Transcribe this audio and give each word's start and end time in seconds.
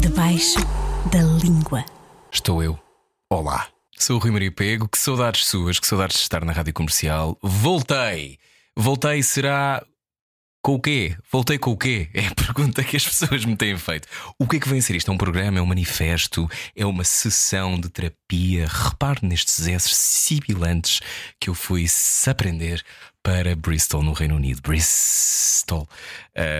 Debaixo 0.00 0.58
da 1.12 1.22
língua. 1.42 1.84
Estou 2.32 2.62
eu. 2.62 2.78
Olá. 3.28 3.68
Sou 3.96 4.16
o 4.16 4.18
Rui 4.18 4.30
Maria 4.30 4.52
Pego. 4.52 4.88
Que 4.88 4.98
saudades 4.98 5.46
suas, 5.46 5.78
que 5.78 5.86
saudades 5.86 6.16
de 6.16 6.22
estar 6.22 6.44
na 6.44 6.52
rádio 6.52 6.72
comercial. 6.72 7.38
Voltei. 7.42 8.38
Voltei, 8.76 9.22
será. 9.22 9.84
Com 10.70 10.76
o 10.76 10.80
quê? 10.80 11.16
Voltei 11.32 11.58
com 11.58 11.72
o 11.72 11.76
quê? 11.76 12.08
É 12.14 12.28
a 12.28 12.32
pergunta 12.32 12.84
que 12.84 12.96
as 12.96 13.04
pessoas 13.04 13.44
me 13.44 13.56
têm 13.56 13.76
feito. 13.76 14.06
O 14.38 14.46
que 14.46 14.54
é 14.54 14.60
que 14.60 14.68
vem 14.68 14.78
a 14.78 14.82
ser 14.82 14.94
isto? 14.94 15.10
É 15.10 15.12
um 15.12 15.18
programa? 15.18 15.58
É 15.58 15.60
um 15.60 15.66
manifesto? 15.66 16.48
É 16.76 16.86
uma 16.86 17.02
sessão 17.02 17.74
de 17.76 17.88
terapia? 17.88 18.68
Repare 18.68 19.18
nestes 19.26 19.66
esses 19.66 19.96
sibilantes 19.96 21.00
que 21.40 21.50
eu 21.50 21.56
fui 21.56 21.86
aprender 22.24 22.84
para 23.20 23.56
Bristol, 23.56 24.00
no 24.00 24.12
Reino 24.12 24.36
Unido. 24.36 24.62
Bristol. 24.62 25.88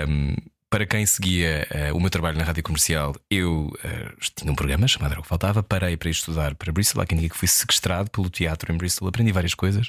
Um, 0.09 0.35
para 0.69 0.85
quem 0.87 1.07
seguia 1.07 1.69
uh, 1.71 1.97
o 1.97 2.01
meu 2.01 2.11
trabalho 2.11 2.37
na 2.37 2.43
rádio 2.43 2.65
comercial, 2.65 3.15
eu 3.31 3.67
uh, 3.69 4.31
tinha 4.35 4.51
um 4.51 4.57
programa 4.57 4.89
chamado 4.89 5.13
Era 5.13 5.21
o 5.21 5.23
que 5.23 5.29
Faltava. 5.29 5.63
Parei 5.63 5.97
para 5.97 6.11
estudar 6.11 6.57
para 6.57 6.73
Bristol. 6.73 7.01
Há 7.01 7.07
quem 7.07 7.17
diga 7.17 7.33
que 7.33 7.39
fui 7.39 7.47
sequestrado 7.47 8.11
pelo 8.11 8.29
teatro 8.29 8.75
em 8.75 8.77
Bristol. 8.77 9.07
Aprendi 9.07 9.31
várias 9.31 9.55
coisas. 9.55 9.89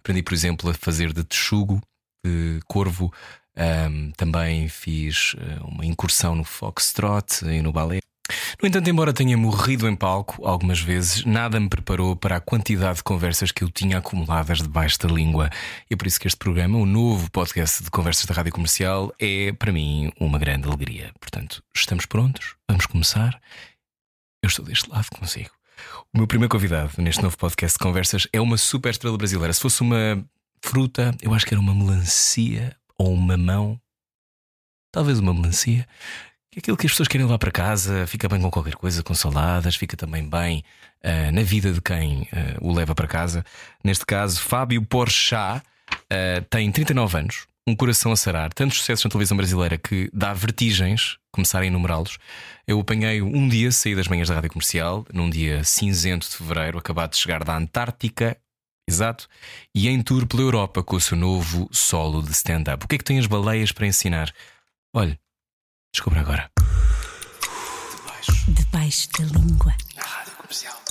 Aprendi, 0.00 0.24
por 0.24 0.34
exemplo, 0.34 0.70
a 0.70 0.74
fazer 0.74 1.12
de 1.12 1.22
texugo, 1.22 1.80
de 2.24 2.60
corvo. 2.66 3.12
Um, 3.56 4.12
também 4.12 4.68
fiz 4.68 5.34
uh, 5.34 5.66
uma 5.66 5.84
incursão 5.84 6.34
no 6.34 6.44
foxtrot 6.44 7.44
e 7.44 7.60
no 7.60 7.72
balé. 7.72 8.00
No 8.62 8.68
entanto, 8.68 8.88
embora 8.88 9.12
tenha 9.12 9.36
morrido 9.36 9.88
em 9.88 9.96
palco 9.96 10.46
algumas 10.46 10.80
vezes, 10.80 11.24
nada 11.24 11.58
me 11.58 11.68
preparou 11.68 12.14
para 12.14 12.36
a 12.36 12.40
quantidade 12.40 12.98
de 12.98 13.02
conversas 13.02 13.50
que 13.50 13.64
eu 13.64 13.70
tinha 13.70 13.98
acumuladas 13.98 14.58
debaixo 14.58 14.98
da 14.98 15.08
língua. 15.08 15.50
E 15.90 15.94
é 15.94 15.96
por 15.96 16.06
isso 16.06 16.20
que 16.20 16.26
este 16.26 16.38
programa, 16.38 16.78
o 16.78 16.86
novo 16.86 17.30
podcast 17.30 17.82
de 17.82 17.90
conversas 17.90 18.26
da 18.26 18.34
rádio 18.34 18.52
comercial, 18.52 19.12
é 19.18 19.52
para 19.52 19.72
mim 19.72 20.12
uma 20.20 20.38
grande 20.38 20.68
alegria. 20.68 21.10
Portanto, 21.18 21.62
estamos 21.74 22.06
prontos? 22.06 22.54
Vamos 22.68 22.86
começar? 22.86 23.40
Eu 24.42 24.48
estou 24.48 24.64
deste 24.64 24.88
lado 24.90 25.08
consigo. 25.10 25.50
O 26.12 26.18
meu 26.18 26.26
primeiro 26.26 26.50
convidado 26.50 26.92
neste 26.98 27.22
novo 27.22 27.36
podcast 27.36 27.78
de 27.78 27.82
conversas 27.82 28.28
é 28.32 28.40
uma 28.40 28.56
super 28.56 28.90
estrela 28.90 29.16
brasileira. 29.16 29.52
Se 29.52 29.60
fosse 29.60 29.80
uma 29.80 30.24
fruta, 30.62 31.14
eu 31.22 31.32
acho 31.32 31.46
que 31.46 31.54
era 31.54 31.60
uma 31.60 31.74
melancia 31.74 32.76
ou 33.00 33.14
um 33.14 33.16
mamão. 33.16 33.80
Talvez 34.92 35.18
uma 35.18 35.32
melancia 35.32 35.86
que 36.52 36.58
aquilo 36.58 36.76
que 36.76 36.86
as 36.86 36.92
pessoas 36.92 37.08
querem 37.08 37.24
levar 37.24 37.38
para 37.38 37.50
casa 37.50 38.06
fica 38.06 38.28
bem 38.28 38.40
com 38.40 38.50
qualquer 38.50 38.74
coisa, 38.74 39.02
com 39.02 39.14
saladas, 39.14 39.76
fica 39.76 39.96
também 39.96 40.28
bem 40.28 40.64
uh, 41.04 41.32
na 41.32 41.42
vida 41.42 41.72
de 41.72 41.80
quem 41.80 42.22
uh, 42.22 42.26
o 42.60 42.72
leva 42.72 42.94
para 42.94 43.06
casa. 43.06 43.44
Neste 43.82 44.04
caso, 44.04 44.42
Fábio 44.42 44.84
Porchat 44.84 45.62
uh, 45.88 46.44
tem 46.50 46.70
39 46.70 47.18
anos, 47.18 47.46
um 47.66 47.74
coração 47.74 48.12
a 48.12 48.16
sarar, 48.16 48.52
tantos 48.52 48.78
sucessos 48.78 49.04
na 49.04 49.10
televisão 49.10 49.36
brasileira 49.36 49.78
que 49.78 50.10
dá 50.12 50.34
vertigens 50.34 51.18
começar 51.32 51.60
a 51.60 51.66
enumerá-los. 51.66 52.18
Eu 52.66 52.80
apanhei 52.80 53.22
um 53.22 53.48
dia, 53.48 53.70
saí 53.70 53.94
das 53.94 54.08
manhãs 54.08 54.28
da 54.28 54.34
rádio 54.34 54.50
comercial, 54.50 55.06
num 55.12 55.30
dia 55.30 55.62
cinzento 55.64 56.28
de 56.28 56.36
fevereiro, 56.36 56.76
acabado 56.76 57.12
de 57.12 57.16
chegar 57.16 57.44
da 57.44 57.56
Antártica. 57.56 58.36
Exato, 58.90 59.28
e 59.74 59.88
em 59.88 60.02
tour 60.02 60.26
pela 60.26 60.42
Europa 60.42 60.82
com 60.82 60.96
o 60.96 61.00
seu 61.00 61.16
novo 61.16 61.68
solo 61.70 62.22
de 62.22 62.32
stand-up. 62.32 62.84
O 62.84 62.88
que 62.88 62.96
é 62.96 62.98
que 62.98 63.04
tem 63.04 63.18
as 63.18 63.26
baleias 63.26 63.72
para 63.72 63.86
ensinar? 63.86 64.32
Olhe, 64.92 65.18
Descubra 65.92 66.20
agora. 66.20 66.50
Debaixo 68.48 69.08
da 69.18 69.24
língua. 69.24 69.74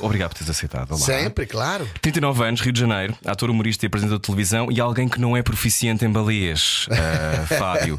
Obrigado 0.02 0.30
por 0.30 0.38
teres 0.38 0.50
aceitado. 0.50 0.92
Olá. 0.92 1.00
Sempre, 1.00 1.46
claro. 1.46 1.90
39 2.02 2.44
anos, 2.44 2.62
Rio 2.62 2.72
de 2.72 2.80
Janeiro, 2.80 3.16
ator, 3.26 3.50
humorista 3.50 3.86
e 3.86 3.88
apresentador 3.88 4.20
de 4.20 4.26
televisão 4.26 4.72
e 4.72 4.80
alguém 4.80 5.08
que 5.08 5.20
não 5.20 5.36
é 5.36 5.42
proficiente 5.42 6.06
em 6.06 6.10
baleias, 6.10 6.88
uh, 6.88 7.46
Fábio. 7.58 7.98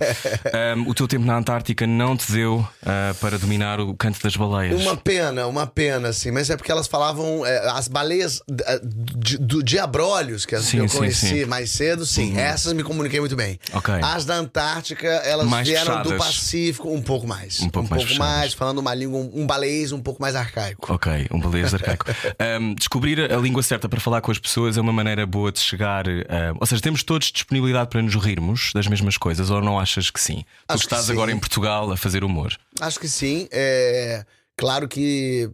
Um, 0.76 0.88
o 0.88 0.94
teu 0.94 1.06
tempo 1.06 1.24
na 1.24 1.36
Antártica 1.36 1.86
não 1.86 2.16
te 2.16 2.30
deu 2.32 2.58
uh, 2.58 3.14
para 3.20 3.38
dominar 3.38 3.80
o 3.80 3.94
canto 3.94 4.22
das 4.22 4.36
baleias. 4.36 4.80
Uma 4.80 4.96
pena, 4.96 5.46
uma 5.46 5.66
pena, 5.66 6.08
assim. 6.08 6.30
Mas 6.30 6.48
é 6.50 6.56
porque 6.56 6.72
elas 6.72 6.86
falavam. 6.86 7.44
é, 7.44 7.68
as 7.70 7.88
baleias 7.88 8.42
eh, 8.66 8.80
de, 8.82 9.38
do 9.38 9.62
Diabrólios, 9.62 10.46
que 10.46 10.54
as 10.54 10.64
Sim, 10.64 10.78
que 10.78 10.84
eu 10.84 10.88
sim, 10.88 10.98
conheci 10.98 11.28
sim. 11.40 11.44
mais 11.44 11.70
cedo, 11.70 12.06
sim. 12.06 12.36
Essas 12.38 12.72
me 12.72 12.82
comuniquei 12.82 13.20
muito 13.20 13.36
bem. 13.36 13.58
Ok. 13.72 13.94
As 14.02 14.24
da 14.24 14.34
Antártica, 14.34 15.06
elas 15.06 15.46
Mais 15.46 15.66
vieram 15.68 16.02
do 16.02 16.10
fechadas. 16.10 16.26
Pacífico 16.26 16.90
um 16.90 17.02
pouco 17.02 17.26
mais. 17.26 17.60
Um 17.60 17.68
pouco 17.68 17.90
mais 17.90 18.04
fechadas. 18.04 18.54
falando 18.54 18.78
uma 18.78 18.94
língua, 18.94 19.18
um, 19.18 19.42
um 19.42 19.46
um 19.94 20.00
pouco 20.00 20.22
mais 20.22 20.34
arcaico. 20.34 20.92
Ok, 20.92 21.26
um 21.30 21.40
arcaico. 21.74 22.06
Um, 22.60 22.74
descobrir 22.74 23.30
a 23.32 23.36
língua 23.36 23.62
certa 23.62 23.88
para 23.88 24.00
falar 24.00 24.20
com 24.20 24.30
as 24.30 24.38
pessoas 24.38 24.76
é 24.76 24.80
uma 24.80 24.92
maneira 24.92 25.26
boa 25.26 25.52
de 25.52 25.60
chegar. 25.60 26.06
um, 26.08 26.20
ou 26.60 26.66
seja, 26.66 26.80
temos 26.82 27.02
todos 27.02 27.30
disponibilidade 27.30 27.88
para 27.90 28.00
nos 28.02 28.14
rirmos 28.14 28.70
das 28.74 28.86
mesmas 28.86 29.16
coisas, 29.16 29.50
ou 29.50 29.60
não 29.60 29.78
achas 29.78 30.10
que 30.10 30.20
sim? 30.20 30.42
tu 30.66 30.72
Acho 30.74 30.78
que 30.88 30.94
estás 30.94 31.10
agora 31.10 31.30
em 31.32 31.38
Portugal 31.38 31.90
a 31.92 31.96
fazer 31.96 32.24
humor. 32.24 32.56
Acho 32.80 32.98
que 33.00 33.08
sim. 33.08 33.46
É 33.50 34.24
claro 34.56 34.88
que 34.88 35.50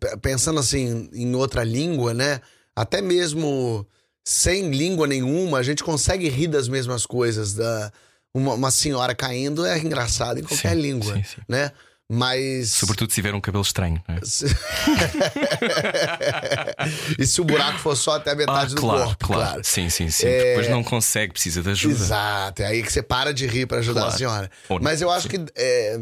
pe- 0.00 0.16
pensando 0.18 0.58
assim 0.60 1.08
em 1.12 1.34
outra 1.34 1.62
língua, 1.64 2.12
né? 2.14 2.40
Até 2.74 3.00
mesmo 3.00 3.86
sem 4.24 4.70
língua 4.70 5.06
nenhuma, 5.06 5.58
a 5.58 5.62
gente 5.62 5.82
consegue 5.84 6.28
rir 6.28 6.48
das 6.48 6.68
mesmas 6.68 7.06
coisas. 7.06 7.54
Da 7.54 7.92
uma, 8.34 8.54
uma 8.54 8.70
senhora 8.70 9.14
caindo 9.14 9.64
é 9.64 9.78
engraçado 9.78 10.38
em 10.40 10.42
qualquer 10.42 10.74
Sim, 10.74 10.82
língua, 10.82 11.14
sim, 11.14 11.22
sim. 11.22 11.40
né? 11.48 11.70
Mas 12.08 12.70
Sobretudo 12.70 13.10
se 13.10 13.16
tiver 13.16 13.34
um 13.34 13.40
cabelo 13.40 13.64
estranho, 13.64 14.00
não 14.08 14.14
é? 14.14 14.20
e 17.18 17.26
se 17.26 17.40
o 17.40 17.44
buraco 17.44 17.78
for 17.80 17.96
só 17.96 18.16
até 18.16 18.30
a 18.30 18.34
metade 18.34 18.74
do 18.74 18.78
Ah, 18.78 18.80
claro, 18.80 19.04
corpo, 19.06 19.26
claro, 19.26 19.42
claro. 19.44 19.60
Sim, 19.64 19.88
sim, 19.90 20.08
sim. 20.10 20.26
É- 20.26 20.50
Depois 20.50 20.68
não 20.70 20.84
consegue, 20.84 21.32
precisa 21.32 21.62
de 21.62 21.70
ajuda. 21.70 21.94
Exato, 21.94 22.62
é 22.62 22.66
aí 22.66 22.82
que 22.82 22.92
você 22.92 23.02
para 23.02 23.32
de 23.34 23.46
rir 23.46 23.66
pra 23.66 23.78
ajudar 23.78 24.02
Claro. 24.02 24.14
a 24.14 24.18
senhora. 24.18 24.50
Ou 24.68 24.78
não. 24.78 24.84
Mas 24.84 25.02
eu 25.02 25.10
acho 25.10 25.28
que 25.28 25.44
é, 25.56 25.98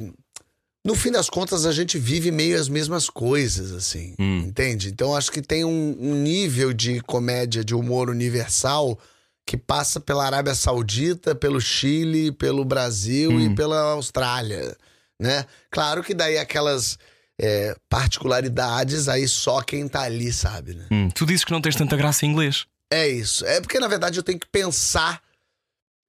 no 0.85 0.95
fim 0.95 1.11
das 1.11 1.31
contas 1.31 1.65
a 1.65 1.73
gente 1.73 1.99
vive 1.99 2.31
meio 2.31 2.61
as 2.61 2.69
mesmas 2.69 3.09
coisas, 3.09 3.73
assim, 3.73 4.15
Hum. 4.19 4.41
entende? 4.47 4.89
Então 4.91 5.17
acho 5.17 5.33
que 5.33 5.41
tem 5.41 5.65
um, 5.65 5.97
um 5.99 6.15
nível 6.15 6.73
de 6.75 7.01
comédia, 7.01 7.65
de 7.65 7.75
humor 7.75 8.11
universal 8.11 8.99
que 9.47 9.57
passa 9.57 10.01
pela 10.01 10.25
Arábia 10.27 10.55
Saudita, 10.55 11.35
pelo 11.35 11.61
Chile, 11.61 12.31
pelo 12.33 12.63
Brasil 12.65 13.31
Hum. 13.31 13.41
e 13.41 13.55
pela 13.55 13.93
Austrália, 13.93 14.77
né? 15.21 15.45
Claro 15.71 16.03
que 16.03 16.15
daí 16.15 16.39
aquelas 16.39 16.99
é, 17.41 17.77
particularidades 17.89 19.09
aí 19.09 19.27
só 19.27 19.61
quem 19.63 19.89
tá 19.89 20.03
ali 20.03 20.33
sabe, 20.33 20.75
né? 20.75 20.87
Hum, 20.91 21.09
tu 21.11 21.27
dizes 21.27 21.45
que 21.45 21.53
não 21.53 21.61
tens 21.61 21.77
tanta 21.77 21.97
graça 21.97 22.25
em 22.25 22.31
inglês. 22.31 22.67
É 22.93 23.09
isso. 23.09 23.45
É 23.47 23.61
porque, 23.61 23.81
na 23.81 23.89
verdade, 23.89 24.19
eu 24.19 24.23
tenho 24.23 24.39
que 24.39 24.47
pensar 24.47 25.21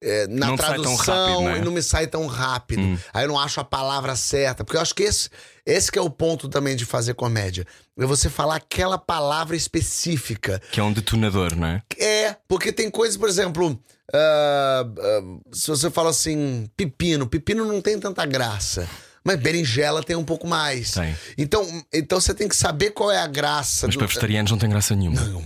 é, 0.02 0.26
na 0.26 0.48
Não 0.48 0.56
tradução 0.56 0.94
rápido, 0.96 1.40
né? 1.42 1.58
e 1.58 1.60
não 1.62 1.72
me 1.72 1.82
sai 1.82 2.06
tão 2.06 2.26
rápido. 2.26 2.82
Hum. 2.82 2.98
Aí 3.12 3.24
eu 3.24 3.28
não 3.28 3.38
acho 3.38 3.60
a 3.60 3.64
palavra 3.64 4.14
certa. 4.14 4.64
Porque 4.64 4.76
eu 4.76 4.80
acho 4.80 4.94
que 4.94 5.02
esse, 5.02 5.30
esse 5.64 5.90
que 5.90 5.98
é 5.98 6.02
o 6.02 6.10
ponto 6.10 6.48
também 6.48 6.76
de 6.76 6.84
fazer 6.84 7.14
comédia. 7.14 7.66
É 7.98 8.04
você 8.04 8.28
falar 8.28 8.56
aquela 8.56 8.98
palavra 8.98 9.56
específica. 9.56 10.60
Que 10.70 10.80
é 10.80 10.82
um 10.82 10.92
detonador, 10.92 11.56
não 11.56 11.68
é? 11.68 11.82
É, 11.98 12.36
porque 12.46 12.70
tem 12.72 12.90
coisas, 12.90 13.16
por 13.16 13.28
exemplo, 13.28 13.78
ah, 14.12 14.86
ah, 14.98 15.22
se 15.52 15.68
você 15.68 15.90
fala 15.90 16.10
assim, 16.10 16.68
pepino, 16.76 17.26
pepino 17.26 17.64
não 17.64 17.80
tem 17.80 17.98
tanta 17.98 18.24
graça. 18.26 18.88
Mas 19.26 19.40
berinjela 19.40 20.04
tem 20.04 20.14
um 20.14 20.22
pouco 20.24 20.46
mais. 20.46 20.92
Tem. 20.92 21.16
Então, 21.36 21.84
então 21.92 22.20
você 22.20 22.32
tem 22.32 22.46
que 22.48 22.54
saber 22.54 22.90
qual 22.92 23.10
é 23.10 23.18
a 23.18 23.26
graça. 23.26 23.88
Mas 23.88 23.96
do- 23.96 23.98
para 23.98 24.06
vegetarianos 24.06 24.52
não 24.52 24.58
tem 24.58 24.70
graça 24.70 24.94
nenhuma. 24.94 25.20
não, 25.20 25.42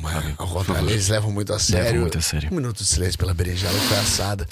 favor. 0.64 0.90
eles 0.90 1.08
levam 1.08 1.32
muito 1.32 1.50
a 1.54 1.58
sério. 1.58 2.02
muito 2.02 2.18
a 2.18 2.20
sério. 2.20 2.50
Um 2.52 2.56
minuto 2.56 2.76
de 2.76 2.84
silêncio 2.84 3.18
pela 3.18 3.32
berinjela 3.32 3.72
que 3.72 3.86
foi 3.86 3.96
assada. 3.98 4.46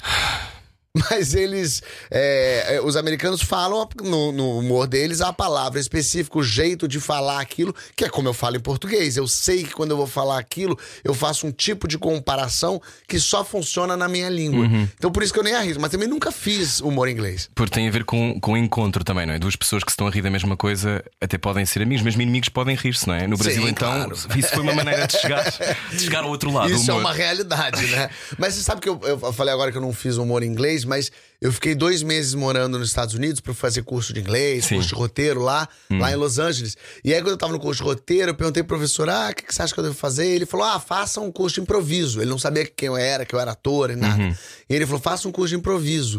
Mas 1.09 1.35
eles. 1.35 1.83
é, 2.09 2.75
é, 2.75 2.81
os 2.81 2.95
americanos 2.95 3.41
falam 3.41 3.87
no, 4.03 4.31
no 4.31 4.59
humor 4.59 4.87
deles 4.87 5.21
a 5.21 5.31
palavra 5.31 5.79
específica, 5.79 6.37
o 6.37 6.43
jeito 6.43 6.87
de 6.87 6.99
falar 6.99 7.39
aquilo, 7.39 7.75
que 7.95 8.05
é 8.05 8.09
como 8.09 8.27
eu 8.27 8.33
falo 8.33 8.55
em 8.55 8.59
português. 8.59 9.15
Eu 9.15 9.27
sei 9.27 9.63
que 9.63 9.71
quando 9.71 9.91
eu 9.91 9.97
vou 9.97 10.07
falar 10.07 10.39
aquilo, 10.39 10.77
eu 11.03 11.13
faço 11.13 11.45
um 11.45 11.51
tipo 11.51 11.87
de 11.87 11.97
comparação 11.97 12.81
que 13.07 13.19
só 13.19 13.45
funciona 13.45 13.95
na 13.95 14.07
minha 14.07 14.29
língua. 14.29 14.65
Uhum. 14.65 14.87
Então 14.97 15.11
por 15.11 15.21
isso 15.21 15.31
que 15.31 15.39
eu 15.39 15.43
nem 15.43 15.53
arrisco. 15.53 15.79
Mas 15.79 15.91
também 15.91 16.07
nunca 16.07 16.31
fiz 16.31 16.79
humor 16.79 17.07
em 17.07 17.11
inglês. 17.11 17.49
Porque 17.53 17.75
tem 17.75 17.87
a 17.87 17.91
ver 17.91 18.03
com, 18.03 18.39
com 18.39 18.57
encontro 18.57 19.03
também, 19.03 19.27
não 19.27 19.33
é? 19.33 19.39
Duas 19.39 19.55
pessoas 19.55 19.83
que 19.83 19.91
estão 19.91 20.07
a 20.07 20.09
rir 20.09 20.23
da 20.23 20.31
mesma 20.31 20.57
coisa 20.57 21.03
até 21.21 21.37
podem 21.37 21.65
ser 21.65 21.83
amigos, 21.83 22.03
mesmo 22.03 22.21
inimigos 22.21 22.49
podem 22.49 22.75
rir-se, 22.75 23.07
não 23.07 23.13
é? 23.13 23.27
No 23.27 23.37
Brasil, 23.37 23.61
Sim, 23.61 23.69
então, 23.69 23.91
claro. 23.91 24.15
isso 24.35 24.49
foi 24.49 24.61
uma 24.61 24.73
maneira 24.73 25.05
de 25.05 25.19
chegar, 25.19 25.45
de 25.91 25.99
chegar 25.99 26.23
ao 26.23 26.29
outro 26.29 26.51
lado. 26.51 26.71
Isso 26.71 26.89
é 26.89 26.93
uma 26.95 27.13
realidade, 27.13 27.85
né? 27.87 28.09
mas 28.37 28.55
você 28.55 28.63
sabe 28.63 28.81
que 28.81 28.89
eu, 28.89 28.99
eu 29.03 29.33
falei 29.33 29.53
agora 29.53 29.71
que 29.71 29.77
eu 29.77 29.81
não 29.81 29.93
fiz 29.93 30.17
humor 30.17 30.41
em 30.41 30.47
inglês, 30.47 30.78
mas 30.85 31.11
eu 31.41 31.51
fiquei 31.51 31.73
dois 31.75 32.01
meses 32.03 32.33
morando 32.33 32.77
nos 32.79 32.89
Estados 32.89 33.13
Unidos 33.15 33.39
para 33.41 33.53
fazer 33.53 33.83
curso 33.83 34.13
de 34.13 34.19
inglês, 34.19 34.65
Sim. 34.65 34.75
Hum. 34.75 34.77
curso 34.77 34.89
de 34.89 34.95
roteiro 34.95 35.41
lá, 35.41 35.67
lá 35.89 36.11
em 36.11 36.15
Los 36.15 36.39
Angeles. 36.39 36.75
E 37.03 37.13
aí, 37.13 37.21
quando 37.21 37.31
eu 37.31 37.37
tava 37.37 37.53
no 37.53 37.59
curso 37.59 37.81
de 37.83 37.89
roteiro, 37.89 38.31
eu 38.31 38.35
perguntei 38.35 38.63
pro 38.63 38.77
professor: 38.77 39.09
ah, 39.09 39.29
o 39.31 39.35
que, 39.35 39.43
que 39.43 39.53
você 39.55 39.61
acha 39.61 39.73
que 39.73 39.79
eu 39.79 39.83
devo 39.83 39.95
fazer? 39.95 40.27
Ele 40.27 40.45
falou: 40.45 40.65
ah, 40.65 40.79
faça 40.79 41.19
um 41.21 41.31
curso 41.31 41.55
de 41.55 41.61
improviso. 41.61 42.21
Ele 42.21 42.29
não 42.29 42.39
sabia 42.39 42.65
quem 42.65 42.87
eu 42.87 42.97
era, 42.97 43.25
que 43.25 43.33
eu 43.35 43.39
era 43.39 43.51
ator 43.51 43.89
e 43.91 43.95
nada. 43.95 44.21
Uhum. 44.21 44.35
E 44.69 44.75
ele 44.75 44.85
falou: 44.85 45.01
faça 45.01 45.27
um 45.27 45.31
curso 45.31 45.49
de 45.49 45.55
improviso. 45.59 46.17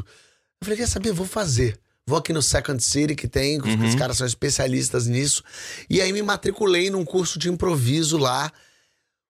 Eu 0.60 0.64
falei: 0.64 0.78
quer 0.78 0.88
saber? 0.88 1.12
Vou 1.12 1.26
fazer. 1.26 1.78
Vou 2.06 2.18
aqui 2.18 2.32
no 2.32 2.42
Second 2.42 2.82
City, 2.82 3.14
que 3.14 3.28
tem, 3.28 3.60
Uhum. 3.60 3.86
os 3.86 3.94
caras 3.94 4.16
são 4.16 4.26
especialistas 4.26 5.06
nisso. 5.06 5.44
E 5.88 6.00
aí 6.00 6.12
me 6.12 6.22
matriculei 6.22 6.90
num 6.90 7.04
curso 7.04 7.38
de 7.38 7.48
improviso 7.48 8.16
lá. 8.18 8.50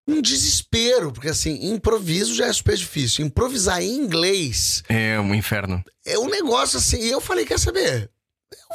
Um 0.09 0.21
desespero, 0.21 1.13
porque 1.13 1.29
assim, 1.29 1.73
improviso 1.73 2.35
já 2.35 2.47
é 2.47 2.53
super 2.53 2.77
difícil. 2.77 3.25
Improvisar 3.25 3.81
em 3.83 3.97
inglês 3.97 4.83
É 4.89 5.19
um 5.21 5.35
inferno. 5.35 5.83
é 6.05 6.19
um 6.19 6.29
negócio 6.29 6.79
assim. 6.79 6.99
E 7.01 7.11
eu 7.11 7.21
falei, 7.21 7.45
quer 7.47 7.59
saber? 7.59 8.11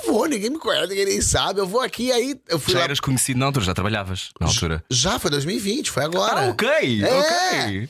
Eu 0.06 0.14
vou, 0.14 0.26
ninguém 0.26 0.50
me 0.50 0.58
conhece, 0.58 0.88
ninguém 0.88 1.06
nem 1.06 1.22
sabe. 1.22 1.60
Eu 1.60 1.68
vou 1.68 1.82
aqui, 1.82 2.12
aí 2.12 2.40
eu 2.48 2.58
fui 2.58 2.72
Já 2.74 2.80
lá. 2.80 2.86
eras 2.86 3.00
conhecido 3.02 3.40
na 3.40 3.48
altura, 3.48 3.66
já 3.66 3.74
trabalhava 3.74 4.14
na 4.40 4.48
altura. 4.48 4.84
Já 4.90 5.20
foi 5.20 5.30
2020, 5.32 5.92
foi 5.92 6.04
agora. 6.04 6.46
Ah, 6.46 6.50
ok, 6.50 7.04
É. 7.04 7.20
ok. 7.20 7.90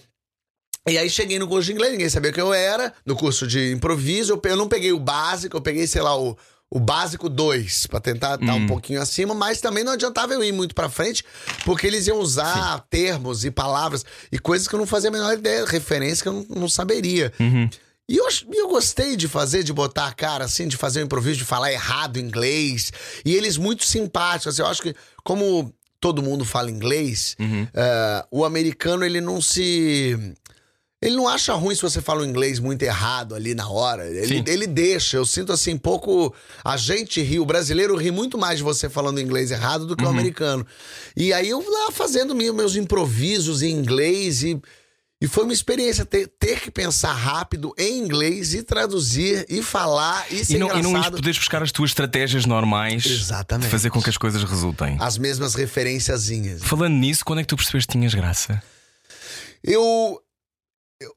E 0.88 0.97
aí 0.99 1.09
cheguei 1.09 1.39
no 1.39 1.47
curso 1.47 1.65
de 1.67 1.73
inglês, 1.73 1.91
ninguém 1.91 2.09
sabia 2.09 2.31
quem 2.31 2.43
eu 2.43 2.53
era. 2.53 2.93
No 3.05 3.15
curso 3.15 3.47
de 3.47 3.71
improviso, 3.71 4.33
eu, 4.33 4.49
eu 4.51 4.55
não 4.55 4.67
peguei 4.67 4.91
o 4.93 4.99
básico, 4.99 5.57
eu 5.57 5.61
peguei, 5.61 5.85
sei 5.88 6.01
lá, 6.01 6.15
o, 6.19 6.38
o 6.69 6.79
básico 6.79 7.29
2, 7.29 7.88
pra 7.88 8.00
tentar 8.00 8.35
estar 8.35 8.53
um 8.56 8.67
pouquinho 8.67 9.01
acima, 9.01 9.33
mas 9.33 9.62
também 9.62 9.83
não 9.83 9.94
adiantava 9.94 10.33
eu 10.33 10.44
ir 10.44 10.51
muito 10.51 10.73
pra 10.75 10.89
frente, 10.89 11.23
porque 11.63 11.88
eles 11.88 12.07
iam 12.07 12.17
usar 12.19 12.85
termos 12.89 13.45
e 13.45 13.51
palavras 13.51 14.03
e 14.31 14.38
coisas 14.39 14.67
que 14.67 14.75
eu 14.75 14.79
não 14.79 14.88
fazia 14.88 15.09
a 15.09 15.13
menor 15.13 15.33
ideia, 15.33 15.65
referência 15.65 16.23
que 16.23 16.29
eu 16.29 16.33
não, 16.33 16.62
não 16.62 16.69
saberia. 16.69 17.31
E 18.07 18.17
eu, 18.17 18.27
eu 18.53 18.67
gostei 18.67 19.15
de 19.15 19.27
fazer, 19.27 19.63
de 19.63 19.73
botar 19.73 20.07
a 20.07 20.13
cara 20.13 20.45
assim, 20.45 20.67
de 20.67 20.77
fazer 20.77 21.01
o 21.01 21.06
improviso, 21.06 21.39
de 21.39 21.45
falar 21.45 21.71
errado 21.71 22.19
inglês. 22.19 22.91
E 23.23 23.33
eles 23.35 23.57
muito 23.57 23.83
simpáticos. 23.83 24.47
assim, 24.53 24.62
eu 24.62 24.67
acho 24.67 24.81
que, 24.83 24.94
como 25.23 25.73
todo 26.00 26.21
mundo 26.21 26.45
fala 26.45 26.69
inglês, 26.69 27.35
eh, 27.73 28.25
o 28.29 28.45
americano 28.45 29.03
ele 29.03 29.19
não 29.21 29.41
se. 29.41 30.15
Ele 31.05 31.15
não 31.15 31.27
acha 31.27 31.53
ruim 31.53 31.75
se 31.75 31.81
você 31.81 32.01
fala 32.01 32.21
o 32.21 32.25
inglês 32.25 32.59
muito 32.59 32.81
errado 32.83 33.35
ali 33.35 33.53
na 33.53 33.69
hora. 33.69 34.07
Ele, 34.09 34.43
ele 34.47 34.65
deixa. 34.67 35.17
Eu 35.17 35.25
sinto 35.25 35.51
assim, 35.53 35.77
pouco. 35.77 36.33
A 36.63 36.75
gente 36.77 37.21
ri, 37.21 37.39
o 37.39 37.45
brasileiro 37.45 37.95
ri 37.95 38.09
muito 38.11 38.37
mais 38.37 38.57
de 38.57 38.63
você 38.63 38.89
falando 38.89 39.19
inglês 39.21 39.51
errado 39.51 39.85
do 39.85 39.95
que 39.95 40.03
o 40.03 40.07
americano. 40.09 40.65
E 41.15 41.31
aí 41.31 41.49
eu 41.49 41.59
lá 41.59 41.91
fazendo 41.91 42.33
meu- 42.33 42.53
meus 42.53 42.75
improvisos 42.75 43.61
em 43.61 43.71
inglês 43.71 44.43
e. 44.43 44.59
E 45.21 45.27
foi 45.27 45.45
uma 45.45 45.53
experiência 45.53 46.05
ter, 46.05 46.27
ter 46.27 46.59
que 46.59 46.69
pensar 46.69 47.13
rápido 47.13 47.73
em 47.77 47.99
inglês 47.99 48.53
e 48.53 48.61
traduzir 48.61 49.45
e 49.47 49.61
falar 49.63 50.25
e 50.29 50.43
ser 50.43 50.55
E 50.55 50.57
não, 50.59 50.67
e 50.77 50.81
não 50.81 50.89
engraçado. 50.89 51.15
poderes 51.15 51.37
buscar 51.37 51.63
as 51.63 51.71
tuas 51.71 51.91
estratégias 51.91 52.45
normais 52.45 53.05
Exatamente. 53.05 53.65
de 53.67 53.71
fazer 53.71 53.89
com 53.91 54.01
que 54.01 54.09
as 54.09 54.17
coisas 54.17 54.43
resultem. 54.43 54.97
As 54.99 55.17
mesmas 55.17 55.55
referenciazinhas. 55.55 56.61
Falando 56.63 56.95
nisso, 56.95 57.23
quando 57.23 57.39
é 57.39 57.43
que 57.43 57.47
tu 57.47 57.55
percebeste 57.55 57.87
que 57.87 57.93
tinhas 57.93 58.13
graça? 58.13 58.61
Eu. 59.63 60.21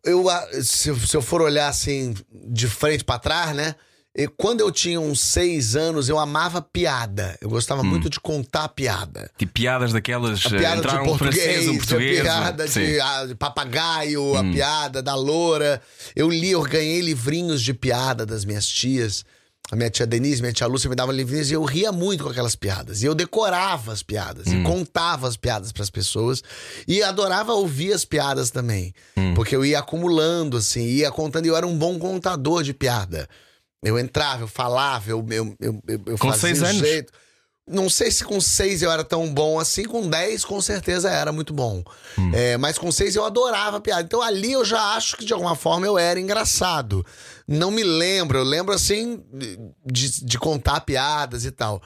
Eu, 0.04 0.24
se, 0.62 0.88
eu- 0.88 0.98
se 0.98 1.16
eu 1.16 1.22
for 1.22 1.42
olhar 1.42 1.68
assim, 1.68 2.14
de 2.50 2.66
frente 2.68 3.04
pra 3.04 3.18
trás, 3.18 3.54
né? 3.54 3.74
eu- 4.14 4.30
quando 4.36 4.60
eu 4.60 4.72
tinha 4.72 5.00
uns 5.00 5.20
seis 5.20 5.76
anos, 5.76 6.08
eu 6.08 6.18
amava 6.18 6.60
piada. 6.60 7.38
Eu 7.40 7.48
gostava 7.48 7.84
muito 7.84 8.10
de 8.10 8.18
contar 8.18 8.68
piada. 8.70 9.30
Tipo, 9.38 9.52
piadas 9.52 9.92
daquelas. 9.92 10.44
A 10.44 10.56
eh, 10.56 10.58
piada 10.58 10.76
entraram 10.78 11.04
de 11.04 11.10
um 11.10 11.18
francês, 11.18 11.44
português, 11.46 11.68
um 11.68 11.70
a 11.70 11.76
português. 11.78 12.20
piada 12.22 12.68
sim. 12.68 12.80
Hum. 12.80 12.86
de, 12.86 13.00
ah, 13.00 13.26
de 13.26 13.34
papagaio, 13.36 14.36
a 14.36 14.42
piada 14.42 15.02
da 15.02 15.14
loura. 15.14 15.80
Eu 16.16 16.28
li, 16.28 16.50
eu 16.50 16.62
ganhei 16.62 17.00
livrinhos 17.00 17.62
de 17.62 17.72
piada 17.72 18.26
das 18.26 18.44
minhas 18.44 18.66
tias. 18.66 19.24
A 19.70 19.76
minha 19.76 19.90
tia 19.90 20.06
Denise, 20.06 20.40
minha 20.40 20.52
tia 20.52 20.66
Lúcia 20.66 20.88
me 20.88 20.96
dava 20.96 21.12
livrinhos 21.12 21.50
e 21.50 21.54
eu 21.54 21.62
ria 21.62 21.92
muito 21.92 22.24
com 22.24 22.30
aquelas 22.30 22.56
piadas. 22.56 23.02
E 23.02 23.06
eu 23.06 23.14
decorava 23.14 23.92
as 23.92 24.02
piadas 24.02 24.46
Hum. 24.46 24.60
e 24.60 24.64
contava 24.64 25.28
as 25.28 25.36
piadas 25.36 25.72
pras 25.72 25.90
pessoas. 25.90 26.42
E 26.86 27.02
adorava 27.02 27.52
ouvir 27.52 27.92
as 27.92 28.04
piadas 28.04 28.50
também. 28.50 28.94
Hum. 29.16 29.34
Porque 29.34 29.54
eu 29.54 29.64
ia 29.64 29.80
acumulando, 29.80 30.56
assim, 30.56 30.80
ia 30.84 31.10
contando. 31.10 31.44
E 31.44 31.48
eu 31.48 31.56
era 31.56 31.66
um 31.66 31.76
bom 31.76 31.98
contador 31.98 32.62
de 32.62 32.72
piada. 32.72 33.28
Eu 33.82 33.98
entrava, 33.98 34.44
eu 34.44 34.48
falava, 34.48 35.10
eu, 35.10 35.24
eu, 35.30 35.54
eu, 35.60 35.82
eu, 35.86 36.18
Com 36.18 36.28
fazia 36.28 36.40
seis 36.54 36.62
anos? 36.62 36.78
jeito. 36.78 37.12
Não 37.70 37.90
sei 37.90 38.10
se 38.10 38.24
com 38.24 38.40
seis 38.40 38.80
eu 38.80 38.90
era 38.90 39.04
tão 39.04 39.30
bom 39.32 39.60
assim, 39.60 39.84
com 39.84 40.08
dez 40.08 40.42
com 40.42 40.58
certeza 40.58 41.10
era 41.10 41.30
muito 41.30 41.52
bom. 41.52 41.84
É, 42.32 42.56
mas 42.56 42.78
com 42.78 42.90
seis 42.90 43.14
eu 43.14 43.26
adorava 43.26 43.78
piada. 43.78 44.00
Então 44.02 44.22
ali 44.22 44.52
eu 44.52 44.64
já 44.64 44.94
acho 44.94 45.18
que 45.18 45.24
de 45.26 45.34
alguma 45.34 45.54
forma 45.54 45.86
eu 45.86 45.98
era 45.98 46.18
engraçado. 46.18 47.04
Não 47.48 47.70
me 47.70 47.82
lembro, 47.82 48.36
eu 48.36 48.44
lembro 48.44 48.74
assim 48.74 49.24
de, 49.86 50.22
de 50.22 50.38
contar 50.38 50.82
piadas 50.82 51.46
e 51.46 51.50
tal. 51.50 51.82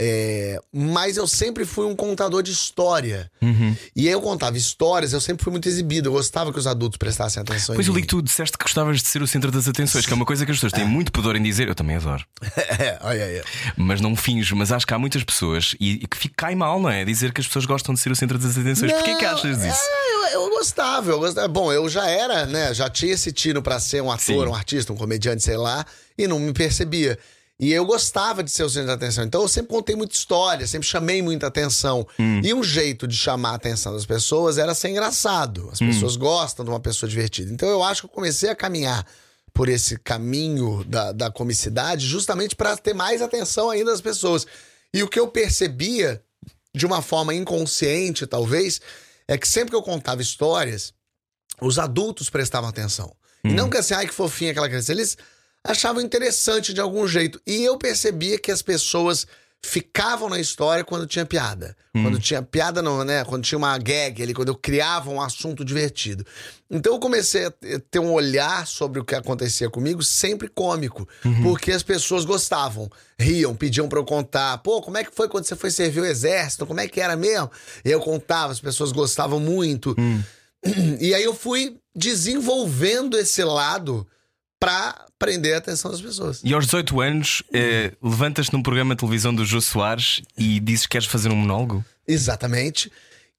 É, 0.00 0.58
mas 0.72 1.16
eu 1.16 1.26
sempre 1.26 1.64
fui 1.64 1.86
um 1.86 1.94
contador 1.94 2.42
de 2.42 2.50
história. 2.50 3.30
Uhum. 3.40 3.76
E 3.94 4.08
eu 4.08 4.20
contava 4.20 4.56
histórias, 4.56 5.12
eu 5.12 5.20
sempre 5.20 5.44
fui 5.44 5.52
muito 5.52 5.68
exibido. 5.68 6.08
Eu 6.08 6.12
gostava 6.12 6.52
que 6.52 6.58
os 6.58 6.66
adultos 6.66 6.98
prestassem 6.98 7.40
atenção 7.40 7.74
Pois 7.74 7.86
eu 7.86 7.94
li 7.94 8.02
que 8.02 8.08
tu 8.08 8.20
disseste 8.20 8.58
que 8.58 8.64
gostavas 8.64 9.00
de 9.00 9.06
ser 9.06 9.22
o 9.22 9.26
centro 9.26 9.52
das 9.52 9.68
atenções, 9.68 10.04
que 10.04 10.12
é 10.12 10.16
uma 10.16 10.26
coisa 10.26 10.44
que 10.44 10.50
as 10.50 10.56
pessoas 10.56 10.72
têm 10.72 10.84
muito 10.84 11.12
pudor 11.12 11.36
em 11.36 11.42
dizer. 11.42 11.68
Eu 11.68 11.74
também 11.74 11.96
adoro. 11.96 12.24
É. 12.74 13.44
Mas 13.76 14.00
não 14.00 14.16
finjo, 14.16 14.56
mas 14.56 14.72
acho 14.72 14.86
que 14.86 14.92
há 14.92 14.98
muitas 14.98 15.22
pessoas 15.22 15.76
e, 15.78 15.92
e 16.02 16.06
que 16.06 16.16
fica 16.16 16.34
cai 16.36 16.54
mal, 16.54 16.80
não 16.80 16.90
é? 16.90 17.04
Dizer 17.04 17.32
que 17.32 17.40
as 17.40 17.46
pessoas 17.46 17.64
gostam 17.64 17.94
de 17.94 18.00
ser 18.00 18.10
o 18.10 18.16
centro 18.16 18.38
das 18.38 18.56
atenções. 18.56 18.92
Porquê 18.92 19.14
que 19.14 19.24
achas 19.24 19.58
disso? 19.58 19.78
é, 19.80 20.34
eu, 20.34 20.42
eu 20.42 20.50
gostava, 20.50 21.10
eu 21.10 21.18
gostava. 21.18 21.48
Bom, 21.48 21.72
eu 21.72 21.88
já 21.88 22.08
era, 22.08 22.46
né? 22.46 22.74
Já 22.74 22.90
tinha 22.90 23.12
esse 23.12 23.32
tiro 23.32 23.62
pra 23.62 23.78
ser 23.78 24.02
um 24.02 24.10
ator, 24.10 24.46
Sim. 24.46 24.50
um 24.50 24.54
artista, 24.54 24.92
um 24.92 24.96
comediante, 24.96 25.42
sei 25.42 25.56
lá, 25.56 25.86
e 26.18 26.26
não 26.26 26.38
me 26.38 26.52
percebia. 26.52 27.18
E 27.58 27.72
eu 27.72 27.84
gostava 27.84 28.42
de 28.42 28.50
ser 28.50 28.64
o 28.64 28.68
centro 28.68 28.88
da 28.88 28.94
atenção. 28.94 29.24
Então 29.24 29.42
eu 29.42 29.48
sempre 29.48 29.70
contei 29.70 29.94
muita 29.94 30.14
história, 30.14 30.66
sempre 30.66 30.88
chamei 30.88 31.22
muita 31.22 31.46
atenção. 31.46 32.06
Hum. 32.18 32.40
E 32.42 32.52
um 32.52 32.64
jeito 32.64 33.06
de 33.06 33.16
chamar 33.16 33.50
a 33.50 33.54
atenção 33.54 33.92
das 33.92 34.04
pessoas 34.04 34.58
era 34.58 34.74
ser 34.74 34.88
engraçado. 34.88 35.68
As 35.72 35.78
pessoas 35.78 36.16
gostam 36.16 36.64
de 36.64 36.70
uma 36.70 36.80
pessoa 36.80 37.08
divertida. 37.08 37.52
Então 37.52 37.68
eu 37.68 37.82
acho 37.82 38.02
que 38.02 38.06
eu 38.06 38.10
comecei 38.10 38.50
a 38.50 38.56
caminhar 38.56 39.06
por 39.52 39.68
esse 39.68 39.96
caminho 39.98 40.82
da, 40.84 41.12
da 41.12 41.30
comicidade 41.30 42.04
justamente 42.06 42.56
para 42.56 42.76
ter 42.76 42.92
mais 42.92 43.22
atenção 43.22 43.70
ainda 43.70 43.92
das 43.92 44.00
pessoas. 44.00 44.44
E 44.92 45.02
o 45.02 45.08
que 45.08 45.18
eu 45.18 45.28
percebia 45.28 46.20
de 46.74 46.84
uma 46.84 47.00
forma 47.00 47.32
inconsciente, 47.32 48.26
talvez, 48.26 48.80
é 49.28 49.38
que 49.38 49.46
sempre 49.46 49.70
que 49.70 49.76
eu 49.76 49.82
contava 49.82 50.20
histórias, 50.20 50.92
os 51.60 51.78
adultos 51.78 52.28
prestavam 52.28 52.68
atenção. 52.68 53.14
E 53.44 53.52
não 53.52 53.68
que 53.68 53.76
assim, 53.76 53.94
ai 53.94 54.06
que 54.06 54.14
fofinha 54.14 54.50
aquela 54.50 54.68
criança. 54.68 54.90
Eles 54.90 55.18
achavam 55.64 56.02
interessante 56.02 56.72
de 56.74 56.80
algum 56.80 57.06
jeito. 57.08 57.40
E 57.46 57.64
eu 57.64 57.76
percebia 57.78 58.38
que 58.38 58.52
as 58.52 58.60
pessoas 58.62 59.26
ficavam 59.66 60.28
na 60.28 60.38
história 60.38 60.84
quando 60.84 61.06
tinha 61.06 61.24
piada. 61.24 61.74
Quando 61.94 62.18
tinha 62.20 62.42
piada, 62.42 62.82
não, 62.82 63.02
né? 63.02 63.24
Quando 63.24 63.42
tinha 63.44 63.56
uma 63.56 63.78
gag 63.78 64.22
ali, 64.22 64.34
quando 64.34 64.48
eu 64.48 64.54
criava 64.54 65.08
um 65.10 65.22
assunto 65.22 65.64
divertido. 65.64 66.22
Então 66.70 66.92
eu 66.92 66.98
comecei 67.00 67.46
a 67.46 67.50
te- 67.50 67.78
ter 67.90 67.98
um 67.98 68.12
olhar 68.12 68.66
sobre 68.66 69.00
o 69.00 69.04
que 69.04 69.14
acontecia 69.14 69.70
comigo 69.70 70.02
sempre 70.02 70.48
cômico. 70.48 71.08
Porque 71.42 71.72
as 71.72 71.82
pessoas 71.82 72.26
gostavam, 72.26 72.90
riam, 73.18 73.54
pediam 73.56 73.88
pra 73.88 73.98
eu 73.98 74.04
contar. 74.04 74.58
Pô, 74.58 74.82
como 74.82 74.98
é 74.98 75.04
que 75.04 75.14
foi 75.14 75.30
quando 75.30 75.44
você 75.46 75.56
foi 75.56 75.70
servir 75.70 76.00
o 76.00 76.04
exército? 76.06 76.66
Como 76.66 76.80
é 76.80 76.86
que 76.86 77.00
era 77.00 77.16
mesmo? 77.16 77.50
E 77.82 77.90
eu 77.90 78.00
contava, 78.00 78.52
as 78.52 78.60
pessoas 78.60 78.92
gostavam 78.92 79.40
muito. 79.40 79.96
E 81.00 81.14
aí 81.14 81.22
eu 81.24 81.32
fui 81.34 81.78
desenvolvendo 81.96 83.16
esse 83.18 83.42
lado 83.44 84.06
pra 84.64 85.04
prender 85.18 85.54
a 85.54 85.58
atenção 85.58 85.90
das 85.90 86.00
pessoas. 86.00 86.40
E 86.42 86.54
aos 86.54 86.64
18 86.64 86.98
anos, 86.98 87.42
eh, 87.52 87.92
levantas-te 88.02 88.50
num 88.54 88.62
programa 88.62 88.94
de 88.94 89.00
televisão 89.00 89.34
do 89.34 89.44
Jô 89.44 89.60
Soares 89.60 90.22
e 90.38 90.58
dizes 90.58 90.86
que 90.86 90.92
queres 90.92 91.06
fazer 91.06 91.30
um 91.30 91.36
monólogo? 91.36 91.84
Exatamente. 92.08 92.90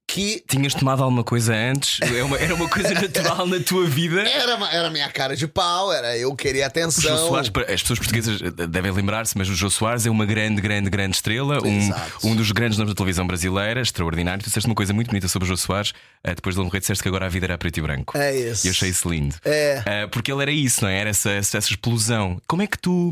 Que 0.07 0.43
Tinhas 0.47 0.73
tomado 0.73 1.03
alguma 1.03 1.23
coisa 1.23 1.53
antes? 1.53 1.99
É 2.01 2.23
uma- 2.23 2.37
era 2.37 2.53
uma 2.53 2.69
coisa 2.69 2.93
natural 2.93 3.47
na 3.47 3.59
tua 3.59 3.85
vida? 3.87 4.21
era, 4.21 4.53
era 4.71 4.89
minha 4.89 5.09
cara 5.09 5.35
de 5.35 5.47
pau, 5.47 5.91
era 5.91 6.15
eu 6.17 6.33
queria 6.35 6.63
O 6.63 6.67
atenção. 6.67 7.17
Soares, 7.27 7.49
as 7.73 7.81
pessoas 7.81 7.99
portuguesas 7.99 8.39
eh, 8.41 8.67
devem 8.67 8.91
lembrar-se, 8.91 9.37
mas 9.37 9.49
o 9.49 9.55
Jô 9.55 9.69
Soares 9.69 10.05
é 10.05 10.09
uma 10.09 10.25
grande, 10.25 10.61
grande, 10.61 10.89
grande 10.89 11.15
estrela, 11.15 11.59
um, 11.65 11.79
Exato. 11.87 12.27
um 12.27 12.35
dos 12.35 12.51
grandes 12.51 12.77
nomes 12.77 12.93
da 12.93 12.95
televisão 12.97 13.25
brasileira, 13.25 13.81
extraordinário. 13.81 14.41
Tu 14.43 14.47
disseste 14.47 14.67
uma 14.69 14.75
coisa 14.75 14.93
muito 14.93 15.07
bonita 15.07 15.27
sobre 15.27 15.47
o 15.47 15.49
Jô 15.49 15.57
Soares, 15.57 15.91
eh, 16.23 16.35
depois 16.35 16.55
de 16.55 16.61
ele 16.61 16.65
morrer, 16.67 16.79
disseste 16.79 17.01
que 17.01 17.09
agora 17.09 17.25
a 17.25 17.29
vida 17.29 17.47
era 17.47 17.57
preto 17.57 17.77
e 17.79 17.81
branco. 17.81 18.17
É 18.17 18.33
isso. 18.35 18.65
E 18.65 18.69
eu 18.69 18.71
achei 18.71 18.89
isso 18.89 19.09
lindo. 19.09 19.35
É. 19.43 19.81
Eh, 19.85 20.07
porque 20.07 20.31
ele 20.31 20.41
era 20.43 20.51
isso, 20.51 20.83
não 20.83 20.89
é? 20.89 20.99
Era 20.99 21.09
essa, 21.09 21.31
essa, 21.31 21.57
explosão. 21.57 22.39
Como 22.47 22.61
é 22.61 22.67
que 22.67 22.77
tu 22.77 23.11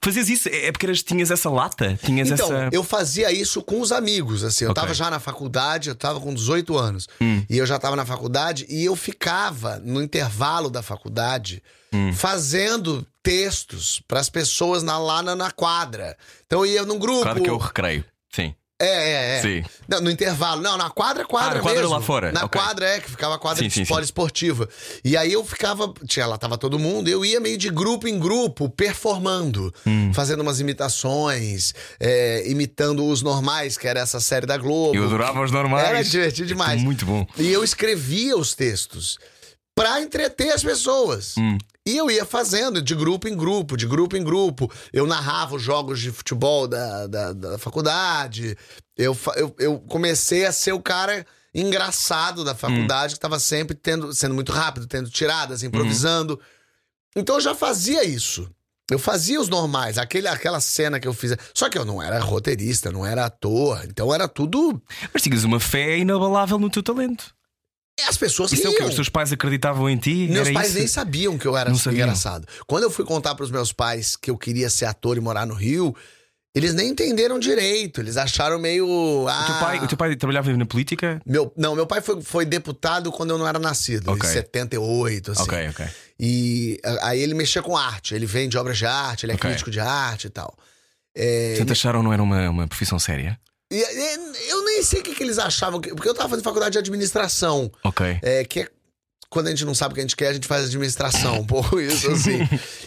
fazias 0.00 0.28
isso? 0.28 0.48
É 0.48 0.70
porque 0.72 0.86
eras- 0.86 1.02
tinhas 1.02 1.30
essa 1.30 1.50
lata? 1.50 1.98
Tinhas 2.02 2.30
Então, 2.30 2.46
essa. 2.46 2.68
eu 2.72 2.84
fazia 2.84 3.30
isso 3.32 3.60
com 3.60 3.80
os 3.80 3.90
amigos, 3.92 4.44
assim. 4.44 4.64
Eu 4.64 4.70
Ok. 4.70 4.82
tava 4.82 4.94
já 4.94 5.10
na 5.10 5.18
faculdade, 5.20 5.88
eu 5.88 5.94
tava 5.94 6.20
com 6.20 6.27
18 6.34 6.76
anos. 6.76 7.08
Hum. 7.20 7.44
E 7.48 7.58
eu 7.58 7.66
já 7.66 7.78
tava 7.78 7.96
na 7.96 8.04
faculdade 8.06 8.66
e 8.68 8.84
eu 8.84 8.94
ficava 8.96 9.78
no 9.78 10.02
intervalo 10.02 10.70
da 10.70 10.82
faculdade 10.82 11.62
Hum. 11.92 12.12
fazendo 12.12 13.06
textos 13.22 14.02
pras 14.06 14.28
pessoas 14.28 14.82
na, 14.82 14.98
lá 14.98 15.22
na, 15.22 15.34
na 15.34 15.50
quadra. 15.50 16.16
Então 16.46 16.64
eu 16.64 16.72
ia 16.72 16.84
num 16.84 16.98
grupo. 16.98 17.22
Claro 17.22 17.42
que 17.42 17.50
o 17.50 17.56
recreio. 17.56 18.04
Sim. 18.30 18.54
É, 18.80 18.86
é, 18.86 19.38
é. 19.38 19.42
Sim. 19.42 19.64
Não, 19.88 20.00
no 20.00 20.08
intervalo. 20.10 20.62
Não, 20.62 20.76
na 20.76 20.88
quadra, 20.88 21.24
quadra 21.24 21.50
Ah, 21.50 21.54
na 21.56 21.60
quadra 21.62 21.80
mesmo. 21.80 21.94
lá 21.96 22.00
fora, 22.00 22.30
Na 22.30 22.44
ok. 22.44 22.60
quadra, 22.60 22.86
é, 22.88 23.00
que 23.00 23.10
ficava 23.10 23.34
a 23.34 23.38
quadra 23.38 23.62
Sim, 23.64 23.68
sim, 23.70 23.84
sim. 23.84 23.92
poliesportiva. 23.92 24.68
E 25.04 25.16
aí 25.16 25.32
eu 25.32 25.44
ficava. 25.44 25.92
Tinha, 26.06 26.26
lá 26.26 26.38
tava 26.38 26.56
todo 26.56 26.78
mundo, 26.78 27.08
eu 27.08 27.24
ia 27.24 27.40
meio 27.40 27.58
de 27.58 27.70
grupo 27.70 28.06
em 28.06 28.18
grupo, 28.18 28.68
performando, 28.68 29.74
Hum. 29.84 30.12
fazendo 30.14 30.40
umas 30.42 30.60
imitações, 30.60 31.74
é, 31.98 32.48
imitando 32.48 33.04
os 33.04 33.20
normais, 33.22 33.76
que 33.76 33.88
era 33.88 34.00
essa 34.00 34.20
série 34.20 34.46
da 34.46 34.56
Globo. 34.56 34.94
Eu 34.94 35.04
adorava 35.06 35.42
os 35.42 35.50
normais. 35.50 35.88
Era 35.88 36.04
divertido 36.04 36.46
demais. 36.46 36.80
Muito 36.80 37.04
bom. 37.04 37.26
E 37.36 37.48
eu 37.52 37.64
escrevia 37.64 38.36
os 38.36 38.54
textos 38.54 39.18
pra 39.74 40.00
entreter 40.00 40.50
as 40.52 40.62
pessoas. 40.62 41.34
Hum. 41.36 41.58
E 41.88 41.96
eu 41.96 42.10
ia 42.10 42.26
fazendo 42.26 42.82
de 42.82 42.94
grupo 42.94 43.26
em 43.28 43.34
grupo, 43.34 43.74
de 43.74 43.86
grupo 43.86 44.14
em 44.14 44.22
grupo. 44.22 44.70
Eu 44.92 45.06
narrava 45.06 45.56
os 45.56 45.62
jogos 45.62 45.98
de 45.98 46.12
futebol 46.12 46.68
da, 46.68 47.06
da, 47.06 47.32
da 47.32 47.58
faculdade. 47.58 48.58
Eu, 48.94 49.16
eu, 49.36 49.56
eu 49.58 49.78
comecei 49.88 50.44
a 50.44 50.52
ser 50.52 50.72
o 50.72 50.82
cara 50.82 51.26
engraçado 51.54 52.44
da 52.44 52.54
faculdade, 52.54 53.14
que 53.14 53.20
tava 53.20 53.40
sempre 53.40 53.74
tendo, 53.74 54.12
sendo 54.12 54.34
muito 54.34 54.52
rápido, 54.52 54.86
tendo 54.86 55.08
tiradas, 55.08 55.62
improvisando. 55.62 56.38
Então 57.16 57.36
eu 57.36 57.40
já 57.40 57.54
fazia 57.54 58.04
isso. 58.04 58.50
Eu 58.90 58.98
fazia 58.98 59.40
os 59.40 59.48
normais, 59.48 59.96
aquele, 59.96 60.28
aquela 60.28 60.60
cena 60.60 61.00
que 61.00 61.08
eu 61.08 61.14
fiz. 61.14 61.34
Só 61.54 61.70
que 61.70 61.78
eu 61.78 61.86
não 61.86 62.02
era 62.02 62.20
roteirista, 62.20 62.92
não 62.92 63.06
era 63.06 63.24
ator. 63.24 63.82
Então 63.86 64.14
era 64.14 64.28
tudo. 64.28 64.78
Mas 65.10 65.22
tinhas 65.22 65.42
uma 65.42 65.58
fé 65.58 65.96
inabalável 65.96 66.58
no 66.58 66.68
teu 66.68 66.82
talento. 66.82 67.34
As 68.06 68.16
pessoas 68.16 68.52
Isso 68.52 68.66
é 68.66 68.70
riam. 68.70 68.88
Os 68.88 68.94
teus 68.94 69.08
pais 69.08 69.32
acreditavam 69.32 69.88
em 69.88 69.96
ti? 69.96 70.28
Meus 70.30 70.46
Era 70.48 70.54
pais 70.54 70.68
isso? 70.70 70.78
nem 70.78 70.86
sabiam 70.86 71.36
que 71.38 71.46
eu 71.46 71.56
era 71.56 71.70
engraçado. 71.70 72.46
Quando 72.66 72.84
eu 72.84 72.90
fui 72.90 73.04
contar 73.04 73.34
pros 73.34 73.50
meus 73.50 73.72
pais 73.72 74.14
que 74.16 74.30
eu 74.30 74.36
queria 74.38 74.70
ser 74.70 74.84
ator 74.86 75.16
e 75.16 75.20
morar 75.20 75.46
no 75.46 75.54
Rio, 75.54 75.94
eles 76.54 76.74
nem 76.74 76.90
entenderam 76.90 77.38
direito. 77.38 78.00
Eles 78.00 78.16
acharam 78.16 78.58
meio. 78.58 79.26
Ah, 79.28 79.42
O 79.42 79.46
teu, 79.46 79.54
pai, 79.58 79.78
o 79.84 79.88
teu 79.88 79.98
pai 79.98 80.16
trabalhava 80.16 80.56
na 80.56 80.66
política? 80.66 81.20
Meu, 81.26 81.52
não, 81.56 81.74
meu 81.74 81.86
pai 81.86 82.00
foi, 82.00 82.20
foi 82.22 82.44
deputado 82.44 83.10
quando 83.12 83.30
eu 83.30 83.38
não 83.38 83.46
era 83.46 83.58
nascido, 83.58 84.10
Ok. 84.12 84.28
em 84.28 84.32
78, 84.32 85.32
assim. 85.32 85.42
Ok, 85.42 85.68
ok. 85.70 85.86
E 86.20 86.80
aí 87.02 87.20
ele 87.20 87.34
mexia 87.34 87.62
com 87.62 87.76
arte, 87.76 88.14
ele 88.14 88.26
vende 88.26 88.56
obras 88.58 88.78
de 88.78 88.86
arte, 88.86 89.24
ele 89.26 89.32
é 89.32 89.34
Ok. 89.34 89.48
crítico 89.50 89.70
de 89.70 89.80
arte 89.80 90.26
e 90.26 90.30
tal. 90.30 90.56
É, 91.14 91.50
Portanto, 91.56 91.72
acharam 91.72 92.02
não 92.02 92.12
era 92.12 92.22
uma, 92.22 92.48
uma 92.48 92.68
profissão 92.68 92.98
séria? 92.98 93.38
E- 93.70 93.76
e- 93.76 94.50
eu 94.50 94.64
nem 94.64 94.82
sei 94.82 95.00
o 95.00 95.02
que, 95.02 95.14
que 95.14 95.22
eles 95.22 95.38
achavam, 95.38 95.80
que- 95.80 95.94
porque 95.94 96.08
eu 96.08 96.14
tava 96.14 96.28
fazendo 96.28 96.44
faculdade 96.44 96.72
de 96.72 96.78
administração, 96.78 97.70
Ok. 97.84 98.18
é, 98.22 98.44
que 98.44 98.60
é 98.60 98.68
quando 99.30 99.48
a 99.48 99.50
gente 99.50 99.64
não 99.66 99.74
sabe 99.74 99.92
o 99.92 99.94
que 99.94 100.00
a 100.00 100.04
gente 100.04 100.16
quer, 100.16 100.28
a 100.28 100.32
gente 100.32 100.46
faz 100.46 100.64
administração, 100.64 101.40
um 101.40 101.46
pouco 101.46 101.78
isso 101.80 102.10
assim. 102.10 102.38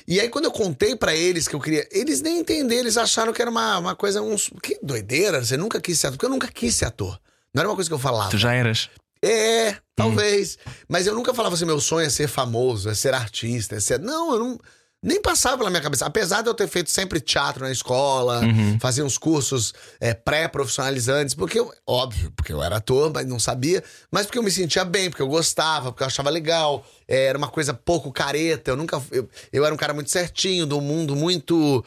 E 0.07 0.19
aí 0.19 0.27
quando 0.27 0.45
eu 0.45 0.51
contei 0.51 0.95
pra 0.95 1.15
eles 1.15 1.47
que 1.47 1.55
eu 1.55 1.59
queria, 1.59 1.87
eles 1.91 2.19
nem 2.21 2.39
entenderam, 2.39 2.81
eles 2.81 2.97
acharam 2.97 3.31
que 3.31 3.41
era 3.41 3.51
uma, 3.51 3.77
uma 3.77 3.95
coisa, 3.95 4.21
uns, 4.23 4.49
que 4.63 4.79
doideira, 4.81 5.43
você 5.43 5.55
nunca 5.55 5.79
quis 5.79 5.99
ser 5.99 6.07
ator, 6.07 6.17
porque 6.17 6.25
eu 6.25 6.29
nunca 6.31 6.47
quis 6.47 6.73
ser 6.75 6.85
ator. 6.85 7.19
Não 7.53 7.61
era 7.61 7.69
uma 7.69 7.75
coisa 7.75 7.89
que 7.89 7.93
eu 7.93 7.99
falava. 7.99 8.31
Tu 8.31 8.37
já 8.39 8.53
eras. 8.53 8.89
É, 9.23 9.75
talvez. 9.95 10.57
Mas 10.89 11.05
eu 11.05 11.13
nunca 11.13 11.31
falava 11.31 11.53
assim, 11.53 11.65
meu 11.65 11.79
sonho 11.79 12.07
é 12.07 12.09
ser 12.09 12.27
famoso, 12.27 12.89
é 12.89 12.95
ser 12.95 13.13
artista, 13.13 13.75
é 13.75 13.79
ser. 13.79 13.99
Não, 13.99 14.33
eu 14.33 14.39
não. 14.39 14.59
Nem 15.03 15.19
passava 15.19 15.57
pela 15.57 15.69
minha 15.71 15.81
cabeça. 15.81 16.05
Apesar 16.05 16.43
de 16.43 16.49
eu 16.49 16.53
ter 16.53 16.67
feito 16.67 16.91
sempre 16.91 17.19
teatro 17.19 17.63
na 17.63 17.71
escola, 17.71 18.41
fazia 18.79 19.03
uns 19.03 19.17
cursos 19.17 19.73
é, 19.99 20.13
pré-profissionalizantes, 20.13 21.33
porque 21.33 21.59
eu, 21.59 21.73
óbvio, 21.87 22.31
porque 22.35 22.53
eu 22.53 22.61
era 22.61 22.77
ator, 22.77 23.11
mas 23.11 23.25
não 23.25 23.39
sabia, 23.39 23.83
mas 24.11 24.27
porque 24.27 24.37
eu 24.37 24.43
me 24.43 24.51
sentia 24.51 24.85
bem, 24.85 25.09
porque 25.09 25.23
eu 25.23 25.27
gostava, 25.27 25.91
porque 25.91 26.03
eu 26.03 26.07
achava 26.07 26.29
legal. 26.29 26.85
É, 27.07 27.25
era 27.25 27.37
uma 27.37 27.47
coisa 27.47 27.73
pouco 27.73 28.11
careta. 28.11 28.69
Eu 28.71 28.75
nunca. 28.77 29.01
Eu, 29.11 29.27
eu 29.51 29.65
era 29.65 29.73
um 29.73 29.77
cara 29.77 29.93
muito 29.93 30.11
certinho, 30.11 30.65
do 30.67 30.79
mundo 30.79 31.15
muito. 31.15 31.83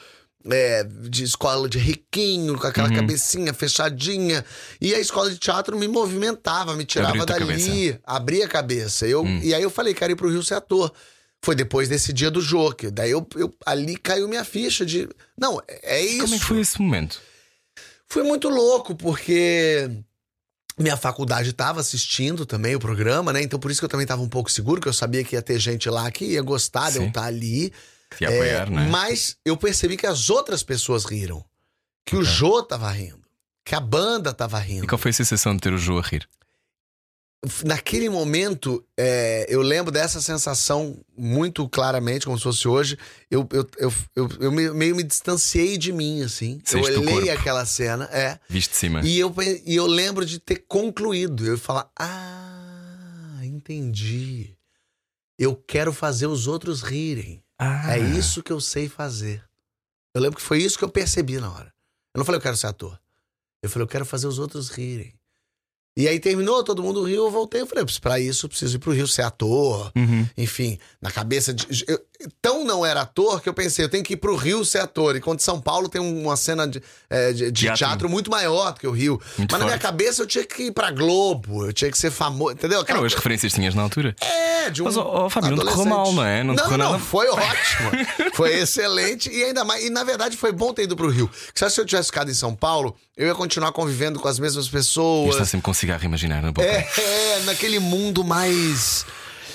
é, 0.51 0.85
de 0.85 1.23
escola 1.25 1.69
de 1.69 1.79
riquinho, 1.79 2.59
com 2.59 2.67
aquela 2.67 2.89
cabecinha 2.97 3.55
fechadinha. 3.55 4.45
E 4.81 4.95
a 4.95 4.99
escola 4.99 5.31
de 5.31 5.39
teatro 5.39 5.79
me 5.79 5.87
movimentava, 5.89 6.75
me 6.75 6.85
tirava 6.85 7.13
dali, 7.25 7.45
abria 8.05 8.45
a 8.45 8.49
cabeça. 8.49 9.07
Eu, 9.07 9.25
E 9.43 9.55
aí 9.55 9.63
eu 9.63 9.71
falei, 9.71 9.95
quero 9.95 10.13
ir 10.13 10.17
pro 10.17 10.29
Rio 10.29 10.43
ser 10.43 10.55
ator. 10.55 10.93
Foi 11.45 11.55
depois 11.55 11.89
desse 11.91 12.11
dia 12.13 12.31
do 12.31 12.41
jogo. 12.41 12.91
Daí 12.91 13.11
eu, 13.11 13.27
eu- 13.37 13.55
ali 13.67 13.97
caiu 13.97 14.27
minha 14.27 14.45
ficha 14.45 14.85
de. 14.87 15.09
Não, 15.39 15.61
é 15.69 16.01
isso. 16.01 16.23
Como 16.23 16.35
é 16.35 16.39
que 16.39 16.45
foi 16.45 16.61
esse 16.61 16.81
momento? 16.81 17.21
Foi 18.09 18.23
muito 18.23 18.49
louco, 18.49 18.95
porque 18.95 19.91
minha 20.79 20.97
faculdade 20.97 21.51
estava 21.51 21.81
assistindo 21.81 22.47
também 22.47 22.75
o 22.75 22.81
programa, 22.81 23.31
né? 23.33 23.43
Então 23.43 23.59
por 23.59 23.71
isso 23.71 23.81
que 23.81 23.85
eu 23.85 23.89
também 23.91 24.05
estava 24.05 24.23
um 24.23 24.29
pouco 24.29 24.51
seguro, 24.51 24.81
que 24.81 24.89
eu 24.89 24.93
sabia 24.93 25.23
que 25.23 25.37
ia 25.37 25.43
ter 25.43 25.59
gente 25.59 25.89
lá 25.91 26.11
que 26.11 26.25
ia 26.25 26.41
gostar 26.43 26.91
de 26.91 26.97
eu 26.97 27.07
estar 27.09 27.25
ali. 27.25 27.71
Que 28.11 28.17
te 28.19 28.23
ia 28.25 28.29
apoiar, 28.29 28.67
É, 28.67 28.71
não 28.71 28.79
é? 28.81 28.89
Mas 28.89 29.37
eu 29.45 29.57
percebi 29.57 29.97
que 29.99 30.07
as 30.07 30.31
outras 30.31 30.63
pessoas 30.63 31.05
riram. 31.05 31.45
Que 32.07 32.17
o 32.17 32.25
Jô 32.25 32.63
tava 32.63 32.91
rindo. 32.91 33.21
Que 33.65 33.75
a 33.75 33.81
banda 33.81 34.33
tava 34.33 34.59
rindo. 34.59 34.85
E 34.85 34.87
qual 34.89 34.99
foi 34.99 35.11
a 35.11 35.15
sensação 35.15 35.55
de 35.55 35.61
ter 35.61 35.73
o 35.73 35.79
João 35.79 35.99
a 35.99 36.03
rir? 36.03 36.27
Naquele 37.65 38.09
momento, 38.09 38.85
é, 38.97 39.47
eu 39.49 39.61
lembro 39.63 39.91
dessa 39.93 40.21
sensação 40.21 40.97
muito 41.17 41.69
claramente, 41.69 42.25
como 42.27 42.37
se 42.39 42.45
fosse 42.45 42.67
hoje. 42.69 42.99
Eu, 43.31 43.49
eu, 43.53 43.69
eu, 43.79 43.93
eu, 44.17 44.29
eu 44.41 44.53
me- 44.53 44.71
meio 44.71 44.97
me 44.97 45.03
distanciei 45.03 45.77
de 45.79 45.93
mim, 45.93 46.23
assim. 46.23 46.59
Do 46.59 46.79
eu 46.79 46.83
olhei 46.83 47.05
corpo. 47.27 47.31
aquela 47.31 47.65
cena, 47.67 48.05
é. 48.13 48.39
Viste 48.49 48.71
de 48.71 48.77
cima? 48.77 49.01
E 49.05 49.19
eu, 49.19 49.35
e 49.65 49.75
eu 49.77 49.87
lembro 49.87 50.25
de 50.25 50.39
ter 50.39 50.65
concluído. 50.69 51.47
Eu 51.47 51.59
falar: 51.59 51.91
Ah, 51.99 53.41
entendi. 53.43 54.57
Eu 55.39 55.57
quero 55.57 55.93
fazer 55.93 56.27
os 56.27 56.47
outros 56.47 56.83
rirem. 56.83 57.43
Ah, 57.59 57.97
É 57.97 57.99
isso 57.99 58.43
que 58.43 58.53
eu 58.53 58.61
sei 58.61 58.89
fazer. 58.89 59.43
Eu 60.15 60.21
lembro 60.21 60.37
que 60.37 60.43
foi 60.45 60.59
isso 60.63 60.79
que 60.79 60.85
eu 60.85 60.89
percebi 60.89 61.39
na 61.39 61.51
hora. 61.51 61.73
Eu 62.15 62.19
não 62.19 62.25
falei, 62.25 62.39
eu 62.39 62.43
quero 62.43 62.57
ser 62.57 62.69
ator. 62.69 62.99
Eu 63.63 63.69
falei, 63.69 63.83
eu 63.85 63.89
quero 63.89 64.05
fazer 64.07 64.27
os 64.29 64.39
outros 64.39 64.69
rirem. 64.71 65.13
E 65.97 66.09
aí 66.09 66.19
terminou, 66.19 66.65
todo 66.65 66.83
mundo 66.83 67.05
riu, 67.05 67.25
eu 67.25 67.31
voltei. 67.31 67.61
Eu 67.61 67.67
falei, 67.67 67.85
pra 68.01 68.19
isso 68.19 68.47
eu 68.47 68.51
preciso 68.51 68.77
ir 68.77 68.79
pro 68.81 68.93
Rio 68.93 69.07
ser 69.07 69.23
ator. 69.23 69.93
Uhum. 69.95 70.27
Enfim, 70.37 70.79
na 71.01 71.11
cabeça 71.11 71.55
de. 71.55 71.85
Eu, 71.87 72.01
tão 72.43 72.65
não 72.65 72.85
era 72.85 73.03
ator 73.03 73.41
que 73.41 73.49
eu 73.49 73.55
pensei, 73.55 73.85
eu 73.85 73.89
tenho 73.89 74.03
que 74.05 74.15
ir 74.15 74.17
pro 74.17 74.37
Rio 74.37 74.65
ser 74.65 74.79
ator. 74.79 75.17
Enquanto 75.17 75.41
São 75.41 75.61
Paulo 75.61 75.89
tem 75.89 76.01
uma 76.01 76.37
cena 76.37 76.67
de, 76.67 76.83
é, 77.11 77.33
de- 77.33 77.51
de 77.51 77.63
Teatro. 77.65 77.79
teatro. 77.79 78.09
muito 78.09 78.31
maior 78.31 78.73
do 78.73 78.81
que 78.81 78.87
o 78.87 78.91
Rio. 78.93 79.21
Muito 79.39 79.51
Mas 79.53 79.59
na 79.61 79.67
minha 79.67 79.71
forte. 79.79 79.83
cabeça 79.83 80.23
eu 80.23 80.27
tinha 80.27 80.45
que 80.45 80.65
ir 80.65 80.73
pra 80.73 80.91
Globo, 80.91 81.67
eu 81.67 81.73
tinha 81.73 81.91
que 81.91 81.99
ser 81.99 82.11
famoso. 82.11 82.53
Entendeu? 82.53 82.81
Aquela 82.81 82.99
Eram 82.99 83.07
as 83.07 83.15
referências 83.15 83.53
que 83.53 83.59
tinhas 83.59 83.75
na 83.75 83.83
altura? 83.83 84.15
é, 84.21 84.71
de 84.71 84.81
um. 84.83 84.87
Mas, 84.87 84.97
ó, 84.97 85.29
Fábio, 85.29 85.51
não 85.57 85.65
correu 85.65 85.85
mal, 85.87 86.13
não 86.13 86.25
é? 86.25 86.43
Não 86.43 86.55
Não, 86.55 86.71
não, 86.71 86.77
nada- 86.79 86.99
foi 86.99 87.29
ótimo. 87.29 87.91
foi 88.35 88.55
excelente 88.59 89.31
e 89.31 89.45
ainda 89.45 89.65
mais. 89.65 89.85
E 89.85 89.91
na 89.91 90.05
verdade 90.05 90.37
foi 90.37 90.53
bom 90.53 90.73
ter 90.73 90.85
ido 90.85 90.97
pro 90.97 91.09
Rio. 91.09 91.29
Porque 91.53 91.69
se 91.71 91.81
eu 91.81 91.85
tivesse 91.85 92.07
ficado 92.09 92.31
em 92.31 92.35
São 92.35 92.55
Paulo, 92.55 92.97
eu 93.17 93.27
ia 93.27 93.35
continuar 93.35 93.73
convivendo 93.73 94.19
com 94.19 94.27
as 94.29 94.39
mesmas 94.39 94.67
E 94.67 94.71
pessoas. 94.71 95.31
está 95.35 95.45
sempre 95.45 95.65
com 95.65 95.75
cigarro 95.75 96.05
imaginar 96.05 96.43
na 96.43 96.51
boca. 96.53 96.67
É, 96.67 96.89
é, 96.99 97.41
naquele 97.45 97.79
mundo 97.79 98.25
mais. 98.25 99.05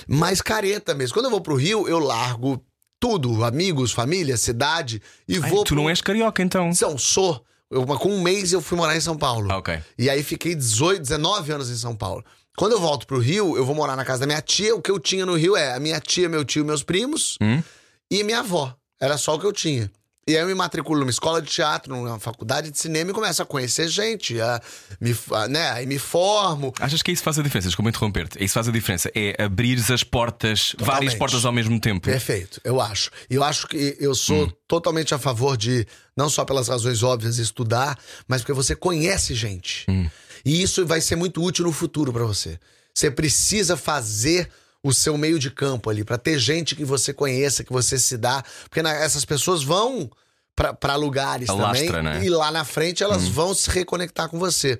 Mais 0.09 0.41
careta 0.41 0.93
mesmo. 0.93 1.13
Quando 1.13 1.25
eu 1.25 1.31
vou 1.31 1.41
pro 1.41 1.55
Rio, 1.55 1.87
eu 1.87 1.99
largo 1.99 2.63
tudo: 2.99 3.43
amigos, 3.43 3.91
família, 3.91 4.35
cidade, 4.37 5.01
e 5.27 5.37
Ai, 5.37 5.49
vou. 5.49 5.63
tu 5.63 5.75
não 5.75 5.89
és 5.89 6.01
carioca 6.01 6.41
então. 6.41 6.69
Não, 6.81 6.97
sou. 6.97 7.43
Eu, 7.71 7.85
com 7.85 8.09
um 8.09 8.21
mês 8.21 8.51
eu 8.51 8.61
fui 8.61 8.75
morar 8.77 8.97
em 8.97 9.01
São 9.01 9.15
Paulo. 9.15 9.51
Ah, 9.51 9.57
ok. 9.57 9.79
E 9.97 10.09
aí 10.09 10.23
fiquei 10.23 10.55
18, 10.55 11.01
19 11.01 11.51
anos 11.51 11.69
em 11.69 11.75
São 11.75 11.95
Paulo. 11.95 12.25
Quando 12.57 12.71
eu 12.71 12.79
volto 12.81 13.05
pro 13.05 13.19
Rio, 13.19 13.55
eu 13.55 13.63
vou 13.63 13.75
morar 13.75 13.95
na 13.95 14.03
casa 14.03 14.21
da 14.21 14.25
minha 14.25 14.41
tia. 14.41 14.75
O 14.75 14.81
que 14.81 14.89
eu 14.91 14.99
tinha 14.99 15.25
no 15.25 15.35
Rio 15.35 15.55
é 15.55 15.73
a 15.73 15.79
minha 15.79 15.99
tia, 15.99 16.27
meu 16.27 16.43
tio, 16.43 16.65
meus 16.65 16.81
primos 16.83 17.37
Hum? 17.41 17.61
e 18.11 18.23
minha 18.23 18.39
avó. 18.39 18.75
Era 18.99 19.17
só 19.17 19.35
o 19.35 19.39
que 19.39 19.45
eu 19.45 19.53
tinha. 19.53 19.89
E 20.29 20.35
aí 20.35 20.43
eu 20.43 20.47
me 20.47 20.53
matriculo 20.53 20.99
numa 20.99 21.09
escola 21.09 21.41
de 21.41 21.49
teatro, 21.49 21.91
numa 21.91 22.19
faculdade 22.19 22.69
de 22.69 22.77
cinema 22.77 23.09
e 23.09 23.13
começo 23.15 23.41
a 23.41 23.45
conhecer 23.47 23.87
gente, 23.87 24.39
a 24.39 24.61
me, 25.01 25.15
a, 25.31 25.47
né? 25.47 25.71
Aí 25.71 25.87
me 25.87 25.97
formo. 25.97 26.71
Achas 26.79 27.01
que 27.01 27.11
isso 27.11 27.23
faz 27.23 27.39
a 27.39 27.41
diferença? 27.41 27.67
Desculpa 27.67 27.89
interromper-te. 27.89 28.43
Isso 28.43 28.53
faz 28.53 28.67
a 28.67 28.71
diferença. 28.71 29.09
É 29.15 29.41
abrires 29.43 29.89
as 29.89 30.03
portas, 30.03 30.75
várias 30.77 30.85
Totalmente. 31.13 31.17
portas 31.17 31.45
ao 31.45 31.51
mesmo 31.51 31.79
tempo. 31.81 32.01
Perfeito, 32.01 32.61
eu 32.63 32.79
acho. 32.79 33.09
E 33.27 33.33
eu 33.33 33.43
acho 33.43 33.67
que 33.67 33.97
eu 33.99 34.13
sou 34.13 34.45
Hum. 34.45 34.51
totalmente 34.67 35.15
a 35.15 35.17
favor 35.17 35.57
de, 35.57 35.87
não 36.15 36.29
só 36.29 36.45
pelas 36.45 36.67
razões 36.67 37.01
óbvias, 37.01 37.39
estudar, 37.39 37.97
mas 38.27 38.41
porque 38.41 38.53
você 38.53 38.75
conhece 38.75 39.33
gente. 39.33 39.85
Hum. 39.89 40.07
E 40.45 40.61
isso 40.61 40.85
vai 40.85 41.01
ser 41.01 41.15
muito 41.15 41.43
útil 41.43 41.65
no 41.65 41.71
futuro 41.71 42.13
pra 42.13 42.23
você. 42.25 42.59
Você 42.93 43.09
precisa 43.09 43.75
fazer 43.75 44.47
o 44.83 44.93
seu 44.93 45.17
meio 45.17 45.37
de 45.39 45.51
campo 45.51 45.89
ali, 45.89 46.03
pra 46.03 46.17
ter 46.17 46.39
gente 46.39 46.75
que 46.75 46.85
você 46.85 47.11
conheça, 47.13 47.63
que 47.63 47.73
você 47.73 47.97
se 47.99 48.17
dá. 48.17 48.43
Porque 48.63 48.81
na- 48.81 48.93
essas 48.93 49.25
pessoas 49.25 49.61
vão 49.63 50.09
pra- 50.55 50.73
pra 50.73 50.95
lugares 50.95 51.49
Alastra, 51.49 51.87
também. 51.87 52.03
né? 52.19 52.25
E 52.25 52.29
lá 52.29 52.51
na 52.51 52.63
frente 52.65 53.03
elas 53.03 53.27
vão 53.27 53.53
se 53.53 53.69
reconectar 53.69 54.29
com 54.29 54.39
você. 54.39 54.79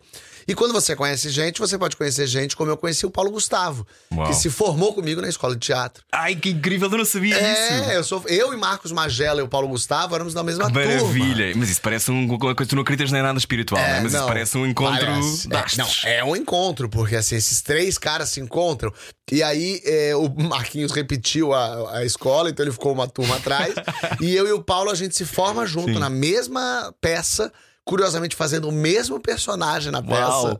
E 0.49 0.55
quando 0.55 0.73
você 0.73 0.95
conhece 0.95 1.29
gente, 1.29 1.59
você 1.59 1.77
pode 1.77 1.95
conhecer 1.95 2.25
gente 2.25 2.55
como 2.55 2.71
eu 2.71 2.75
conheci 2.75 3.05
o 3.05 3.11
Paulo 3.11 3.29
Gustavo, 3.29 3.85
Uau. 4.11 4.25
que 4.27 4.33
se 4.33 4.49
formou 4.49 4.95
comigo 4.95 5.21
na 5.21 5.29
escola 5.29 5.53
de 5.53 5.59
teatro. 5.59 6.03
Ai, 6.11 6.35
que 6.35 6.49
incrível, 6.49 6.89
eu 6.91 6.97
não 6.97 7.05
sabia 7.05 7.35
É, 7.35 7.53
disso. 7.79 7.91
eu, 7.91 8.03
sou, 8.03 8.23
eu 8.27 8.51
e 8.51 8.57
Marcos 8.57 8.91
Magela 8.91 9.41
e 9.41 9.43
o 9.43 9.47
Paulo 9.47 9.67
Gustavo 9.67 10.15
éramos 10.15 10.33
da 10.33 10.41
mesma 10.43 10.65
Que 10.65 10.73
turma. 10.73 10.87
Maravilha. 10.95 11.53
Mas 11.55 11.69
isso 11.69 11.81
parece 11.81 12.09
um- 12.09 12.25
uma 12.25 12.39
coisa. 12.39 12.65
Tu 12.67 12.75
não 12.75 12.81
acreditas 12.81 13.11
nem 13.11 13.21
nada 13.21 13.37
espiritual, 13.37 13.79
né? 13.79 13.99
Mas 14.01 14.11
isso 14.11 14.21
não, 14.21 14.27
parece 14.27 14.57
um 14.57 14.65
encontro 14.65 15.05
parece. 15.05 15.47
É, 15.51 15.77
não, 15.77 15.87
é 16.03 16.23
um 16.23 16.35
encontro, 16.35 16.89
porque 16.89 17.15
assim, 17.15 17.35
esses 17.35 17.61
três 17.61 17.99
caras 17.99 18.29
se 18.29 18.39
encontram. 18.41 18.91
E 19.31 19.43
aí 19.43 19.79
é, 19.85 20.15
o 20.15 20.27
Marquinhos 20.29 20.91
repetiu 20.91 21.53
a, 21.53 21.99
a 21.99 22.05
escola, 22.05 22.49
então 22.49 22.65
ele 22.65 22.71
ficou 22.73 22.91
uma 22.91 23.07
turma 23.07 23.35
atrás. 23.35 23.75
e 24.19 24.35
eu 24.35 24.47
e 24.47 24.51
o 24.51 24.63
Paulo, 24.63 24.89
a 24.89 24.95
gente 24.95 25.15
se 25.15 25.25
forma 25.25 25.63
junto 25.67 25.93
Sim. 25.93 25.99
na 25.99 26.09
mesma 26.09 26.91
peça, 26.99 27.53
curiosamente 27.85 28.35
fazendo 28.35 28.69
o 28.69 28.71
mesmo 28.71 29.19
personagem 29.19 29.91
na 29.91 30.01
peça. 30.01 30.29
Uau. 30.29 30.59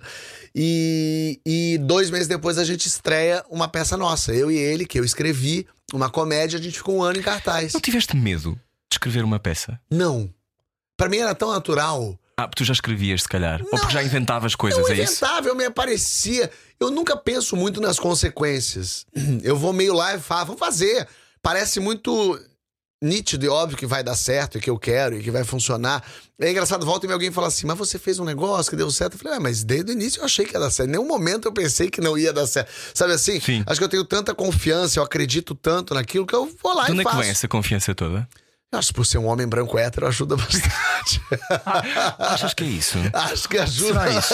E, 0.55 1.39
e 1.45 1.77
dois 1.79 2.09
meses 2.09 2.27
depois 2.27 2.57
a 2.57 2.63
gente 2.63 2.87
estreia 2.87 3.43
uma 3.49 3.67
peça 3.67 3.95
nossa, 3.95 4.33
eu 4.33 4.49
e 4.49 4.57
ele, 4.57 4.85
que 4.85 4.99
eu 4.99 5.03
escrevi, 5.03 5.67
uma 5.93 6.09
comédia, 6.09 6.59
a 6.59 6.61
gente 6.61 6.77
ficou 6.77 6.97
um 6.97 7.03
ano 7.03 7.19
em 7.19 7.23
cartaz. 7.23 7.73
Não 7.73 7.81
tiveste 7.81 8.15
medo 8.15 8.53
de 8.89 8.95
escrever 8.95 9.23
uma 9.23 9.39
peça? 9.39 9.79
Não. 9.91 10.29
Pra 10.97 11.07
mim 11.07 11.17
era 11.17 11.33
tão 11.35 11.51
natural. 11.51 12.19
Ah, 12.35 12.47
porque 12.47 12.63
tu 12.63 12.67
já 12.67 12.73
escrevias, 12.73 13.23
se 13.23 13.29
calhar. 13.29 13.61
Ou 13.61 13.69
porque 13.79 13.93
já 13.93 14.01
inventavas 14.01 14.55
coisas, 14.55 14.79
eu 14.79 14.93
é 14.93 14.99
isso? 14.99 15.13
inventava, 15.13 15.47
eu 15.47 15.55
me 15.55 15.65
aparecia. 15.65 16.49
Eu 16.79 16.89
nunca 16.89 17.15
penso 17.17 17.55
muito 17.55 17.81
nas 17.81 17.99
consequências. 17.99 19.05
Eu 19.43 19.57
vou 19.57 19.73
meio 19.73 19.93
lá 19.93 20.15
e 20.15 20.19
falo, 20.19 20.45
vamos 20.45 20.59
fazer. 20.59 21.05
Parece 21.41 21.81
muito 21.81 22.39
nítido 23.01 23.45
e 23.45 23.49
óbvio 23.49 23.77
que 23.77 23.85
vai 23.85 24.03
dar 24.03 24.15
certo 24.15 24.57
e 24.57 24.61
que 24.61 24.69
eu 24.69 24.77
quero 24.77 25.17
e 25.17 25.23
que 25.23 25.31
vai 25.31 25.43
funcionar. 25.43 26.03
É 26.39 26.49
engraçado, 26.51 26.85
volta 26.85 27.07
e 27.07 27.11
alguém 27.11 27.31
fala 27.31 27.47
assim: 27.47 27.65
Mas 27.65 27.77
você 27.77 27.97
fez 27.97 28.19
um 28.19 28.25
negócio 28.25 28.69
que 28.69 28.75
deu 28.75 28.91
certo? 28.91 29.13
Eu 29.13 29.19
falei: 29.19 29.37
É, 29.37 29.39
mas 29.39 29.63
desde 29.63 29.91
o 29.91 29.93
início 29.93 30.19
eu 30.19 30.25
achei 30.25 30.45
que 30.45 30.53
ia 30.53 30.59
dar 30.59 30.69
certo. 30.69 30.89
Em 30.89 30.91
nenhum 30.91 31.07
momento 31.07 31.47
eu 31.47 31.53
pensei 31.53 31.89
que 31.89 32.01
não 32.01 32.17
ia 32.17 32.33
dar 32.33 32.45
certo. 32.47 32.69
Sabe 32.93 33.13
assim? 33.13 33.39
Sim. 33.39 33.63
Acho 33.65 33.79
que 33.79 33.83
eu 33.85 33.89
tenho 33.89 34.03
tanta 34.05 34.33
confiança, 34.35 34.99
eu 34.99 35.03
acredito 35.03 35.55
tanto 35.55 35.93
naquilo 35.93 36.25
que 36.25 36.35
eu 36.35 36.49
vou 36.61 36.73
lá 36.73 36.85
De 36.85 36.91
onde 36.91 36.99
e 36.99 37.01
é 37.01 37.05
que 37.05 37.09
faço. 37.11 37.21
vem 37.21 37.31
essa 37.31 37.47
confiança 37.47 37.95
toda? 37.95 38.27
Acho 38.71 38.89
que 38.89 38.93
por 38.93 39.05
ser 39.05 39.17
um 39.17 39.25
homem 39.25 39.47
branco 39.47 39.79
hétero 39.79 40.05
ajuda 40.05 40.35
bastante. 40.37 41.19
Achas 42.19 42.53
que 42.53 42.63
é 42.63 42.67
isso? 42.67 42.97
Acho 43.13 43.49
que 43.49 43.57
ajuda. 43.57 43.99
Será 43.99 44.19
isso? 44.19 44.33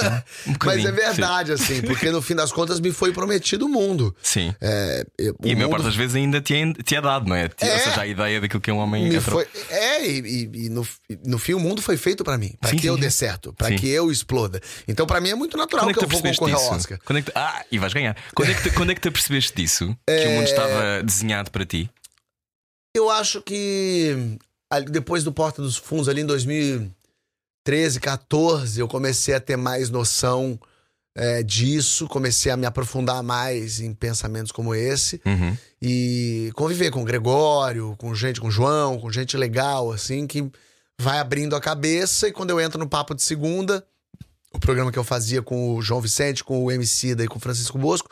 Um 0.49 0.55
Mas 0.65 0.83
é 0.85 0.91
verdade, 0.91 1.51
assim, 1.53 1.81
porque 1.81 2.11
no 2.11 2.21
fim 2.21 2.35
das 2.35 2.51
contas 2.51 2.81
me 2.81 2.91
foi 2.91 3.13
prometido 3.13 3.65
o 3.65 3.69
mundo. 3.69 4.13
Sim. 4.21 4.53
É, 4.59 5.05
eu- 5.17 5.35
E 5.43 5.51
a 5.51 5.53
o 5.53 5.55
maior 5.55 5.67
mundo 5.67 5.69
parte 5.71 5.83
das 5.85 5.95
vezes 5.95 6.15
ainda 6.17 6.41
te 6.41 6.53
é, 6.53 6.73
te 6.83 6.95
é 6.95 7.01
dado, 7.01 7.27
não 7.29 7.35
é? 7.35 7.49
É. 7.61 7.73
Ou 7.75 7.79
seja, 7.79 8.01
a 8.01 8.07
ideia 8.07 8.41
daquilo 8.41 8.59
que 8.59 8.69
é 8.69 8.73
um 8.73 8.79
homem 8.79 9.03
me 9.07 9.15
hetero. 9.15 9.31
foi. 9.31 9.47
É, 9.69 10.05
e, 10.05 10.49
e- 10.53 10.69
no, 10.69 10.85
no 11.25 11.39
fim 11.39 11.53
o 11.53 11.59
mundo 11.59 11.81
foi 11.81 11.95
feito 11.95 12.21
pra 12.23 12.37
mim, 12.37 12.53
Sim, 12.65 12.75
que 12.75 12.81
sim, 12.81 12.87
eu 12.87 12.95
sim. 12.95 12.99
dê 13.01 13.09
certo, 13.11 13.55
Sim. 13.63 13.75
que 13.77 13.87
eu 13.89 14.11
exploda. 14.11 14.59
Então 14.85 15.07
pra 15.07 15.21
mim 15.21 15.29
é 15.29 15.35
muito 15.35 15.55
natural 15.55 15.85
Quando 15.85 15.91
é 15.91 15.93
que 15.93 15.99
que 15.99 16.05
eu 16.05 16.09
vou 16.09 16.21
concorrer 16.21 16.55
disso? 16.55 16.67
ao 16.71 16.75
Oscar. 16.75 16.99
Quando 17.05 17.19
é 17.19 17.21
que 17.21 17.31
tu- 17.31 17.37
Ah, 17.37 17.63
e 17.71 17.79
vais 17.79 17.93
ganhar. 17.93 18.17
Quando 18.35 18.51
é 18.51 18.53
que 18.53 18.63
tu, 18.69 18.73
quando 18.75 18.91
é 18.91 18.95
que 18.95 19.01
tu 19.01 19.11
percebeste 19.13 19.53
disso? 19.55 19.95
Que 20.05 20.27
o 20.27 20.31
mundo 20.31 20.43
estava 20.45 21.01
desenhado 21.03 21.49
para 21.51 21.65
ti? 21.65 21.89
Eu 22.95 23.09
acho 23.09 23.41
que 23.41 24.37
depois 24.89 25.21
do 25.21 25.31
Porta 25.33 25.61
dos 25.61 25.75
Fundos, 25.75 26.07
ali 26.07 26.21
em 26.21 26.25
2013, 26.25 27.99
14, 27.99 28.79
eu 28.79 28.87
comecei 28.87 29.35
a 29.35 29.39
ter 29.41 29.57
mais 29.57 29.89
noção 29.89 30.57
é, 31.13 31.43
disso, 31.43 32.07
comecei 32.07 32.53
a 32.53 32.57
me 32.57 32.65
aprofundar 32.65 33.21
mais 33.21 33.81
em 33.81 33.93
pensamentos 33.93 34.51
como 34.51 34.73
esse 34.73 35.21
Uhum. 35.25 35.57
e 35.81 36.51
conviver 36.55 36.89
com 36.89 37.01
o 37.01 37.05
Gregório, 37.05 37.95
com 37.97 38.15
gente, 38.15 38.39
com 38.39 38.47
o 38.47 38.51
João, 38.51 38.97
com 38.97 39.11
gente 39.11 39.35
legal, 39.35 39.91
assim, 39.91 40.25
que 40.25 40.49
vai 40.97 41.19
abrindo 41.19 41.53
a 41.53 41.59
cabeça. 41.59 42.29
E 42.29 42.31
quando 42.31 42.51
eu 42.51 42.61
entro 42.61 42.79
no 42.79 42.87
Papo 42.87 43.13
de 43.13 43.21
Segunda, 43.23 43.85
o 44.53 44.59
programa 44.59 44.89
que 44.89 44.99
eu 44.99 45.03
fazia 45.03 45.41
com 45.41 45.75
o 45.75 45.81
João 45.81 45.99
Vicente, 45.99 46.45
com 46.45 46.63
o 46.63 46.71
MC 46.71 47.11
e 47.11 47.27
com 47.27 47.37
o 47.37 47.41
Francisco 47.41 47.77
Bosco, 47.77 48.09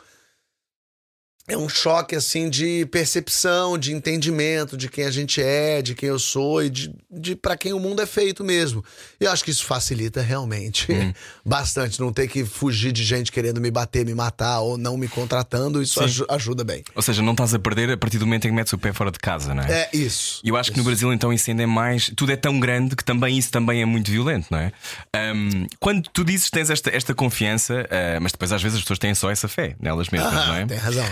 é 1.46 1.56
um 1.58 1.68
choque, 1.68 2.16
assim, 2.16 2.48
de 2.48 2.86
percepção, 2.86 3.76
de 3.76 3.92
entendimento 3.92 4.76
de 4.76 4.88
quem 4.88 5.04
a 5.04 5.10
gente 5.10 5.42
é, 5.42 5.82
de 5.82 5.94
quem 5.94 6.08
eu 6.08 6.18
sou 6.18 6.62
e 6.64 6.70
de, 6.70 6.90
de 7.10 7.36
para 7.36 7.54
quem 7.56 7.72
o 7.74 7.78
mundo 7.78 8.00
é 8.00 8.06
feito 8.06 8.42
mesmo. 8.42 8.82
E 9.20 9.24
eu 9.24 9.30
acho 9.30 9.44
que 9.44 9.50
isso 9.50 9.64
facilita 9.66 10.22
realmente 10.22 10.88
bastante. 11.44 12.00
Não 12.00 12.12
ter 12.12 12.28
que 12.28 12.44
fugir 12.44 12.92
de 12.92 13.04
gente 13.04 13.30
querendo 13.30 13.60
me 13.60 13.70
bater, 13.70 14.06
me 14.06 14.14
matar 14.14 14.60
ou 14.60 14.78
não 14.78 14.96
me 14.96 15.06
contratando, 15.06 15.82
isso 15.82 16.02
aju- 16.02 16.26
ajuda 16.30 16.64
bem. 16.64 16.82
Ou 16.94 17.02
seja, 17.02 17.20
não 17.20 17.32
estás 17.32 17.52
a 17.52 17.58
perder 17.58 17.90
a 17.90 17.96
partir 17.96 18.18
do 18.18 18.26
momento 18.26 18.46
em 18.46 18.48
que 18.50 18.54
metes 18.54 18.72
o 18.72 18.78
pé 18.78 18.92
fora 18.92 19.10
de 19.10 19.18
casa, 19.18 19.54
não 19.54 19.62
é? 19.62 19.82
É 19.82 19.90
isso. 19.96 20.40
E 20.42 20.48
eu 20.48 20.56
acho 20.56 20.72
que 20.72 20.78
no 20.78 20.84
Brasil 20.84 21.12
então 21.12 21.32
isso 21.32 21.50
ainda 21.50 21.62
é 21.62 21.66
mais. 21.66 22.10
Tudo 22.16 22.32
é 22.32 22.36
tão 22.36 22.58
grande 22.58 22.96
que 22.96 23.04
também 23.04 23.36
isso 23.36 23.50
também 23.50 23.82
é 23.82 23.84
muito 23.84 24.10
violento, 24.10 24.46
não 24.50 24.58
é? 24.58 24.72
Ahm, 25.14 25.66
quando 25.78 26.08
tu 26.10 26.24
dizes 26.24 26.46
que 26.46 26.52
tens 26.52 26.70
esta, 26.70 26.88
esta 26.90 27.14
confiança, 27.14 27.86
ah, 27.90 28.18
mas 28.20 28.32
depois 28.32 28.50
às 28.52 28.62
vezes 28.62 28.76
as 28.78 28.82
pessoas 28.82 28.98
têm 28.98 29.14
só 29.14 29.30
essa 29.30 29.46
fé 29.46 29.76
nelas 29.78 30.08
mesmas, 30.08 30.32
Ah, 30.32 30.46
não 30.46 30.54
é? 30.56 30.66
tem 30.66 30.78
razão. 30.78 31.04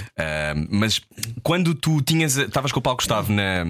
Mas 0.71 1.00
quando 1.43 1.75
tu 1.75 2.00
tinhas, 2.02 2.37
estavas 2.37 2.73
com 2.73 2.79
o 2.79 2.83
Paulo 2.83 2.97
Gustavo 2.99 3.33
na, 3.33 3.64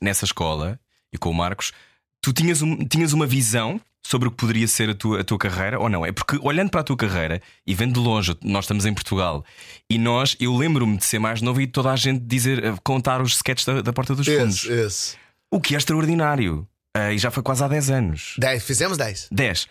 nessa 0.00 0.24
escola 0.24 0.78
e 1.12 1.18
com 1.18 1.30
o 1.30 1.34
Marcos, 1.34 1.72
tu 2.20 2.32
tinhas, 2.32 2.62
um- 2.62 2.76
tinhas 2.86 3.12
uma 3.12 3.26
visão 3.26 3.80
sobre 4.06 4.28
o 4.28 4.30
que 4.30 4.36
poderia 4.36 4.68
ser 4.68 4.90
a 4.90 4.94
tua, 4.94 5.20
a 5.20 5.24
tua 5.24 5.36
carreira 5.38 5.80
ou 5.80 5.88
não? 5.88 6.06
É 6.06 6.12
porque 6.12 6.38
olhando 6.40 6.70
para 6.70 6.80
a 6.80 6.84
tua 6.84 6.96
carreira 6.96 7.42
e 7.66 7.74
vendo 7.74 7.94
de 7.94 8.00
longe, 8.00 8.36
nós 8.42 8.64
estamos 8.64 8.86
em 8.86 8.94
Portugal 8.94 9.44
e 9.90 9.98
nós, 9.98 10.36
eu 10.38 10.54
lembro-me 10.56 10.96
de 10.96 11.04
ser 11.04 11.18
mais 11.18 11.42
novo 11.42 11.60
e 11.60 11.66
toda 11.66 11.90
a 11.90 11.96
gente 11.96 12.20
dizer, 12.24 12.64
eh, 12.64 12.74
contar 12.84 13.20
os 13.20 13.34
sketches 13.34 13.66
da, 13.66 13.82
da 13.82 13.92
Porta 13.92 14.14
dos 14.14 14.26
Fundos. 14.26 14.62
Isso, 14.62 14.72
isso. 14.72 15.16
O 15.50 15.60
que 15.60 15.74
é 15.74 15.78
extraordinário. 15.78 16.66
Ah, 16.96 17.12
e 17.12 17.18
já 17.18 17.30
foi 17.30 17.42
quase 17.42 17.62
há 17.64 17.68
10 17.68 17.90
anos. 17.90 18.34
Dez, 18.38 18.64
fizemos 18.64 18.96
10. 18.96 19.28
10. 19.30 19.66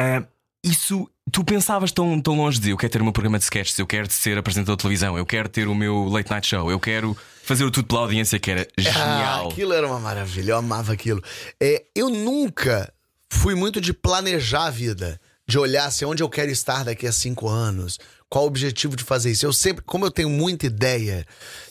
Ah, 0.00 0.24
isso, 0.64 1.08
tu 1.32 1.44
pensavas 1.44 1.92
tão, 1.92 2.20
tão 2.20 2.36
longe 2.36 2.58
de 2.60 2.70
eu 2.70 2.76
quero 2.76 2.92
ter 2.92 3.00
o 3.00 3.04
meu 3.04 3.12
programa 3.12 3.38
de 3.38 3.44
sketches, 3.44 3.78
eu 3.78 3.86
quero 3.86 4.10
ser 4.10 4.38
apresentador 4.38 4.76
de 4.76 4.82
televisão, 4.82 5.18
eu 5.18 5.26
quero 5.26 5.48
ter 5.48 5.68
o 5.68 5.74
meu 5.74 6.04
late 6.08 6.30
night 6.30 6.46
show, 6.46 6.70
eu 6.70 6.80
quero 6.80 7.16
fazer 7.42 7.64
o 7.64 7.70
tudo 7.70 7.86
pela 7.88 8.00
audiência, 8.02 8.38
que 8.38 8.50
era 8.50 8.66
Ah, 8.78 8.80
genial. 8.80 9.48
aquilo 9.50 9.72
era 9.72 9.86
uma 9.86 10.00
maravilha, 10.00 10.52
eu 10.52 10.56
amava 10.58 10.92
aquilo. 10.92 11.22
É, 11.60 11.84
eu 11.94 12.08
nunca 12.08 12.92
fui 13.30 13.54
muito 13.54 13.80
de 13.80 13.92
planejar 13.92 14.66
a 14.66 14.70
vida, 14.70 15.20
de 15.48 15.58
olhar 15.58 15.86
assim, 15.86 16.04
onde 16.04 16.22
eu 16.22 16.28
quero 16.28 16.50
estar 16.50 16.84
daqui 16.84 17.06
a 17.06 17.12
cinco 17.12 17.48
anos, 17.48 17.98
qual 18.28 18.44
o 18.44 18.48
objetivo 18.48 18.96
de 18.96 19.04
fazer 19.04 19.30
isso. 19.30 19.46
Eu 19.46 19.52
sempre, 19.52 19.84
como 19.84 20.04
eu 20.04 20.10
tenho 20.10 20.28
muita 20.30 20.66
ideia, 20.66 21.24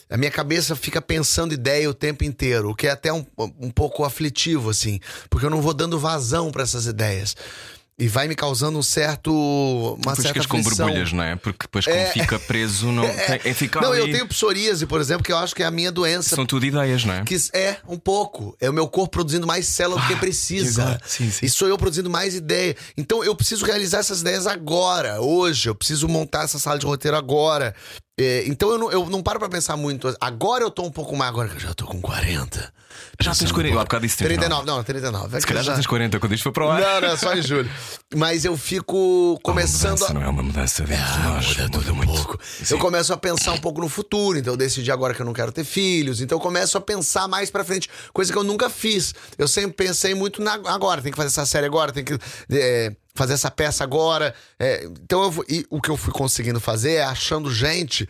a 0.08 0.16
minha 0.16 0.30
cabeça 0.30 0.74
fica 0.76 1.02
pensando 1.02 1.52
ideia 1.52 1.88
o 1.90 1.92
tempo 1.94 2.24
inteiro, 2.24 2.70
o 2.70 2.74
que 2.74 2.86
é 2.86 2.90
até 2.90 3.12
um, 3.12 3.26
um 3.60 3.70
pouco 3.70 4.04
aflitivo, 4.04 4.70
assim, 4.70 4.98
porque 5.28 5.44
eu 5.44 5.50
não 5.50 5.60
vou 5.60 5.74
dando 5.74 5.98
vazão 5.98 6.50
para 6.50 6.62
essas 6.62 6.86
ideias. 6.86 7.36
E 7.98 8.08
vai 8.08 8.28
me 8.28 8.34
causando 8.34 8.78
um 8.78 8.82
certo. 8.82 9.32
Uma 9.32 10.14
Depois 10.14 10.18
certa 10.18 10.46
com 10.48 10.60
borbulhas, 10.60 11.12
não 11.14 11.24
é? 11.24 11.34
Porque 11.34 11.60
depois, 11.62 11.86
como 11.86 12.06
fica 12.08 12.38
preso, 12.38 12.92
não 12.92 13.04
tem, 13.08 13.40
é 13.42 13.54
ficar 13.54 13.80
Não, 13.80 13.92
ali. 13.92 14.00
eu 14.00 14.10
tenho 14.12 14.28
psoríase, 14.28 14.84
por 14.84 15.00
exemplo, 15.00 15.22
que 15.24 15.32
eu 15.32 15.38
acho 15.38 15.54
que 15.54 15.62
é 15.62 15.66
a 15.66 15.70
minha 15.70 15.90
doença 15.90 16.36
São 16.36 16.44
tudo 16.44 16.66
ideias, 16.66 17.06
não 17.06 17.14
é? 17.14 17.24
que 17.24 17.34
é 17.54 17.78
um 17.88 17.98
pouco. 17.98 18.54
É 18.60 18.68
o 18.68 18.72
meu 18.72 18.86
corpo 18.86 19.12
produzindo 19.12 19.46
mais 19.46 19.66
célula 19.66 19.98
do 19.98 20.06
que 20.08 20.16
precisa. 20.16 20.82
agora? 20.82 21.00
Sim, 21.06 21.30
sim. 21.30 21.46
E 21.46 21.48
sou 21.48 21.68
eu 21.68 21.78
produzindo 21.78 22.10
mais 22.10 22.34
ideia. 22.34 22.76
Então 22.98 23.24
eu 23.24 23.34
preciso 23.34 23.64
realizar 23.64 24.00
essas 24.00 24.20
ideias 24.20 24.46
agora, 24.46 25.22
hoje. 25.22 25.70
Eu 25.70 25.74
preciso 25.74 26.06
montar 26.06 26.44
essa 26.44 26.58
sala 26.58 26.78
de 26.78 26.84
roteiro 26.84 27.16
agora. 27.16 27.74
É, 28.18 28.44
então 28.46 28.70
eu 28.70 28.78
não, 28.78 28.90
eu 28.90 29.06
não 29.10 29.22
paro 29.22 29.38
pra 29.38 29.48
pensar 29.48 29.76
muito. 29.76 30.14
Agora 30.20 30.64
eu 30.64 30.70
tô 30.70 30.82
um 30.82 30.90
pouco 30.90 31.14
mais. 31.14 31.28
Agora 31.30 31.48
que 31.48 31.56
eu 31.56 31.60
já 31.60 31.74
tô 31.74 31.84
com 31.84 32.00
40. 32.00 32.72
Já 33.20 33.30
tens 33.32 33.40
Pensando 33.40 33.54
40. 33.54 33.58
um 33.58 33.60
Eu 33.60 33.68
há 33.68 33.72
pouco. 33.72 33.84
bocado 33.84 34.06
disse 34.06 34.16
39. 34.16 34.66
Não, 34.66 34.82
39. 34.82 35.36
É 35.36 35.40
Se 35.40 35.46
calhar 35.46 35.62
já 35.62 35.74
tens 35.74 35.86
40 35.86 36.18
quando 36.18 36.32
isto 36.32 36.42
foi 36.44 36.52
para 36.52 36.64
o 36.64 36.70
ar. 36.70 36.80
Não, 36.80 37.08
não, 37.10 37.16
só 37.18 37.34
em 37.34 37.42
julho. 37.42 37.70
Mas 38.14 38.46
eu 38.46 38.56
fico 38.56 39.38
começando 39.42 39.92
Mudança, 40.00 40.10
a. 40.12 40.14
não 40.14 40.22
é 40.22 40.28
uma 40.28 40.42
mudança 40.42 40.82
dentro 40.84 41.12
de 41.12 41.18
nós. 41.24 41.46
Muda 41.48 41.68
tudo 41.70 41.92
um 41.92 42.00
pouco. 42.06 42.38
Eu 42.70 42.78
começo 42.78 43.12
a 43.12 43.18
pensar 43.18 43.52
um 43.52 43.58
pouco 43.58 43.82
no 43.82 43.88
futuro. 43.90 44.38
Então, 44.38 44.54
eu 44.54 44.56
decidi 44.56 44.90
agora 44.90 45.12
que 45.12 45.20
eu 45.20 45.26
não 45.26 45.34
quero 45.34 45.52
ter 45.52 45.64
filhos. 45.64 46.22
Então, 46.22 46.36
eu 46.36 46.40
começo 46.42 46.78
a 46.78 46.80
pensar 46.80 47.28
mais 47.28 47.50
pra 47.50 47.62
frente. 47.64 47.90
Coisa 48.14 48.32
que 48.32 48.38
eu 48.38 48.44
nunca 48.44 48.70
fiz. 48.70 49.14
Eu 49.36 49.46
sempre 49.46 49.72
pensei 49.72 50.14
muito 50.14 50.40
na 50.42 50.54
agora. 50.54 51.02
Tem 51.02 51.12
que 51.12 51.16
fazer 51.18 51.28
essa 51.28 51.44
série 51.44 51.66
agora. 51.66 51.92
Tem 51.92 52.02
que 52.02 52.18
é, 52.50 52.92
fazer 53.16 53.32
essa 53.34 53.50
peça 53.50 53.82
agora. 53.82 54.34
É, 54.58 54.84
então, 54.84 55.22
eu, 55.24 55.44
e 55.48 55.66
o 55.70 55.80
que 55.80 55.88
eu 55.90 55.96
fui 55.96 56.12
conseguindo 56.12 56.60
fazer 56.60 56.92
é 56.94 57.04
achando 57.04 57.52
gente 57.52 58.08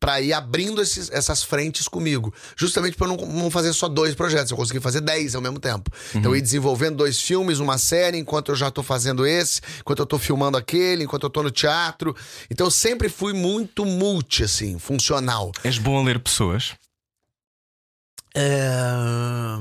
pra 0.00 0.20
ir 0.20 0.32
abrindo 0.32 0.80
esses- 0.80 1.10
essas 1.10 1.42
frentes 1.42 1.88
comigo. 1.88 2.32
Justamente 2.56 2.96
pra 2.96 3.08
eu 3.08 3.16
não, 3.16 3.26
não 3.26 3.50
fazer 3.50 3.72
só 3.72 3.88
dois 3.88 4.14
projetos. 4.14 4.50
Eu 4.52 4.56
consegui 4.56 4.78
fazer 4.78 5.00
dez 5.00 5.34
ao 5.34 5.42
mesmo 5.42 5.58
tempo. 5.58 5.90
Então, 6.14 6.30
eu 6.30 6.36
ir 6.36 6.40
desenvolvendo 6.40 6.96
dois 6.98 7.20
filmes, 7.20 7.58
uma 7.58 7.78
série, 7.78 8.16
enquanto 8.16 8.50
eu 8.52 8.54
já 8.56 8.70
tô 8.70 8.80
fazendo 8.82 9.26
esse, 9.26 9.60
enquanto 9.80 9.98
eu 9.98 10.06
tô 10.06 10.16
filmando 10.16 10.56
aquele, 10.56 11.02
enquanto 11.02 11.24
eu 11.24 11.30
tô 11.30 11.42
no 11.42 11.50
teatro. 11.50 12.14
Então, 12.48 12.68
eu 12.68 12.70
sempre 12.70 13.08
fui 13.08 13.32
muito 13.32 13.84
multi, 13.84 14.44
assim, 14.44 14.78
funcional. 14.78 15.50
És 15.64 15.78
bom 15.78 15.98
a 15.98 16.04
ler 16.04 16.20
pessoas, 16.20 16.74
É... 18.34 18.80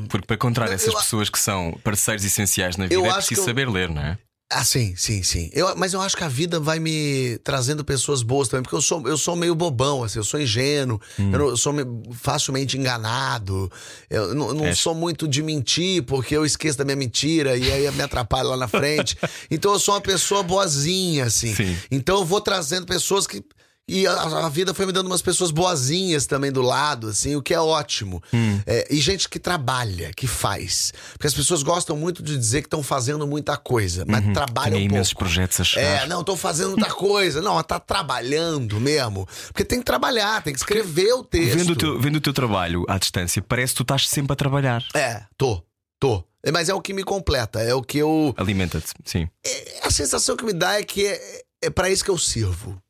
porque 0.09 0.27
para 0.27 0.35
encontrar 0.35 0.71
essas 0.71 0.87
Eu- 0.93 0.99
pessoas 0.99 1.29
que 1.29 1.39
são 1.39 1.71
parceiros 1.83 2.23
essenciais 2.23 2.77
na 2.77 2.85
vida 2.85 3.07
é 3.07 3.13
preciso 3.13 3.43
saber 3.43 3.67
ler, 3.67 3.89
não 3.89 4.01
é? 4.03 4.17
Ah, 4.49 4.63
sim, 4.63 4.95
sim, 4.95 5.21
sim. 5.23 5.49
Eu, 5.51 5.75
mas 5.75 5.91
eu 5.93 5.99
acho 5.99 6.15
que 6.15 6.23
a 6.23 6.29
vida 6.29 6.57
vai 6.57 6.79
me 6.79 7.37
trazendo 7.43 7.83
pessoas 7.83 8.23
boas 8.23 8.47
também, 8.47 8.63
porque 8.63 8.77
eu 8.77 8.81
sou, 8.81 9.05
eu 9.05 9.17
sou 9.17 9.35
meio 9.35 9.53
bobão, 9.53 10.05
assim, 10.05 10.19
eu 10.19 10.23
sou 10.23 10.39
ingênuo, 10.39 11.01
Hum. 11.19 11.31
eu, 11.33 11.39
não- 11.39 11.47
eu 11.49 11.57
sou 11.57 11.73
me- 11.73 11.83
facilmente 12.13 12.77
enganado, 12.77 13.69
eu 14.09 14.33
não, 14.33 14.53
não 14.53 14.65
És. 14.67 14.79
sou 14.79 14.95
muito 14.95 15.27
de 15.27 15.43
mentir, 15.43 16.01
porque 16.03 16.33
eu 16.33 16.45
esqueço 16.45 16.77
da 16.77 16.85
minha 16.85 16.95
mentira 16.95 17.57
e 17.57 17.69
aí 17.69 17.91
me 17.91 18.01
atrapalho 18.01 18.47
lá 18.49 18.55
na 18.55 18.69
frente. 18.69 19.17
então 19.51 19.73
eu 19.73 19.79
sou 19.79 19.95
uma 19.95 20.01
pessoa 20.01 20.41
boazinha, 20.43 21.25
assim. 21.25 21.53
Sim. 21.53 21.77
Então 21.91 22.19
eu 22.19 22.25
vou 22.25 22.39
trazendo 22.39 22.85
pessoas 22.85 23.27
que. 23.27 23.43
E 23.89 24.05
a, 24.05 24.13
a 24.45 24.49
vida 24.49 24.73
foi 24.73 24.85
me 24.85 24.91
dando 24.91 25.07
umas 25.07 25.21
pessoas 25.21 25.49
boazinhas 25.49 26.25
também 26.25 26.51
do 26.51 26.61
lado, 26.61 27.07
assim, 27.07 27.37
o 27.37 27.41
que 27.41 27.53
é 27.53 27.59
ótimo. 27.59 28.21
Hum. 28.33 28.59
É, 28.65 28.85
e 28.89 28.97
gente 28.99 29.29
que 29.29 29.39
trabalha, 29.39 30.11
que 30.13 30.27
faz. 30.27 30.93
Porque 31.13 31.27
as 31.27 31.33
pessoas 31.33 31.63
gostam 31.63 31.95
muito 31.95 32.21
de 32.21 32.37
dizer 32.37 32.61
que 32.61 32.67
estão 32.67 32.83
fazendo 32.83 33.25
muita 33.25 33.55
coisa, 33.55 34.03
mas 34.05 34.25
trabalham 34.33 34.77
Tem 34.77 34.87
um 34.87 34.91
pouco. 34.91 35.15
projetos 35.15 35.61
a 35.61 35.63
chegar. 35.63 36.03
É, 36.03 36.05
não, 36.05 36.21
tô 36.21 36.35
fazendo 36.35 36.71
muita 36.71 36.89
coisa. 36.93 37.41
Não, 37.41 37.63
tá 37.63 37.79
trabalhando 37.79 38.77
mesmo. 38.79 39.25
Porque 39.47 39.63
tem 39.63 39.79
que 39.79 39.85
trabalhar, 39.85 40.43
tem 40.43 40.51
que 40.51 40.59
escrever 40.59 41.13
o 41.13 41.23
texto. 41.23 41.57
Vendo 41.57 41.71
o, 41.71 41.75
teu, 41.75 41.99
vendo 41.99 42.15
o 42.17 42.21
teu 42.21 42.33
trabalho 42.33 42.83
à 42.89 42.97
distância, 42.97 43.41
parece 43.41 43.71
que 43.71 43.77
tu 43.77 43.83
estás 43.83 44.09
sempre 44.09 44.33
a 44.33 44.35
trabalhar. 44.35 44.83
É, 44.93 45.23
tô, 45.37 45.63
tô. 45.97 46.25
É, 46.43 46.51
Mas 46.51 46.67
é 46.67 46.73
o 46.73 46.81
que 46.81 46.93
me 46.93 47.03
completa, 47.03 47.61
é 47.61 47.73
o 47.73 47.81
que 47.81 47.97
eu. 47.99 48.33
Alimenta-te, 48.37 48.87
sim. 49.05 49.29
A 49.81 49.89
sensação 49.91 50.35
que 50.35 50.43
me 50.43 50.53
dá 50.53 50.75
é 50.79 50.83
que 50.83 51.05
é, 51.07 51.41
é 51.63 51.69
para 51.69 51.89
isso 51.89 52.03
que 52.03 52.11
eu 52.11 52.17
sirvo. 52.17 52.81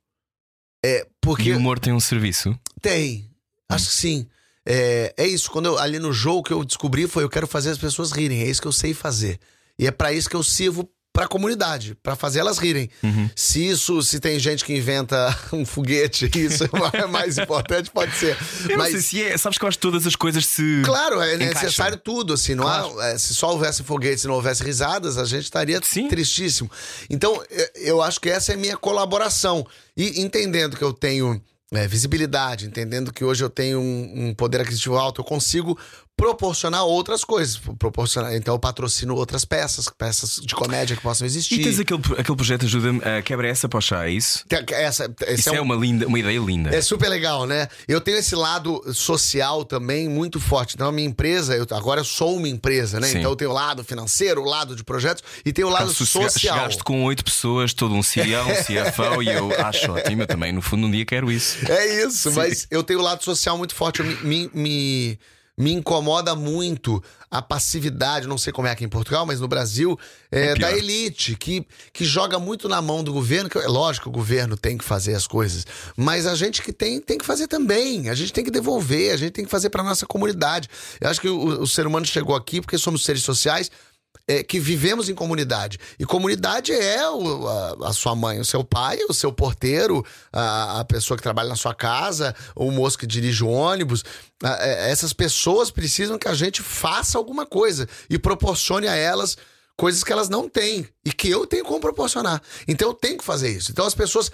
É, 0.84 1.06
porque. 1.22 1.50
E 1.50 1.54
o 1.54 1.58
humor 1.58 1.80
tem 1.80 1.94
um 1.94 2.00
serviço. 2.00 2.58
Tem. 2.82 3.30
Acho 3.70 3.88
que 3.88 3.96
sim. 3.96 4.28
É, 4.66 5.14
é 5.18 5.28
isso. 5.28 5.50
Quando 5.52 5.68
eu, 5.68 5.80
ali 5.80 6.00
no 6.00 6.12
jogo 6.12 6.44
que 6.44 6.54
eu 6.54 6.64
descobri 6.64 7.08
foi 7.08 7.24
eu 7.24 7.30
quero 7.30 7.48
fazer 7.48 7.70
as 7.70 7.78
pessoas 7.78 8.12
rirem. 8.12 8.42
É 8.42 8.50
isso 8.50 8.62
que 8.62 8.68
eu 8.68 8.72
sei 8.72 8.94
fazer. 8.94 9.40
E 9.80 9.88
é 9.88 9.92
pra 9.92 10.12
isso 10.14 10.30
que 10.30 10.36
eu 10.36 10.44
sirvo 10.44 10.90
pra 11.18 11.28
comunidade, 11.28 11.98
pra 12.04 12.16
fazer 12.16 12.38
elas 12.42 12.60
rirem. 12.60 12.92
Uhum. 13.02 13.28
Se 13.36 13.68
isso, 13.68 14.04
se 14.04 14.20
tem 14.20 14.38
gente 14.38 14.64
que 14.64 14.72
inventa 14.78 15.36
um 15.52 15.66
foguete, 15.66 16.30
isso 16.38 16.66
é 16.94 17.08
mais 17.08 17.40
importante, 17.40 17.90
pode 17.90 18.16
ser. 18.16 18.38
Eu 18.70 18.78
Mas 18.78 19.04
se 19.06 19.24
é. 19.24 19.36
Sabes 19.36 19.58
que 19.58 19.64
eu 19.66 19.68
acho 19.68 19.80
que 19.80 19.82
todas 19.82 20.06
as 20.06 20.16
coisas 20.16 20.46
se. 20.46 20.84
Claro, 20.86 21.20
é 21.20 21.34
Encaixam. 21.34 21.54
necessário 21.64 21.98
tudo, 21.98 22.34
assim, 22.34 22.54
não 22.54 22.66
Claro. 22.66 23.00
há, 23.00 23.08
é, 23.08 23.18
se 23.18 23.34
só 23.34 23.50
houvesse 23.52 23.82
foguetes 23.82 24.26
e 24.26 24.28
não 24.28 24.36
houvesse 24.36 24.64
risadas, 24.64 25.18
a 25.18 25.26
gente 25.26 25.46
estaria 25.46 25.80
Sim. 25.84 26.08
tristíssimo. 26.08 26.70
Então, 27.10 27.42
eu- 27.74 28.00
acho 28.04 28.22
que 28.22 28.30
essa 28.30 28.52
é 28.52 28.56
a 28.56 28.58
minha 28.60 28.78
colaboração. 28.78 29.66
E 29.98 30.22
entendendo 30.22 30.78
que 30.78 30.84
eu 30.84 30.94
tenho 30.94 31.42
é, 31.74 31.88
visibilidade, 31.88 32.66
entendendo 32.68 33.12
que 33.12 33.26
hoje 33.26 33.44
eu 33.44 33.50
tenho 33.50 33.80
um, 33.80 34.28
um 34.30 34.34
poder 34.36 34.62
aquisitivo 34.62 34.96
alto, 34.98 35.20
eu 35.22 35.26
consigo 35.26 35.78
proporcionar 36.18 36.84
outras 36.84 37.24
coisas. 37.24 37.58
Proporcionar, 37.78 38.36
então 38.36 38.56
eu 38.56 38.60
patrocino 38.60 39.16
outras 39.16 39.46
peças, 39.46 39.88
peças 39.96 40.42
de 40.44 40.54
comédia 40.56 40.96
que 40.96 41.02
possam 41.02 41.26
existir. 41.28 41.60
E 41.60 41.64
tens 41.64 41.80
aquele, 41.80 42.02
aquele 42.18 42.36
projeto 42.36 42.66
Ajuda-me 42.66 43.00
a 43.04 43.22
quebra 43.22 43.48
essa 43.48 43.70
para 43.70 43.80
é 44.08 44.10
isso? 44.12 44.44
Essa, 44.72 45.10
Isso 45.30 45.50
é 45.50 45.56
é, 45.56 45.62
um- 45.62 45.64
uma, 45.64 45.76
linda, 45.76 46.08
uma 46.08 46.18
ideia 46.20 46.40
linda. 46.40 46.76
É 46.76 46.82
super 46.82 47.08
legal, 47.08 47.46
né? 47.46 47.68
Eu 47.88 48.02
tenho 48.02 48.18
esse 48.18 48.36
lado 48.36 48.82
social 48.94 49.64
também 49.64 50.10
muito 50.10 50.40
forte. 50.40 50.74
Então, 50.76 50.88
a 50.88 50.92
minha 50.92 51.08
empresa, 51.08 51.56
eu, 51.56 51.66
agora 51.72 52.02
eu 52.02 52.06
sou 52.06 52.36
uma 52.36 52.50
empresa, 52.50 53.00
né? 53.00 53.08
Sim. 53.08 53.20
Então, 53.20 53.32
eu 53.32 53.36
tenho 53.36 53.52
o 53.52 53.54
lado 53.54 53.84
financeiro, 53.84 54.42
o 54.42 54.46
lado 54.46 54.76
de 54.76 54.84
projetos 54.84 55.24
e 55.46 55.54
tenho 55.54 55.68
o 55.68 55.72
lado 55.72 55.88
Caso 55.88 56.06
chega- 56.06 56.30
social. 56.30 56.58
chegaste 56.58 56.84
com 56.84 57.04
oito 57.04 57.24
pessoas, 57.24 57.74
todo 57.74 57.94
um 57.94 58.02
CEO, 58.02 58.44
um 58.44 58.56
CFO, 58.66 59.22
e 59.22 59.30
eu 59.30 59.52
acho 59.66 59.92
ótimo. 59.92 60.24
Eu 60.24 60.28
também, 60.28 60.52
no 60.52 60.62
fundo, 60.62 60.88
um 60.88 60.92
dia 60.92 61.06
quero 61.06 61.32
isso. 61.32 61.58
É 61.72 62.04
isso, 62.06 62.32
mas 62.34 62.66
eu 62.72 62.84
tenho 62.84 63.00
o 63.00 63.04
lado 63.04 63.24
social 63.24 63.58
muito 63.58 63.76
forte. 63.76 64.00
Eu 64.00 64.06
me, 64.08 64.16
me, 64.24 64.50
me, 64.54 65.20
me 65.58 65.74
incomoda 65.74 66.36
muito 66.36 67.04
a 67.32 67.42
passividade, 67.42 68.28
não 68.28 68.38
sei 68.38 68.54
como 68.54 68.68
é 68.68 68.72
aqui 68.72 68.86
em 68.86 68.90
Portugal, 68.90 69.26
mas 69.26 69.40
no 69.40 69.48
Brasil, 69.48 70.00
é, 70.32 70.50
É 70.50 70.56
da 70.56 70.72
elite, 70.72 71.36
que, 71.36 71.66
que 71.92 72.06
joga 72.06 72.38
muito 72.38 72.70
na 72.70 72.82
mão 72.82 73.04
do 73.04 73.12
governo. 73.12 73.50
Que, 73.50 73.58
é 73.58 73.68
lógico 73.68 74.04
que 74.04 74.10
o 74.10 74.12
governo 74.12 74.56
tem 74.56 74.78
que 74.78 74.84
fazer 74.84 75.16
as 75.16 75.26
coisas, 75.26 75.66
mas 75.96 76.28
a 76.28 76.36
gente 76.36 76.62
que 76.62 76.72
tem, 76.72 77.02
tem 77.02 77.18
que 77.18 77.26
fazer 77.26 77.48
também. 77.48 78.10
A 78.10 78.14
gente 78.14 78.32
tem 78.32 78.44
que 78.44 78.52
devolver, 78.52 79.14
a 79.14 79.18
gente 79.18 79.32
tem 79.32 79.46
que 79.46 79.52
fazer 79.52 79.70
para 79.70 79.82
nossa 79.82 80.06
comunidade. 80.06 80.70
Eu 81.02 81.10
acho 81.10 81.20
que 81.20 81.30
o, 81.30 81.62
o 81.62 81.68
ser 81.68 81.88
humano 81.88 82.06
chegou 82.06 82.36
aqui 82.36 82.62
porque 82.62 82.78
somos 82.78 83.04
seres 83.04 83.24
sociais. 83.24 83.72
É, 84.28 84.44
que 84.44 84.60
vivemos 84.60 85.08
em 85.08 85.16
comunidade. 85.16 85.80
E 85.98 86.06
comunidade 86.06 86.74
é 86.74 87.10
o- 87.10 87.48
a, 87.48 87.90
a 87.90 87.94
sua 87.94 88.14
mãe, 88.16 88.40
o 88.40 88.46
seu 88.46 88.64
pai, 88.64 89.00
o 89.10 89.14
seu 89.14 89.32
porteiro, 89.32 90.06
a, 90.34 90.82
a 90.82 90.86
pessoa 90.86 91.16
que 91.18 91.24
trabalha 91.24 91.50
na 91.50 91.56
sua 91.56 91.74
casa, 91.74 92.36
o 92.56 92.70
moço 92.72 92.98
que 92.98 93.08
dirige 93.08 93.44
o 93.44 93.48
ônibus. 93.50 94.04
A- 94.44 94.58
é, 94.68 94.92
essas 94.92 95.14
pessoas 95.14 95.72
precisam 95.72 96.18
que 96.18 96.28
a 96.28 96.34
gente 96.34 96.62
faça 96.62 97.18
alguma 97.18 97.46
coisa 97.46 97.88
e 98.10 98.20
proporcione 98.20 98.88
a 98.88 98.96
elas 98.96 99.38
coisas 99.78 100.04
que 100.04 100.12
elas 100.12 100.28
não 100.28 100.50
têm 100.50 100.88
e 101.06 101.12
que 101.14 101.30
eu 101.30 101.46
tenho 101.46 101.64
como 101.64 101.80
proporcionar. 101.80 102.42
Então 102.68 102.90
eu 102.90 102.94
tenho 102.96 103.18
que 103.20 103.24
fazer 103.24 103.50
isso. 103.50 103.72
Então 103.72 103.86
as 103.86 103.96
pessoas. 103.96 104.32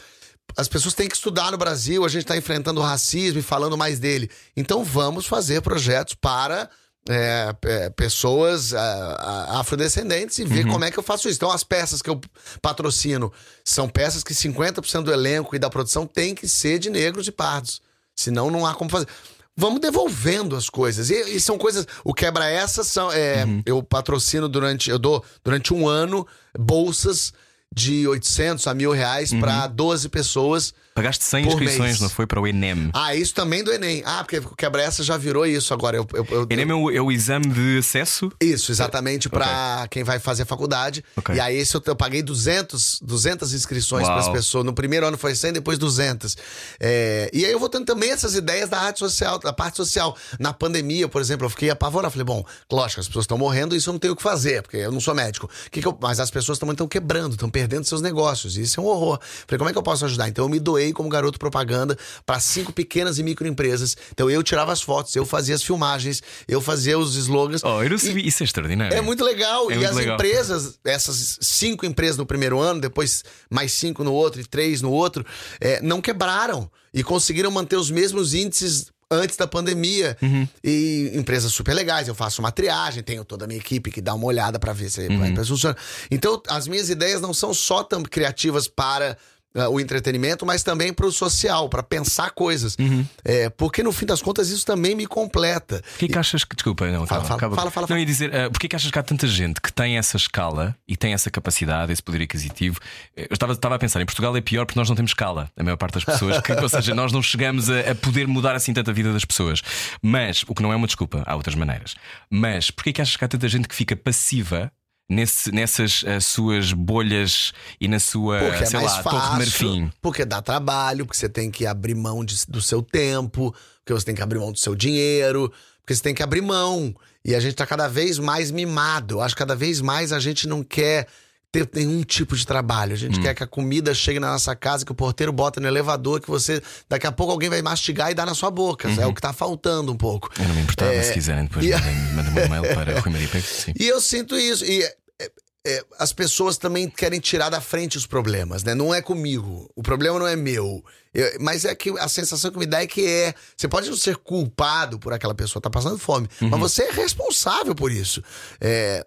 As 0.57 0.67
pessoas 0.67 0.93
têm 0.93 1.07
que 1.07 1.15
estudar 1.15 1.51
no 1.51 1.57
Brasil, 1.57 2.03
a 2.03 2.09
gente 2.09 2.23
está 2.23 2.35
enfrentando 2.35 2.81
o 2.81 2.83
racismo 2.83 3.39
e 3.39 3.41
falando 3.41 3.77
mais 3.77 3.97
dele. 3.97 4.29
Então 4.57 4.83
vamos 4.83 5.25
fazer 5.25 5.61
projetos 5.61 6.15
para 6.15 6.69
é, 7.09 7.53
é, 7.65 7.89
pessoas 7.89 8.73
ah, 8.73 9.17
ah, 9.19 9.59
afrodescendentes 9.59 10.39
e 10.39 10.45
ver 10.45 10.65
como 10.65 10.85
é 10.85 10.91
que 10.91 10.97
eu 10.97 11.03
faço 11.03 11.27
isso. 11.27 11.37
Então, 11.37 11.51
as 11.51 11.63
peças 11.63 12.01
que 12.01 12.09
eu 12.09 12.19
patrocino 12.61 13.31
são 13.63 13.89
peças 13.89 14.23
que 14.23 14.33
50% 14.33 15.03
do 15.03 15.11
elenco 15.11 15.55
e 15.55 15.59
da 15.59 15.69
produção 15.69 16.07
tem 16.07 16.33
que 16.33 16.47
ser 16.47 16.79
de 16.79 16.89
negros 16.89 17.27
e 17.27 17.31
pardos. 17.31 17.81
Senão, 18.15 18.49
não 18.49 18.65
há 18.65 18.73
como 18.73 18.89
fazer. 18.89 19.07
Vamos 19.55 19.81
devolvendo 19.81 20.55
as 20.55 20.69
coisas. 20.69 21.09
E, 21.09 21.35
e 21.35 21.39
são 21.39 21.57
coisas. 21.57 21.85
O 22.03 22.13
quebra-essas 22.13 22.87
são. 22.87 23.11
é, 23.11 23.45
Eu 23.65 23.83
patrocino 23.83 24.47
durante. 24.47 24.89
Eu 24.89 24.97
dou 24.97 25.23
durante 25.43 25.73
um 25.73 25.87
ano 25.87 26.25
bolsas 26.57 27.33
de 27.73 28.07
800 28.07 28.65
a 28.67 28.73
mil 28.73 28.91
reais 28.91 29.31
para 29.33 29.67
12 29.67 30.09
pessoas. 30.09 30.73
Pagaste 30.93 31.23
100 31.25 31.43
Por 31.45 31.51
inscrições, 31.53 31.79
mês. 31.79 31.99
não 32.01 32.09
foi? 32.09 32.27
Para 32.27 32.39
o 32.39 32.47
Enem. 32.47 32.89
Ah, 32.93 33.15
isso 33.15 33.33
também 33.33 33.63
do 33.63 33.71
Enem. 33.73 34.03
Ah, 34.05 34.23
porque 34.23 34.37
o 34.37 34.55
quebra-essa 34.55 35.03
já 35.03 35.17
virou 35.17 35.45
isso 35.45 35.73
agora. 35.73 35.97
Eu, 35.97 36.07
eu, 36.13 36.27
eu- 36.29 36.47
Enem 36.49 36.69
é 36.69 36.73
o, 36.73 36.91
é 36.91 37.01
o 37.01 37.11
exame 37.11 37.47
de 37.47 37.79
acesso? 37.79 38.31
Isso, 38.39 38.71
exatamente, 38.71 39.27
pra 39.29 39.87
quem 39.89 40.03
vai 40.03 40.19
fazer 40.19 40.45
faculdade. 40.45 41.03
Ok. 41.15 41.33
E 41.35 41.39
aí, 41.39 41.57
esse 41.57 41.73
eu, 41.75 41.81
eu 41.85 41.95
paguei 41.95 42.21
200, 42.21 42.99
200 43.01 43.53
inscrições 43.53 44.05
para 44.07 44.19
as 44.19 44.29
pessoas. 44.29 44.63
No 44.65 44.73
primeiro 44.73 45.05
ano 45.07 45.17
foi 45.17 45.33
100, 45.35 45.53
depois 45.53 45.77
200. 45.79 46.37
É, 46.79 47.29
e 47.33 47.45
aí, 47.45 47.51
eu 47.51 47.59
vou 47.59 47.69
tendo 47.69 47.85
também 47.85 48.11
essas 48.11 48.35
ideias 48.35 48.69
da 48.69 48.79
arte 48.79 48.99
social, 48.99 49.39
da 49.39 49.51
parte 49.53 49.77
social. 49.77 50.15
Na 50.39 50.53
pandemia, 50.53 51.07
por 51.07 51.21
exemplo, 51.21 51.45
eu 51.45 51.49
fiquei 51.49 51.69
apavorado. 51.69 52.11
Falei, 52.11 52.25
bom, 52.25 52.45
lógico, 52.71 53.01
as 53.01 53.07
pessoas 53.07 53.23
estão 53.23 53.37
morrendo, 53.37 53.75
isso 53.75 53.89
eu 53.89 53.93
não 53.93 53.99
tenho 53.99 54.13
o 54.13 54.15
que 54.15 54.23
fazer, 54.23 54.61
porque 54.61 54.77
eu 54.77 54.91
não 54.91 54.99
sou 55.01 55.15
médico. 55.15 55.49
Que 55.71 55.81
que 55.81 55.93
mas 56.01 56.19
as 56.19 56.29
pessoas 56.29 56.59
também 56.59 56.73
estão 56.73 56.87
quebrando, 56.87 57.33
estão 57.33 57.49
perdendo 57.49 57.85
seus 57.85 58.01
negócios. 58.01 58.57
E 58.57 58.61
isso 58.61 58.79
é 58.79 58.83
um 58.83 58.85
horror. 58.87 59.19
Falei, 59.47 59.57
como 59.57 59.69
é 59.69 59.73
que 59.73 59.77
eu 59.79 59.83
posso 59.83 60.05
ajudar? 60.05 60.27
Então, 60.27 60.45
eu 60.45 60.49
me 60.49 60.59
doei 60.59 60.82
como 60.91 61.07
garoto 61.07 61.37
propaganda 61.39 61.97
para 62.25 62.39
cinco 62.39 62.73
pequenas 62.73 63.19
e 63.19 63.23
microempresas. 63.23 63.95
Então, 64.11 64.29
eu 64.29 64.41
tirava 64.43 64.71
as 64.73 64.81
fotos, 64.81 65.15
eu 65.15 65.25
fazia 65.25 65.55
as 65.55 65.63
filmagens, 65.63 66.21
eu 66.47 66.59
fazia 66.59 66.97
os 66.97 67.15
slogans. 67.15 67.61
Oh, 67.63 67.81
eu 67.83 67.89
não 67.91 67.97
sabia. 67.97 68.27
Isso 68.27 68.43
é 68.43 68.45
extraordinário. 68.45 68.97
É 68.97 69.01
muito 69.01 69.23
legal. 69.23 69.69
É 69.69 69.75
e 69.75 69.77
muito 69.77 69.89
as 69.89 69.95
legal. 69.95 70.15
empresas, 70.15 70.79
essas 70.83 71.37
cinco 71.41 71.85
empresas 71.85 72.17
no 72.17 72.25
primeiro 72.25 72.59
ano, 72.59 72.81
depois 72.81 73.23
mais 73.49 73.71
cinco 73.71 74.03
no 74.03 74.11
outro 74.11 74.41
e 74.41 74.45
três 74.45 74.81
no 74.81 74.91
outro, 74.91 75.25
é, 75.61 75.79
não 75.81 76.01
quebraram 76.01 76.69
e 76.93 77.03
conseguiram 77.03 77.51
manter 77.51 77.75
os 77.75 77.89
mesmos 77.91 78.33
índices 78.33 78.91
antes 79.11 79.37
da 79.37 79.45
pandemia. 79.45 80.17
Uhum. 80.21 80.47
E 80.63 81.11
empresas 81.13 81.51
super 81.53 81.73
legais. 81.75 82.07
Eu 82.07 82.15
faço 82.15 82.41
uma 82.41 82.51
triagem, 82.51 83.03
tenho 83.03 83.23
toda 83.23 83.45
a 83.45 83.47
minha 83.47 83.59
equipe 83.59 83.91
que 83.91 84.01
dá 84.01 84.13
uma 84.15 84.25
olhada 84.25 84.57
para 84.59 84.73
ver 84.73 84.89
se 84.89 85.01
Uhum. 85.07 85.21
a 85.23 85.27
empresa 85.27 85.49
funciona. 85.49 85.77
Então, 86.09 86.41
as 86.47 86.67
minhas 86.67 86.89
ideias 86.89 87.21
não 87.21 87.33
são 87.33 87.53
só 87.53 87.83
tão 87.83 88.01
criativas 88.01 88.67
para. 88.67 89.15
Ah, 89.55 89.69
o 89.69 89.79
entretenimento, 89.79 90.45
mas 90.45 90.63
também 90.63 90.91
para 90.93 91.05
o 91.05 91.11
social, 91.11 91.69
para 91.69 91.83
pensar 91.83 92.31
coisas. 92.31 92.75
Uhum. 92.79 93.05
É, 93.23 93.49
porque 93.49 93.83
no 93.83 93.91
fim 93.91 94.05
das 94.05 94.21
contas 94.21 94.49
isso 94.49 94.65
também 94.65 94.95
me 94.95 95.05
completa. 95.05 95.81
Porquê 95.91 96.07
que 96.07 96.17
achas 96.17 96.43
que. 96.43 96.55
Desculpa, 96.55 96.85
não, 96.87 97.05
Fala, 97.05 97.07
calma, 97.07 97.27
fala, 97.27 97.37
acaba- 97.37 97.55
fala, 97.55 97.71
fala, 97.71 97.87
Não, 97.89 97.97
ia 97.97 98.05
dizer, 98.05 98.29
uh, 98.29 98.49
porquê 98.51 98.67
que 98.67 98.75
achas 98.75 98.89
que 98.89 98.97
há 98.99 99.03
tanta 99.03 99.27
gente 99.27 99.61
que 99.61 99.71
tem 99.71 99.97
essa 99.97 100.17
escala 100.17 100.75
e 100.87 100.95
tem 100.97 101.13
essa 101.13 101.29
capacidade, 101.29 101.91
esse 101.91 102.01
poder 102.01 102.21
aquisitivo? 102.23 102.79
Eu 103.15 103.27
estava, 103.31 103.53
estava 103.53 103.75
a 103.75 103.79
pensar, 103.79 104.01
em 104.01 104.05
Portugal 104.05 104.35
é 104.35 104.41
pior 104.41 104.65
porque 104.65 104.79
nós 104.79 104.89
não 104.89 104.95
temos 104.95 105.11
escala, 105.11 105.51
a 105.57 105.63
maior 105.63 105.77
parte 105.77 105.95
das 105.95 106.03
pessoas, 106.03 106.39
que, 106.41 106.51
ou 106.57 106.69
seja, 106.69 106.95
nós 106.95 107.11
não 107.11 107.21
chegamos 107.21 107.69
a, 107.69 107.91
a 107.91 107.95
poder 107.95 108.27
mudar 108.27 108.55
assim 108.55 108.73
tanto 108.73 108.89
a 108.89 108.93
vida 108.93 109.13
das 109.13 109.25
pessoas. 109.25 109.61
Mas, 110.01 110.43
o 110.47 110.55
que 110.55 110.61
não 110.61 110.71
é 110.73 110.75
uma 110.75 110.87
desculpa, 110.87 111.23
há 111.25 111.35
outras 111.35 111.55
maneiras. 111.55 111.95
Mas 112.29 112.71
porquê 112.71 112.91
que 112.93 113.01
achas 113.01 113.15
que 113.15 113.23
há 113.23 113.27
tanta 113.27 113.47
gente 113.47 113.67
que 113.67 113.75
fica 113.75 113.95
passiva? 113.95 114.71
Nesse, 115.09 115.51
nessas 115.51 116.01
uh, 116.03 116.19
suas 116.21 116.71
bolhas 116.71 117.51
e 117.79 117.87
na 117.89 117.99
sua, 117.99 118.39
Porque 118.39 118.63
é 118.63 118.65
sei 118.65 118.79
mais 118.79 118.91
lá, 118.93 119.03
torre 119.03 119.17
fácil, 119.19 119.37
marfim. 119.37 119.91
porque 120.01 120.23
dá 120.25 120.41
trabalho, 120.41 121.05
porque 121.05 121.17
você 121.17 121.27
tem 121.29 121.51
que 121.51 121.65
abrir 121.65 121.93
mão 121.93 122.23
de- 122.23 122.45
do 122.47 122.61
seu 122.61 122.81
tempo, 122.81 123.53
porque 123.79 123.93
você 123.93 124.05
tem 124.05 124.15
que 124.15 124.21
abrir 124.23 124.39
mão 124.39 124.51
do 124.51 124.57
seu 124.57 124.73
dinheiro, 124.73 125.51
porque 125.81 125.93
você 125.93 126.01
tem 126.01 126.15
que 126.15 126.23
abrir 126.23 126.41
mão. 126.41 126.95
E 127.23 127.35
a 127.35 127.39
gente 127.39 127.53
tá 127.53 127.65
cada 127.65 127.87
vez 127.87 128.17
mais 128.17 128.49
mimado. 128.49 129.15
Eu 129.15 129.21
acho 129.21 129.35
que 129.35 129.39
cada 129.39 129.55
vez 129.55 129.81
mais 129.81 130.11
a 130.13 130.19
gente 130.19 130.47
não 130.47 130.63
quer 130.63 131.07
ter 131.53 131.69
nenhum 131.71 132.01
tipo 132.03 132.35
de 132.35 132.45
trabalho. 132.47 132.93
A 132.93 132.95
Hum. 132.95 132.97
gente 132.97 133.21
quer 133.21 133.35
que 133.35 133.43
a 133.43 133.47
comida 133.47 133.93
chegue 133.93 134.19
na 134.19 134.31
nossa 134.31 134.55
casa, 134.55 134.83
que 134.83 134.91
o 134.91 134.95
porteiro 134.95 135.31
bota 135.31 135.61
no 135.61 135.67
elevador, 135.67 136.19
que 136.19 136.27
você. 136.27 136.61
Daqui 136.89 137.05
a 137.05 137.11
pouco 137.11 137.31
alguém 137.31 137.47
vai 137.47 137.61
mastigar 137.61 138.09
e 138.09 138.15
dar 138.15 138.25
na 138.25 138.33
sua 138.33 138.49
boca. 138.49 138.89
É 138.99 139.05
o 139.05 139.13
que 139.13 139.21
tá 139.21 139.31
faltando 139.31 139.91
um 139.91 139.95
pouco. 139.95 140.31
Eu 140.39 140.47
não 140.47 140.55
me 140.55 140.61
importava, 140.63 140.91
É, 140.91 141.03
se 141.03 141.13
quiserem, 141.13 141.43
depois 141.45 141.63
e- 141.63 141.69
mandem- 141.69 142.33
um 142.33 142.45
e-mail 142.45 142.73
para 142.73 142.99
Rui 142.99 143.13
Maria 143.13 143.27
Pego. 143.27 143.45
Sim. 143.45 143.71
E 143.79 143.87
eu 143.87 144.01
sinto 144.01 144.35
isso. 144.35 144.65
E 144.65 144.81
é, 144.83 145.31
é, 145.65 145.83
as 145.99 146.11
pessoas 146.11 146.57
também 146.57 146.89
querem 146.89 147.19
tirar 147.19 147.49
da 147.51 147.61
frente 147.61 147.97
os 147.97 148.07
problemas, 148.07 148.63
né? 148.63 148.73
Não 148.73 148.91
é 148.91 148.99
comigo. 149.01 149.69
O 149.75 149.83
problema 149.83 150.17
não 150.17 150.27
é 150.27 150.35
meu. 150.35 150.83
Eu- 151.13 151.37
mas 151.39 151.65
é 151.65 151.75
que 151.75 151.91
a 151.99 152.07
sensação 152.07 152.49
que 152.49 152.57
me 152.57 152.65
dá 152.65 152.81
é 152.81 152.87
que 152.87 153.05
é. 153.05 153.35
Você 153.55 153.67
pode 153.67 153.87
não 153.91 153.95
ser 153.95 154.17
culpado 154.17 154.97
por 154.97 155.13
aquela 155.13 155.35
pessoa 155.35 155.59
estar 155.59 155.69
passando 155.69 155.99
fome, 155.99 156.27
mas 156.41 156.59
você 156.59 156.83
é 156.85 156.91
responsável 156.91 157.75
por 157.75 157.91
isso. 157.91 158.23
É, 158.59 159.05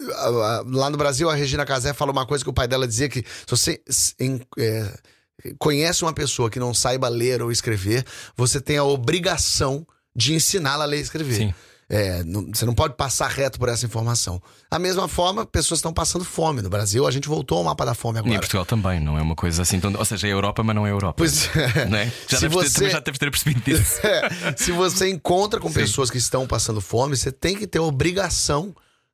lá 0.00 0.90
no 0.90 0.96
Brasil, 0.96 1.28
a 1.30 1.34
Regina 1.34 1.64
Casé 1.64 1.92
fala 1.92 2.12
uma 2.12 2.26
coisa 2.26 2.44
que 2.44 2.50
o 2.50 2.52
pai 2.52 2.68
dela 2.68 2.86
dizia 2.86 3.08
que 3.08 3.20
se 3.20 3.46
você 3.48 3.80
em- 4.20 4.40
é, 4.58 4.92
conhece 5.58 6.02
uma 6.02 6.12
pessoa 6.12 6.50
que 6.50 6.58
não 6.58 6.74
saiba 6.74 7.08
ler 7.08 7.42
ou 7.42 7.50
escrever, 7.50 8.04
você 8.36 8.60
tem 8.60 8.76
a 8.78 8.84
obrigação 8.84 9.86
de 10.14 10.34
ensiná-la 10.34 10.84
a 10.84 10.86
ler 10.86 10.98
e 10.98 11.02
escrever. 11.02 11.34
Sim. 11.36 11.54
É, 11.88 12.24
não- 12.24 12.48
você 12.52 12.66
não 12.66 12.74
pode 12.74 12.94
passar 12.96 13.28
reto 13.28 13.60
por 13.60 13.68
essa 13.68 13.86
informação. 13.86 14.42
Da 14.68 14.76
mesma 14.76 15.06
forma, 15.06 15.46
pessoas 15.46 15.78
estão 15.78 15.92
passando 15.92 16.24
fome. 16.24 16.60
No 16.60 16.68
Brasil, 16.68 17.06
a 17.06 17.10
gente 17.12 17.28
voltou 17.28 17.58
ao 17.58 17.64
mapa 17.64 17.86
da 17.86 17.94
fome 17.94 18.18
E 18.18 18.22
em 18.22 18.24
agora. 18.24 18.40
Portugal 18.40 18.66
também, 18.66 18.98
não 18.98 19.16
é 19.16 19.22
uma 19.22 19.36
coisa 19.36 19.62
assim 19.62 19.78
tão. 19.78 19.94
Ou 19.96 20.04
seja, 20.04 20.26
é 20.26 20.32
Europa, 20.32 20.64
mas 20.64 20.74
não 20.74 20.84
é 20.84 20.90
Europa. 20.90 21.14
Pois 21.18 21.48
é. 21.56 21.84
Não 21.86 21.96
é? 21.96 22.12
Já 22.28 22.38
Se 22.38 22.40
ter, 22.40 22.48
você- 22.48 22.74
também 22.74 22.90
já 22.90 22.98
deves 22.98 23.18
ter 23.20 23.30
percebido 23.30 23.60
disso. 23.60 24.00
É, 24.04 24.54
se 24.56 24.72
você 24.72 25.08
encontra 25.08 25.60
com 25.60 25.72
pessoas 25.72 26.10
que 26.10 26.18
estão 26.18 26.44
passando 26.44 26.80
fome, 26.80 27.16
você 27.16 27.30
tem 27.30 27.54
que 27.56 27.68
ter 27.68 27.78
a 27.78 27.82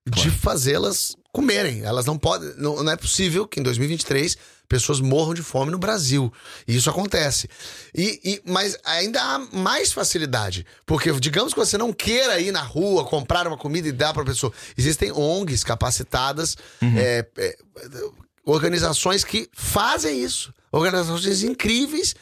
obrigação 0.07 0.31
de 0.31 0.31
fazê-las 0.39 1.17
comerem. 1.33 1.83
Elas 1.83 2.05
não 2.07 2.19
podem. 2.19 2.53
Não, 2.57 2.83
não 2.83 2.93
é 2.93 2.97
possível 2.97 3.47
que 3.47 3.61
em 3.61 3.63
2023 3.63 4.37
pessoas 4.69 5.01
morram 5.01 5.35
de 5.35 5.43
fome 5.43 5.71
no 5.71 5.79
Brasil. 5.79 6.33
E 6.67 6.75
isso 6.77 6.89
acontece. 6.89 7.49
E, 7.95 8.21
e- 8.25 8.43
mas 8.45 8.77
ainda 8.85 9.21
há 9.23 9.39
mais 9.39 9.93
facilidade. 9.93 10.65
Porque, 10.87 11.13
digamos 11.21 11.53
que 11.53 11.59
você 11.61 11.77
não 11.77 11.93
queira 11.93 12.41
ir 12.41 12.53
na 12.53 12.63
rua, 12.63 13.05
comprar 13.05 13.47
uma 13.47 13.57
comida 13.59 13.87
e 13.89 13.93
dar 13.93 14.13
para 14.15 14.23
a 14.23 14.27
pessoa. 14.27 14.53
Existem 14.77 15.13
ONGs 15.13 15.63
capacitadas, 15.63 16.57
é, 16.97 17.27
é, 17.37 17.57
organizações 18.45 19.25
que 19.25 19.49
fazem 19.53 20.23
isso. 20.23 20.53
Organizações 20.71 21.43
incríveis 21.43 22.15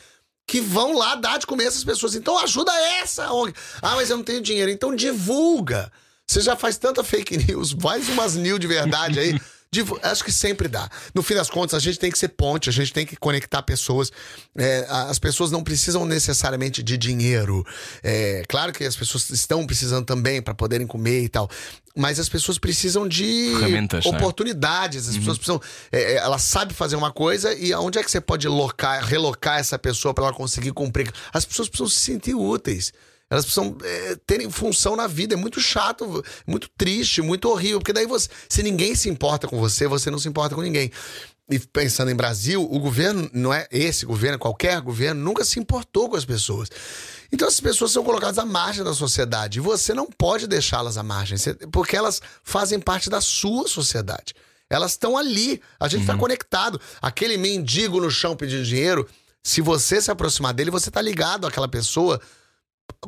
que 0.47 0.61
vão 0.61 0.97
lá 0.99 1.15
dar 1.15 1.39
de 1.39 1.47
comer 1.47 1.65
essas 1.67 1.85
pessoas. 1.85 2.17
Então 2.17 2.37
ajuda 2.39 2.73
essa 3.01 3.33
ONG. 3.33 3.55
Ah, 3.81 3.95
mas 3.95 4.11
eu 4.11 4.17
não 4.17 4.25
tenho 4.25 4.41
dinheiro. 4.43 4.71
Então 4.71 4.95
divulga. 4.95 5.91
Você 6.31 6.43
já 6.43 6.55
faz 6.55 6.79
tanta 6.79 7.03
fake 7.03 7.37
news, 7.39 7.73
faz 7.81 8.09
umas 8.09 8.37
news 8.37 8.61
de 8.61 8.69
verdade 8.69 9.19
aí. 9.19 9.37
Acho 10.03 10.25
que 10.25 10.31
sempre 10.31 10.69
dá. 10.69 10.89
No 11.13 11.23
fim 11.25 11.35
das 11.35 11.51
contas, 11.51 11.75
a 11.75 11.79
gente 11.81 11.99
tem 11.99 12.11
que 12.11 12.19
ser 12.19 12.29
ponte, 12.29 12.69
a 12.69 12.73
gente 12.73 12.93
tem 12.93 13.05
que 13.05 13.17
conectar 13.17 13.63
pessoas. 13.63 14.13
É, 14.57 14.87
as 14.89 15.19
pessoas 15.19 15.51
não 15.51 15.63
precisam 15.63 16.05
necessariamente 16.05 16.85
de 16.85 16.97
dinheiro. 16.97 17.67
É, 18.01 18.45
claro 18.49 18.73
que 18.73 18.85
as 18.85 18.95
pessoas 18.95 19.29
estão 19.31 19.67
precisando 19.67 20.05
também 20.05 20.41
para 20.41 20.55
poderem 20.55 20.87
comer 20.87 21.23
e 21.25 21.29
tal. 21.29 21.51
Mas 21.97 22.21
as 22.21 22.29
pessoas 22.29 22.59
precisam 22.59 23.09
de 23.09 23.53
né? 23.61 23.89
oportunidades. 24.05 25.09
As 25.09 25.17
pessoas 25.17 25.37
precisam. 25.37 25.61
é, 25.91 26.15
é, 26.15 26.17
ela 26.17 26.39
sabe 26.39 26.75
fazer 26.75 26.95
uma 26.95 27.11
coisa 27.11 27.53
e 27.55 27.73
aonde 27.73 27.99
é 27.99 28.05
que 28.05 28.11
você 28.11 28.21
pode 28.21 28.47
locar, 28.47 29.05
relocar 29.05 29.59
essa 29.59 29.79
pessoa 29.79 30.15
para 30.15 30.27
ela 30.27 30.33
conseguir 30.33 30.71
cumprir? 30.71 31.13
As 31.33 31.45
pessoas 31.45 31.69
precisam 31.69 31.89
se 31.89 31.99
sentir 31.99 32.35
úteis. 32.35 32.93
Elas 33.31 33.45
precisam 33.45 33.77
é, 33.85 34.17
terem 34.27 34.51
função 34.51 34.97
na 34.97 35.07
vida. 35.07 35.35
É 35.35 35.37
muito 35.37 35.61
chato, 35.61 36.25
muito 36.45 36.69
triste, 36.77 37.23
muito 37.23 37.49
horrível. 37.49 37.79
Porque 37.79 37.93
daí 37.93 38.07
você. 38.07 38.29
Se 38.49 38.63
ninguém 38.63 38.97
se 38.97 39.09
importa 39.09 39.47
com 39.47 39.59
você, 39.59 39.87
você 39.87 40.11
não 40.11 40.19
se 40.19 40.29
importa 40.29 40.57
com 40.57 40.63
ninguém. 40.63 40.91
E 41.49 41.59
pensando 41.59 42.11
em 42.11 42.15
Brasil, 42.15 42.63
o 42.63 42.79
governo, 42.79 43.29
não 43.33 43.53
é 43.53 43.69
esse 43.71 44.05
governo, 44.05 44.39
qualquer 44.39 44.81
governo, 44.81 45.23
nunca 45.23 45.45
se 45.45 45.59
importou 45.59 46.09
com 46.09 46.17
as 46.17 46.25
pessoas. 46.25 46.69
Então 47.33 47.47
essas 47.47 47.61
pessoas 47.61 47.93
são 47.93 48.03
colocadas 48.03 48.39
à 48.39 48.45
margem 48.45 48.83
da 48.83 48.95
sociedade. 48.95 49.59
E 49.59 49.63
você 49.63 49.95
não 49.95 50.07
pode 50.07 50.49
deixá-las 50.49 50.97
à 50.97 51.03
margem, 51.03 51.37
porque 51.73 51.97
elas 51.97 52.21
fazem 52.43 52.81
parte 52.81 53.09
da 53.09 53.21
sua 53.21 53.69
sociedade. 53.69 54.35
Elas 54.69 54.93
estão 54.93 55.17
ali. 55.17 55.61
A 55.79 55.89
gente 55.89 56.03
está 56.03 56.17
conectado. 56.17 56.81
Aquele 57.01 57.37
mendigo 57.37 58.01
no 58.01 58.11
chão 58.11 58.37
pedindo 58.37 58.65
dinheiro, 58.65 59.09
se 59.43 59.61
você 59.61 60.01
se 60.01 60.11
aproximar 60.11 60.53
dele, 60.53 60.71
você 60.71 60.89
está 60.89 61.01
ligado 61.01 61.47
àquela 61.47 61.69
pessoa 61.69 62.21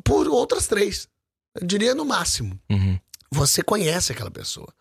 por 0.04 0.28
outras 0.28 0.66
três. 0.66 1.08
Eu 1.54 1.66
diria 1.66 1.94
no 1.94 2.04
máximo. 2.04 2.58
Uhum. 2.70 2.98
Você 3.30 3.62
conhece 3.62 4.12
aquela 4.12 4.30
pessoa. 4.30 4.72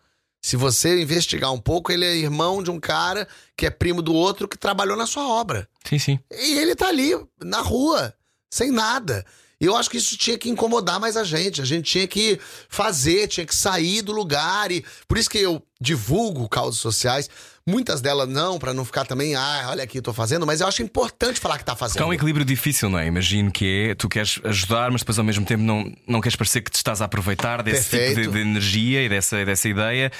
Se 0.44 0.56
você 0.56 1.00
investigar 1.00 1.52
um 1.52 1.60
pouco, 1.60 1.92
ele 1.92 2.04
é 2.04 2.16
irmão 2.16 2.62
de 2.62 2.70
um 2.70 2.80
cara 2.80 3.28
que 3.56 3.64
é 3.64 3.70
primo 3.70 4.02
do 4.02 4.12
outro 4.12 4.48
que 4.48 4.58
trabalhou 4.58 4.96
na 4.96 5.06
sua 5.06 5.26
obra. 5.26 5.68
Sim, 5.88 5.98
sim. 5.98 6.20
E 6.30 6.58
ele 6.58 6.74
tá 6.74 6.88
ali, 6.88 7.12
na 7.40 7.60
rua, 7.60 8.12
sem 8.50 8.72
nada. 8.72 9.24
E 9.60 9.64
eu 9.64 9.76
acho 9.76 9.88
que 9.88 9.98
isso 9.98 10.16
tinha 10.16 10.36
que 10.36 10.50
incomodar 10.50 10.98
mais 10.98 11.16
a 11.16 11.22
gente. 11.22 11.62
A 11.62 11.64
gente 11.64 11.88
tinha 11.88 12.08
que 12.08 12.40
fazer, 12.68 13.28
tinha 13.28 13.46
que 13.46 13.54
sair 13.54 14.02
do 14.02 14.10
lugar. 14.10 14.72
E 14.72 14.84
por 15.06 15.16
isso 15.16 15.30
que 15.30 15.38
eu 15.38 15.62
divulgo 15.82 16.48
causas 16.48 16.80
sociais. 16.80 17.28
Muitas 17.64 18.00
delas 18.00 18.28
não, 18.28 18.58
pra 18.58 18.74
não 18.74 18.84
ficar 18.84 19.04
também, 19.04 19.36
ah, 19.36 19.68
olha 19.70 19.84
aqui, 19.84 20.02
tô 20.02 20.12
fazendo, 20.12 20.44
mas 20.44 20.60
eu 20.60 20.66
acho 20.66 20.82
importante 20.82 21.38
falar 21.38 21.58
que 21.58 21.64
tá 21.64 21.76
Porque 21.76 21.84
há 21.84 21.88
fazendo. 21.90 22.08
um 22.08 22.12
equilíbrio 22.12 22.44
difícil, 22.44 22.90
não 22.90 22.98
é? 22.98 23.06
Imagino 23.06 23.52
que 23.52 23.90
é, 23.90 23.94
tu 23.94 24.08
queres 24.08 24.40
ajudar, 24.42 24.90
mas 24.90 25.02
depois 25.02 25.16
ao 25.16 25.24
mesmo 25.24 25.44
tempo 25.44 25.62
não, 25.62 25.92
não 26.08 26.20
queres 26.20 26.34
parecer 26.34 26.60
que 26.60 26.72
te 26.72 26.74
estás 26.74 27.00
a 27.00 27.04
aproveitar 27.04 27.62
desse 27.62 27.84
tipo 27.90 28.02
Perfeito. 28.04 28.30
de, 28.32 28.36
de 28.36 28.40
energia 28.40 29.04
e 29.04 29.08
dessa, 29.08 29.44
dessa 29.44 29.68
ideia. 29.68 30.10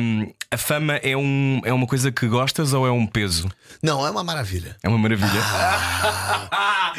Hum, 0.00 0.32
a 0.48 0.56
fama 0.56 0.94
é, 0.98 1.16
um, 1.16 1.60
é 1.64 1.72
uma 1.72 1.88
coisa 1.88 2.12
que 2.12 2.24
gostas 2.28 2.72
ou 2.72 2.86
é 2.86 2.92
um 2.92 3.04
peso? 3.04 3.48
Não, 3.82 4.06
é 4.06 4.10
uma 4.10 4.22
maravilha. 4.22 4.76
É 4.80 4.88
uma 4.88 4.98
maravilha. 4.98 5.28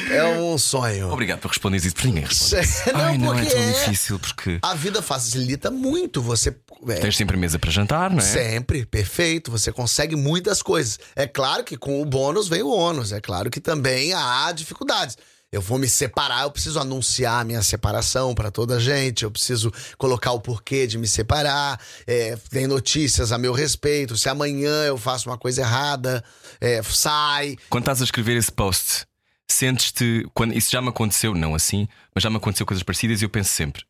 É 0.09 0.23
um 0.39 0.57
sonho. 0.57 1.11
Obrigado 1.11 1.39
por 1.39 1.49
responderes 1.49 1.85
isso, 1.85 1.93
porque 1.93 2.07
ninguém 2.07 2.23
responde. 2.25 2.67
Não, 2.93 2.99
Ai, 3.05 3.17
não 3.17 3.33
é 3.37 3.45
tão 3.45 3.59
é- 3.61 3.71
difícil, 3.71 4.17
porque 4.19 4.57
A 4.61 4.73
vida 4.73 5.01
facilita 5.03 5.69
muito. 5.69 6.19
Você. 6.19 6.55
é, 6.89 6.95
tens 6.95 7.15
sempre 7.15 7.37
mesa 7.37 7.59
para 7.59 7.69
jantar, 7.69 8.09
não 8.13 8.21
é? 8.21 8.25
Sempre, 8.25 8.85
perfeito. 8.85 9.51
Você 9.51 9.71
consegue 9.71 10.15
muitas 10.15 10.61
coisas. 10.61 10.99
É 11.15 11.27
claro 11.27 11.63
que 11.63 11.77
com 11.77 12.01
o 12.01 12.05
bônus 12.05 12.47
vem 12.47 12.61
o 12.61 12.69
ônus. 12.69 13.11
É 13.11 13.19
claro 13.19 13.49
que 13.49 13.59
também 13.59 14.13
há 14.13 14.51
dificuldades. 14.51 15.17
Eu 15.53 15.61
vou 15.61 15.77
me 15.77 15.87
separar, 15.87 16.45
eu 16.45 16.51
preciso 16.51 16.79
anunciar 16.79 17.41
a 17.41 17.43
minha 17.43 17.61
separação 17.61 18.33
para 18.33 18.49
toda 18.49 18.77
a 18.77 18.79
gente, 18.79 19.23
eu 19.23 19.29
preciso 19.29 19.71
colocar 19.99 20.31
o 20.31 20.41
porquê 20.41 20.87
de 20.87 20.97
me 20.97 21.07
separar. 21.07 21.79
É, 22.07 22.35
tem 22.49 22.65
notícias 22.65 23.31
a 23.31 23.37
meu 23.37 23.53
respeito. 23.53 24.17
Se 24.17 24.27
amanhã 24.27 24.83
eu 24.85 24.97
faço 24.97 25.29
uma 25.29 25.37
coisa 25.37 25.61
errada, 25.61 26.23
é, 26.59 26.81
sai. 26.81 27.55
Quando 27.69 27.83
estás 27.83 28.01
a 28.01 28.03
escrever 28.03 28.35
esse 28.35 28.51
post, 28.51 29.05
sentes-te. 29.47 30.27
Quando, 30.33 30.57
isso 30.57 30.71
já 30.71 30.81
me 30.81 30.89
aconteceu, 30.89 31.35
não 31.35 31.53
assim, 31.53 31.87
mas 32.15 32.23
já 32.23 32.31
me 32.31 32.37
aconteceu 32.37 32.65
coisas 32.65 32.81
parecidas 32.81 33.21
e 33.21 33.25
eu 33.25 33.29
penso 33.29 33.51
sempre: 33.51 33.83
o 33.83 33.85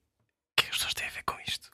que 0.57 0.65
é 0.65 0.69
que 0.69 0.71
as 0.71 0.77
pessoas 0.79 0.93
têm 0.93 1.07
a 1.07 1.11
ver 1.11 1.23
com 1.25 1.35
isto? 1.47 1.69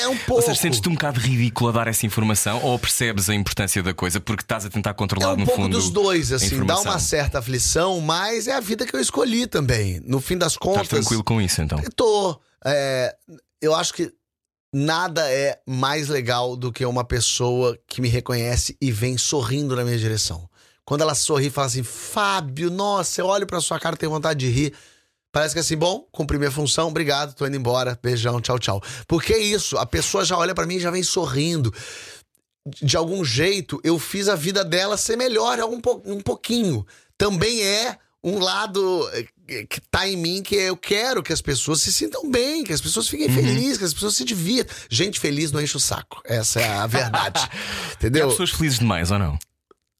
É 0.00 0.08
um 0.08 0.16
pouco. 0.16 0.34
Ou 0.34 0.42
seja, 0.42 0.60
sentes-te 0.60 0.88
um 0.88 0.92
bocado 0.92 1.20
ridículo 1.20 1.70
a 1.70 1.72
dar 1.72 1.88
essa 1.88 2.06
informação 2.06 2.62
ou 2.62 2.78
percebes 2.78 3.28
a 3.28 3.34
importância 3.34 3.82
da 3.82 3.92
coisa 3.92 4.20
porque 4.20 4.42
estás 4.42 4.64
a 4.64 4.70
tentar 4.70 4.90
É 4.90 4.94
controlar 4.94 5.34
um 5.34 5.36
no 5.38 5.44
pouco 5.46 5.62
fundo. 5.62 5.76
dos 5.76 5.90
dois, 5.90 6.32
assim, 6.32 6.64
dá 6.64 6.80
uma 6.80 6.98
certa 6.98 7.38
aflição, 7.38 8.00
mas 8.00 8.46
é 8.48 8.52
a 8.52 8.60
vida 8.60 8.86
que 8.86 8.94
eu 8.94 9.00
escolhi 9.00 9.46
também. 9.46 10.00
No 10.04 10.20
fim 10.20 10.36
das 10.38 10.56
contas. 10.56 10.82
Estás 10.84 11.00
tranquilo 11.00 11.22
com 11.24 11.40
isso 11.40 11.60
então? 11.62 11.78
Eu 11.80 11.90
tô. 11.92 12.40
é, 12.64 13.14
eu 13.60 13.74
acho 13.74 13.92
que 13.94 14.12
nada 14.74 15.30
é 15.30 15.58
mais 15.66 16.08
legal 16.08 16.56
do 16.56 16.72
que 16.72 16.84
uma 16.84 17.04
pessoa 17.04 17.78
que 17.86 18.00
me 18.00 18.08
reconhece 18.08 18.76
e 18.80 18.90
vem 18.90 19.18
sorrindo 19.18 19.76
na 19.76 19.84
minha 19.84 19.98
direção. 19.98 20.48
Quando 20.84 21.02
ela 21.02 21.14
sorri 21.14 21.46
e 21.46 21.50
fala 21.50 21.66
assim, 21.68 21.82
Fábio, 21.82 22.70
nossa, 22.70 23.20
eu 23.20 23.26
olho 23.26 23.46
pra 23.46 23.60
sua 23.60 23.78
cara 23.78 23.94
e 23.94 23.98
tenho 23.98 24.10
vontade 24.10 24.40
de 24.40 24.48
rir. 24.50 24.74
Parece 25.32 25.54
que 25.54 25.60
assim, 25.60 25.76
bom, 25.76 26.06
cumpri 26.12 26.38
minha 26.38 26.50
função, 26.50 26.88
obrigado, 26.88 27.34
tô 27.34 27.46
indo 27.46 27.56
embora, 27.56 27.98
beijão, 28.02 28.38
tchau, 28.40 28.58
tchau. 28.58 28.82
Porque 29.08 29.32
é 29.32 29.38
isso, 29.38 29.78
a 29.78 29.86
pessoa 29.86 30.24
já 30.24 30.36
olha 30.36 30.54
pra 30.54 30.66
mim 30.66 30.76
e 30.76 30.80
já 30.80 30.90
vem 30.90 31.02
sorrindo. 31.02 31.72
De 32.82 32.96
algum 32.96 33.24
jeito, 33.24 33.80
eu 33.82 33.98
fiz 33.98 34.28
a 34.28 34.36
vida 34.36 34.62
dela 34.64 34.96
ser 34.96 35.16
melhor 35.16 35.58
algum 35.58 35.80
po- 35.80 36.02
um 36.04 36.20
pouquinho. 36.20 36.86
Também 37.18 37.62
é 37.62 37.96
um 38.22 38.38
lado 38.38 39.10
eh, 39.48 39.64
que 39.68 39.80
tá 39.90 40.06
em 40.06 40.16
mim 40.16 40.42
que 40.44 40.54
eu 40.54 40.76
quero 40.76 41.22
que 41.24 41.32
as 41.32 41.40
pessoas 41.42 41.80
se 41.82 41.92
sintam 41.92 42.30
bem, 42.30 42.62
que 42.62 42.72
as 42.72 42.80
pessoas 42.80 43.08
fiquem 43.08 43.26
Uhum. 43.26 43.34
felizes, 43.34 43.78
que 43.78 43.84
as 43.84 43.92
pessoas 43.94 44.14
se 44.14 44.24
divirtam. 44.24 44.76
Gente 44.88 45.18
feliz 45.18 45.50
não 45.50 45.60
enche 45.60 45.76
o 45.76 45.80
saco. 45.80 46.20
Essa 46.24 46.60
é 46.60 46.68
a 46.68 46.86
verdade. 46.86 47.40
E 47.50 47.50
há 47.50 47.94
Entendeu? 47.94 48.28
pessoas 48.28 48.50
felizes 48.50 48.78
demais 48.78 49.10
ou 49.10 49.18
não? 49.18 49.36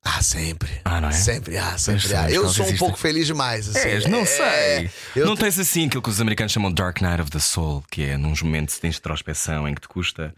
Ah, 0.04 0.20
sempre. 0.20 0.68
Ah, 0.84 1.00
não 1.00 1.08
é? 1.10 1.12
Sempre, 1.12 1.56
ah, 1.56 1.78
sempre. 1.78 2.08
sabes 2.08 2.12
ah. 2.12 2.30
Eu 2.30 2.48
sou 2.48 2.66
um 2.66 2.76
pouco 2.76 2.98
feliz 2.98 3.24
demais. 3.26 3.68
Assim. 3.68 3.88
És, 3.88 4.06
não 4.06 4.20
É, 4.22 4.26
sei. 4.26 4.90
eu 5.14 5.26
não 5.26 5.36
te- 5.36 5.40
tens 5.42 5.58
assim 5.60 5.86
aquilo 5.86 6.02
que 6.02 6.08
os 6.10 6.20
americanos 6.20 6.50
chamam 6.52 6.72
Dark 6.72 7.00
Night 7.00 7.22
of 7.22 7.30
the 7.30 7.38
Soul, 7.38 7.84
que 7.88 8.02
é 8.02 8.16
nos 8.16 8.42
momentos 8.42 8.80
de 8.80 8.88
introspeção 8.88 9.68
em 9.68 9.74
que 9.74 9.80
te 9.82 9.88
custa. 9.88 10.34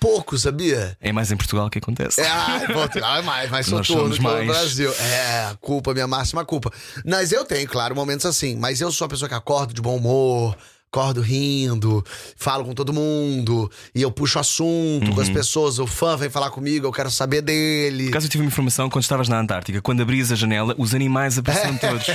pouco, 0.00 0.36
sabia? 0.36 0.96
É 1.00 1.12
mais 1.12 1.30
em 1.30 1.36
Portugal 1.36 1.70
que 1.70 1.78
acontece. 1.78 2.20
É, 2.20 2.72
vou- 2.72 2.88
ai, 3.04 3.22
mais, 3.22 3.48
mais 3.50 3.68
Nós 3.68 3.86
soturno 3.86 4.14
somos 4.14 4.18
que 4.18 4.24
o 4.26 4.28
mais. 4.28 4.46
Brasil. 4.46 4.92
É, 4.92 5.56
culpa, 5.60 5.94
minha 5.94 6.08
máxima 6.08 6.44
culpa. 6.44 6.72
Mas 7.04 7.30
eu 7.30 7.44
tenho, 7.44 7.68
claro, 7.68 7.94
momentos 7.94 8.26
assim. 8.26 8.56
Mas 8.56 8.80
eu 8.80 8.90
sou 8.90 9.04
a 9.04 9.08
pessoa 9.08 9.28
que 9.28 9.34
acordo 9.34 9.72
de 9.72 9.80
bom 9.80 9.96
humor, 9.96 10.56
acordo 10.90 11.20
rindo, 11.20 12.04
falo 12.36 12.64
com 12.64 12.72
todo 12.74 12.92
mundo, 12.92 13.70
e 13.94 14.00
eu 14.02 14.10
puxo 14.10 14.38
assunto 14.38 15.08
Uhum. 15.08 15.14
com 15.14 15.20
as 15.20 15.28
pessoas. 15.28 15.78
O 15.78 15.86
fã 15.86 16.16
vem 16.16 16.30
falar 16.30 16.50
comigo, 16.50 16.86
eu 16.86 16.92
quero 16.92 17.10
saber 17.10 17.42
dele. 17.42 18.04
Por 18.04 18.10
acaso 18.10 18.26
eu 18.26 18.30
tive 18.30 18.42
uma 18.42 18.48
informação 18.48 18.88
quando 18.88 19.02
estavas 19.02 19.28
na 19.28 19.38
Antártica, 19.38 19.80
quando 19.82 20.00
abrias 20.00 20.32
a 20.32 20.34
janela, 20.34 20.74
os 20.78 20.94
animais 20.94 21.36
apareciam 21.38 21.76
todos. 21.78 22.06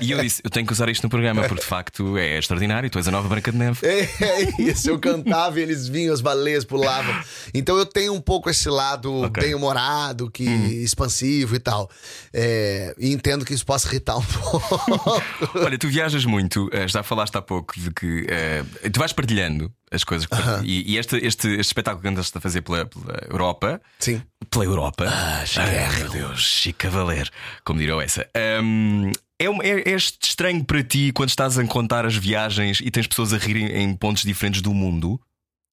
e 0.00 0.10
eu 0.10 0.20
disse: 0.20 0.40
eu 0.42 0.50
tenho 0.50 0.66
que 0.66 0.72
usar 0.72 0.88
isto 0.88 1.02
no 1.02 1.10
programa, 1.10 1.42
porque 1.42 1.60
de 1.60 1.66
facto 1.66 2.16
é 2.16 2.38
extraordinário. 2.38 2.88
Tu 2.90 2.98
és 2.98 3.06
a 3.06 3.10
nova 3.10 3.28
Branca 3.28 3.52
de 3.52 3.58
Neve. 3.58 3.78
É, 3.86 4.00
é 4.24 4.62
isso, 4.62 4.88
eu 4.90 4.98
cantava 4.98 5.60
e 5.60 5.62
eles 5.62 5.86
vinham, 5.86 6.12
as 6.14 6.20
baleias 6.20 6.64
pulavam. 6.64 7.14
Então 7.52 7.76
eu 7.76 7.84
tenho 7.86 8.14
um 8.14 8.20
pouco 8.20 8.48
esse 8.50 8.68
lado 8.68 9.12
Ok. 9.24 9.42
bem-humorado, 9.42 10.30
que 10.30 10.44
expansivo 10.44 11.54
e 11.54 11.58
tal. 11.58 11.90
É, 12.32 12.94
e 12.98 13.12
entendo 13.12 13.44
que 13.44 13.52
isso 13.54 13.64
possa 13.66 13.88
irritar 13.88 14.16
um 14.16 14.22
pouco. 14.24 15.22
Olha, 15.54 15.78
tu 15.78 15.88
viajas 15.88 16.24
muito, 16.24 16.68
eh, 16.72 16.88
já 16.88 17.02
falaste 17.02 17.36
há 17.36 17.42
pouco 17.42 17.57
de 17.76 17.90
que 17.92 18.26
eh, 18.28 18.62
tu 18.92 18.98
vais 18.98 19.12
partilhando 19.12 19.72
as 19.90 20.04
coisas 20.04 20.26
que 20.26 20.34
e, 20.64 20.92
e 20.92 20.98
este, 20.98 21.16
este, 21.16 21.48
este 21.48 21.60
espetáculo 21.60 22.02
que 22.02 22.08
andaste 22.08 22.36
a 22.36 22.40
fazer 22.40 22.62
pela, 22.62 22.84
pela 22.86 23.18
Europa, 23.30 23.80
Sim. 23.98 24.22
pela 24.50 24.64
Europa, 24.64 25.06
Ah, 25.08 25.44
Ai, 25.56 25.98
meu 25.98 26.10
Deus, 26.10 26.40
Chico 26.42 26.78
Cavaleiro, 26.80 27.30
como 27.64 27.78
dirão 27.80 28.00
essa. 28.00 28.26
Hum, 28.62 29.10
é, 29.38 29.48
um- 29.48 29.62
é, 29.62 29.80
é 29.90 29.94
estranho 29.96 30.64
para 30.64 30.82
ti 30.82 31.12
quando 31.14 31.28
estás 31.30 31.58
a 31.58 31.64
contar 31.66 32.04
as 32.04 32.14
viagens 32.16 32.80
e 32.80 32.90
tens 32.90 33.06
pessoas 33.06 33.32
a 33.32 33.38
rirem 33.38 33.66
em 33.82 33.94
pontos 33.96 34.22
diferentes 34.24 34.60
do 34.60 34.74
mundo? 34.74 35.20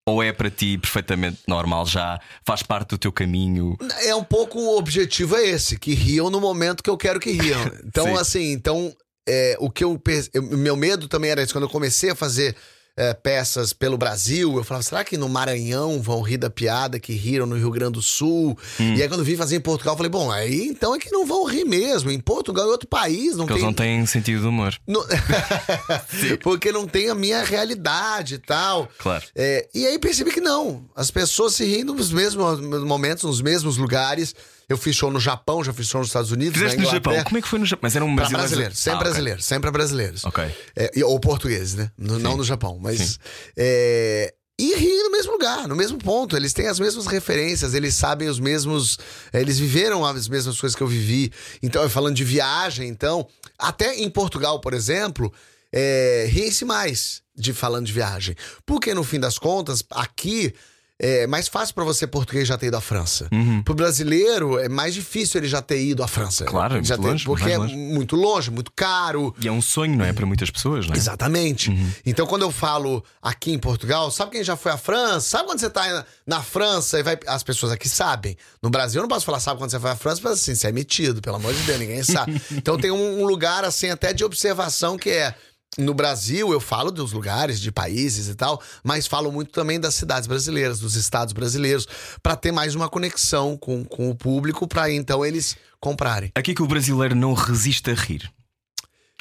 Ou 0.08 0.22
é 0.22 0.32
para 0.32 0.52
ti 0.52 0.78
perfeitamente 0.78 1.40
normal 1.48 1.84
já? 1.88 2.20
Faz 2.46 2.62
parte 2.62 2.90
do 2.90 2.98
teu 3.00 3.12
caminho? 3.12 3.76
É 4.04 4.14
um 4.14 4.24
pouco 4.24 4.60
o 4.60 4.78
objetivo 4.78 5.36
é 5.36 5.48
esse, 5.48 5.80
que 5.80 5.96
riam 5.96 6.30
no 6.30 6.40
momento 6.40 6.84
que 6.84 6.90
eu 6.92 6.96
quero 6.96 7.20
que 7.20 7.32
riam. 7.32 7.60
Então, 7.84 8.06
Sim. 8.06 8.18
assim, 8.18 8.52
então, 8.52 8.94
é, 9.28 9.56
o 9.60 9.70
que 9.70 9.84
eu, 9.84 10.02
eu- 10.34 10.44
Meu 10.44 10.76
medo 10.76 11.08
também 11.08 11.32
era 11.32 11.42
isso. 11.44 11.54
Quando 11.54 11.64
eu 11.66 11.70
comecei 11.70 12.10
a 12.12 12.16
fazer 12.16 12.56
é, 12.98 13.14
peças 13.14 13.74
pelo 13.74 13.98
Brasil. 13.98 14.56
Eu 14.56 14.64
falava, 14.64 14.82
será 14.82 15.04
que 15.04 15.18
no 15.18 15.28
Maranhão 15.28 16.02
vão 16.02 16.22
rir 16.22 16.38
da 16.38 16.50
piada 16.50 16.98
que 16.98 17.12
riram 17.12 17.46
no 17.46 17.58
Rio 17.58 17.70
Grande 17.70 17.92
do 17.94 18.02
Sul? 18.02 18.58
Hum. 18.80 18.94
E 18.96 19.02
aí, 19.02 19.10
quando 19.10 19.20
eu 19.20 19.26
vim 19.26 19.36
fazer 19.36 19.58
em 19.58 19.60
Portugal, 19.60 19.96
eu 19.96 19.98
falei, 19.98 20.10
bom, 20.10 20.32
aí 20.32 20.66
então 20.66 20.96
é 20.96 20.98
que 20.98 21.12
não 21.12 21.26
vão 21.26 21.44
rir 21.44 21.66
mesmo. 21.66 22.10
Em 22.10 22.22
Portugal 22.22 22.66
é 22.66 22.72
outro 22.72 22.88
país, 22.88 23.36
não 23.36 23.46
Porque 23.46 23.48
tem. 23.48 23.56
eles 23.56 23.64
não 23.66 23.74
têm 23.74 24.06
sentido 24.06 24.40
de 24.40 24.48
humor. 24.48 24.74
Não- 24.88 25.06
Porque 26.42 26.72
não 26.72 26.88
tem 26.88 27.10
a 27.10 27.16
minha 27.16 27.44
realidade 27.44 28.36
e 28.36 28.40
tal. 28.40 28.88
Claro. 29.00 29.26
É, 29.36 29.68
e 29.74 29.86
aí 29.86 30.00
percebi 30.00 30.32
que 30.32 30.40
não. 30.42 30.86
As 30.96 31.12
pessoas 31.12 31.54
se 31.56 31.66
riem 31.66 31.84
nos 31.84 32.12
mesmos 32.14 32.62
momentos, 32.62 33.24
nos 33.26 33.42
mesmos 33.42 33.76
lugares. 33.78 34.34
Eu 34.68 34.78
fiz 34.78 34.96
show 34.96 35.12
no 35.12 35.20
Japão, 35.20 35.64
já 35.64 35.72
fiz 35.74 35.88
show 35.88 36.00
nos 36.00 36.10
Estados 36.10 36.32
Unidos. 36.32 36.54
Fizeste 36.60 36.80
no 36.82 36.90
Japão. 36.90 37.24
Como 37.24 37.38
é 37.38 37.42
que 37.42 37.48
foi 37.48 37.60
no 37.60 37.66
Japão? 37.66 37.82
Mas 37.84 37.96
era 37.96 38.04
um 38.06 38.16
brasileiro. 38.16 38.48
brasileiros, 38.48 38.78
sempre 38.80 38.92
Ah, 38.92 38.96
ok. 39.00 39.04
brasileiros, 39.10 39.46
sempre 39.46 39.72
brasileiros. 39.72 40.26
Ok. 40.26 40.44
É, 40.76 40.92
ou 41.06 41.20
portugueses, 41.20 41.76
né? 41.76 41.92
No- 41.98 42.18
não 42.20 42.36
no 42.38 42.44
Japão, 42.44 42.80
mas. 42.82 43.20
é, 43.56 44.34
e 44.58 44.74
riem 44.76 45.04
no 45.04 45.12
mesmo 45.12 45.34
lugar, 45.34 45.68
no 45.68 45.76
mesmo 45.76 45.98
ponto. 45.98 46.36
Eles 46.38 46.54
têm 46.54 46.68
as 46.68 46.80
mesmas 46.80 47.06
referências, 47.08 47.74
eles 47.74 47.94
sabem 47.94 48.28
os 48.30 48.40
mesmos. 48.40 48.98
é, 49.34 49.42
Eles 49.42 49.60
viveram 49.60 50.06
as 50.06 50.28
mesmas 50.28 50.60
coisas 50.60 50.76
que 50.76 50.82
eu 50.82 50.88
vivi. 50.88 51.32
Então, 51.62 51.88
falando 51.90 52.16
de 52.16 52.24
viagem, 52.24 52.88
então. 52.88 53.28
Até 53.60 53.96
em 53.96 54.10
Portugal, 54.10 54.60
por 54.62 54.74
exemplo, 54.74 55.32
é, 55.72 56.26
riem-se 56.30 56.64
mais 56.66 57.22
de 57.36 57.52
falando 57.54 57.86
de 57.86 57.92
viagem. 57.94 58.36
Porque, 58.66 58.94
no 58.94 59.04
fim 59.04 59.20
das 59.20 59.38
contas, 59.38 59.84
aqui. 59.92 60.54
É 60.98 61.28
mais 61.28 61.50
fácil 61.50 61.76
pra 61.76 61.84
você 61.84 62.08
português 62.08 62.48
já 62.48 62.58
ter 62.58 62.68
ido 62.68 62.78
à 62.78 62.82
França. 62.82 63.28
Pro 63.66 63.74
brasileiro 63.74 64.58
é 64.58 64.70
mais 64.70 64.94
difícil 64.94 65.42
ele 65.42 65.48
já 65.48 65.62
ter 65.62 65.84
ido 65.84 66.02
à 66.02 66.08
França. 66.08 66.46
Uhum. 66.46 66.50
Claro, 66.50 66.78
é 66.78 66.84
já 66.84 66.96
muito 66.96 67.04
ter- 67.04 67.12
longe, 67.12 67.26
porque 67.26 67.50
é 67.50 67.58
longe. 67.58 67.76
muito 67.76 68.16
longe, 68.16 68.50
muito 68.50 68.72
caro. 68.74 69.36
E 69.42 69.48
é 69.48 69.52
um 69.52 69.62
sonho, 69.62 69.98
não 69.98 70.06
é? 70.06 70.14
Para 70.14 70.26
muitas 70.26 70.50
pessoas, 70.50 70.88
não 70.88 70.94
é? 70.94 70.98
Exatamente. 70.98 71.70
Então, 72.06 72.26
quando 72.26 72.44
eu 72.44 72.52
falo 72.52 73.04
aqui 73.22 73.52
em 73.52 73.60
Portugal, 73.60 74.10
sabe 74.10 74.32
quem 74.32 74.44
já 74.44 74.56
foi 74.56 74.72
à 74.72 74.78
França? 74.78 75.28
Sabe 75.28 75.46
quando 75.46 75.60
você 75.60 75.70
tá 75.70 75.86
na, 75.86 76.06
na 76.26 76.42
França 76.42 76.98
e 76.98 77.04
vai. 77.04 77.20
As 77.28 77.44
pessoas 77.44 77.74
aqui 77.74 77.90
sabem. 77.90 78.38
No 78.64 78.70
Brasil, 78.70 79.00
eu 79.00 79.04
não 79.04 79.10
posso 79.10 79.26
falar, 79.26 79.42
sabe 79.42 79.60
quando 79.60 79.72
você 79.72 79.80
foi 79.80 79.92
à 79.92 79.96
França, 79.98 80.22
mas 80.24 80.34
assim, 80.34 80.56
você 80.56 80.68
é 80.68 80.72
metido, 80.72 81.22
pelo 81.22 81.36
amor 81.36 81.54
de 81.54 81.62
Deus, 81.64 81.78
ninguém 81.80 82.04
sabe. 82.04 82.42
então, 82.56 82.78
tem 82.78 82.92
um, 82.92 83.22
um 83.22 83.26
lugar, 83.26 83.66
assim, 83.66 83.90
até 83.90 84.14
de 84.14 84.24
observação 84.24 84.98
que 84.98 85.10
é. 85.10 85.36
No 85.78 85.94
Brasil, 85.94 86.54
eu 86.54 86.60
falo 86.62 86.90
dos 86.90 87.12
lugares, 87.12 87.60
de 87.60 87.70
países 87.72 88.30
e 88.30 88.36
tal, 88.36 88.62
mas 88.84 89.08
falo 89.08 89.32
muito 89.32 89.52
também 89.52 89.78
das 89.80 89.94
cidades 89.96 90.26
brasileiras, 90.26 90.80
dos 90.80 90.96
estados 90.96 91.34
brasileiros, 91.34 91.86
pra 92.24 92.36
ter 92.36 92.52
mais 92.54 92.76
uma 92.76 92.88
conexão 92.88 93.58
com, 93.58 93.84
com 93.84 94.10
o 94.10 94.16
público, 94.16 94.68
pra 94.68 94.90
então 94.90 95.26
eles 95.26 95.58
comprarem. 95.80 96.32
Aqui 96.34 96.54
que 96.54 96.62
o 96.64 96.68
brasileiro 96.68 97.14
não 97.16 97.34
resiste 97.34 97.92
a 97.92 97.94
rir. 97.94 98.32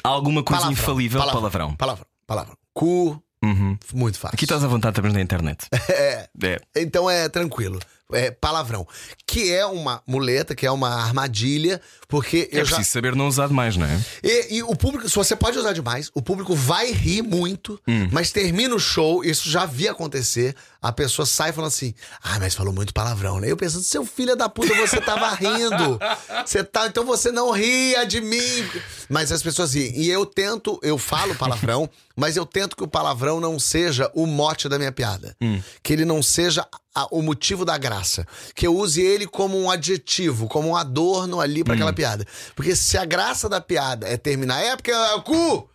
Há 0.03 0.07
alguma 0.09 0.43
coisa 0.43 0.61
Palavrão, 0.63 0.83
infalível? 0.83 1.19
Palavrão. 1.19 1.75
Palavrão. 1.75 2.05
Palavrão. 2.25 2.57
Cu, 2.73 3.21
Uhum. 3.43 3.77
muito 3.93 4.17
fácil. 4.17 4.33
Aqui 4.35 4.45
estás 4.45 4.63
à 4.63 4.67
vontade 4.67 4.95
também 4.95 5.11
na 5.11 5.21
internet. 5.21 5.67
É. 5.89 6.27
É. 6.41 6.61
Então 6.77 7.09
é 7.09 7.27
tranquilo. 7.29 7.79
É 8.13 8.29
palavrão. 8.29 8.87
Que 9.25 9.51
é 9.51 9.65
uma 9.65 10.01
muleta, 10.05 10.53
que 10.53 10.65
é 10.65 10.71
uma 10.71 10.89
armadilha, 10.89 11.81
porque 12.07 12.47
É 12.51 12.59
eu 12.61 12.65
já. 12.65 12.75
preciso 12.75 12.93
saber 12.93 13.15
não 13.15 13.27
usar 13.27 13.47
demais, 13.47 13.75
não 13.75 13.85
é? 13.85 13.99
E, 14.23 14.57
e 14.57 14.63
o 14.63 14.75
público, 14.75 15.09
se 15.09 15.15
você 15.15 15.35
pode 15.35 15.57
usar 15.57 15.73
demais, 15.73 16.11
o 16.13 16.21
público 16.21 16.53
vai 16.55 16.91
rir 16.91 17.23
muito, 17.23 17.81
mas 18.11 18.31
termina 18.31 18.75
o 18.75 18.79
show, 18.79 19.23
isso 19.23 19.49
já 19.49 19.65
vi 19.65 19.87
acontecer. 19.87 20.55
A 20.81 20.91
pessoa 20.91 21.25
sai 21.25 21.51
falando 21.51 21.69
assim: 21.69 21.95
Ah, 22.21 22.37
mas 22.39 22.53
falou 22.53 22.71
muito 22.71 22.93
palavrão, 22.93 23.39
né? 23.39 23.49
Eu 23.51 23.57
pensando, 23.57 23.83
seu 23.83 24.05
filho 24.05 24.35
da 24.35 24.47
puta, 24.47 24.73
você 24.75 25.01
tava 25.01 25.33
rindo. 25.33 25.99
Você 26.45 26.63
tá, 26.63 26.85
então 26.85 27.03
você 27.05 27.31
não 27.31 27.49
ria 27.49 28.05
de 28.05 28.21
mim. 28.21 28.69
Mas 29.09 29.31
as 29.31 29.41
pessoas 29.41 29.73
riem. 29.73 29.91
E 29.99 30.09
eu 30.11 30.27
tento, 30.27 30.79
eu 30.83 30.99
falo 30.99 31.33
palavrão, 31.33 31.89
mas 32.15 32.37
eu 32.37 32.45
tento 32.45 32.75
que 32.75 32.83
o 32.83 32.87
palavrão 32.87 33.39
não 33.39 33.59
seja 33.59 34.09
o 34.13 34.25
mote 34.25 34.69
da 34.69 34.77
minha 34.77 34.91
piada. 34.91 35.35
Que 35.83 35.93
ele 35.93 36.05
não 36.05 36.23
seja 36.23 36.67
a- 36.95 37.07
o 37.11 37.21
motivo 37.21 37.65
da 37.65 37.77
graça. 37.77 38.25
Que 38.55 38.65
eu 38.67 38.75
use 38.75 39.01
ele 39.01 39.27
como 39.27 39.57
um 39.59 39.69
adjetivo, 39.69 40.47
como 40.47 40.69
um 40.69 40.75
adorno 40.75 41.41
ali 41.41 41.63
pra 41.63 41.73
aquela 41.75 41.91
piada. 41.93 42.25
Porque 42.55 42.75
se 42.75 42.97
a 42.97 43.03
graça 43.05 43.49
da 43.49 43.59
piada 43.59 44.07
é 44.07 44.15
terminar, 44.17 44.61
é 44.61 44.75
porque 44.75 44.91
é 44.91 45.13
o 45.15 45.21
cu. 45.23 45.69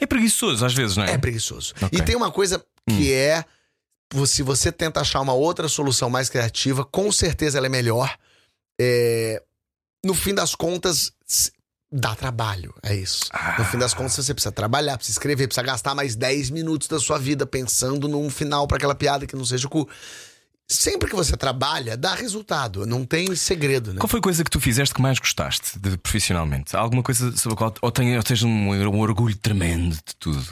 É 0.00 0.06
preguiçoso 0.06 0.64
às 0.64 0.72
vezes, 0.74 0.96
não 0.96 1.04
é? 1.04 1.12
É 1.12 1.18
preguiçoso. 1.18 1.74
Ok. 1.82 1.98
E 1.98 2.02
tem 2.02 2.16
uma 2.16 2.30
coisa 2.30 2.64
que 2.88 3.12
é. 3.12 3.44
Se 4.26 4.42
você 4.42 4.70
tenta 4.72 5.00
achar 5.00 5.20
uma 5.20 5.32
outra 5.34 5.68
solução 5.68 6.08
mais 6.08 6.28
criativa, 6.28 6.84
com 6.84 7.10
certeza 7.12 7.58
ela 7.58 7.66
é 7.66 7.70
melhor. 7.70 8.16
É, 8.80 9.42
no 10.04 10.14
fim 10.14 10.32
das 10.34 10.54
contas, 10.54 11.12
dá 11.90 12.14
trabalho. 12.14 12.74
É 12.82 12.94
isso. 12.94 13.26
No 13.58 13.64
fim 13.64 13.78
das 13.78 13.94
contas, 13.94 14.14
você 14.14 14.34
precisa 14.34 14.52
trabalhar, 14.52 14.96
precisa 14.96 15.18
escrever, 15.18 15.46
precisa 15.46 15.64
gastar 15.64 15.94
mais 15.94 16.14
10 16.14 16.50
minutos 16.50 16.88
da 16.88 16.98
sua 16.98 17.18
vida 17.18 17.46
pensando 17.46 18.08
num 18.08 18.28
final 18.30 18.66
pra 18.66 18.76
aquela 18.76 18.94
piada 18.94 19.26
que 19.26 19.36
não 19.36 19.44
seja 19.44 19.66
o 19.66 19.70
cu. 19.70 19.88
Sempre 20.68 21.08
que 21.08 21.14
você 21.14 21.36
trabalha, 21.36 21.96
dá 21.96 22.14
resultado. 22.14 22.84
Não 22.84 23.04
tem 23.04 23.36
segredo, 23.36 23.92
né? 23.92 24.00
Qual 24.00 24.08
foi 24.08 24.18
a 24.18 24.22
coisa 24.22 24.42
que 24.42 24.50
tu 24.50 24.60
fizeste 24.60 24.92
que 24.92 25.00
mais 25.00 25.18
gostaste 25.18 25.78
de, 25.78 25.96
profissionalmente? 25.96 26.74
Alguma 26.74 27.04
coisa 27.04 27.36
sobre 27.36 27.54
a 27.54 27.56
qual 27.56 27.74
ou, 27.80 27.88
ou 27.88 28.22
tens 28.22 28.42
um, 28.42 28.72
um 28.72 29.00
orgulho 29.00 29.36
tremendo 29.36 29.94
de 29.94 30.16
tudo? 30.18 30.44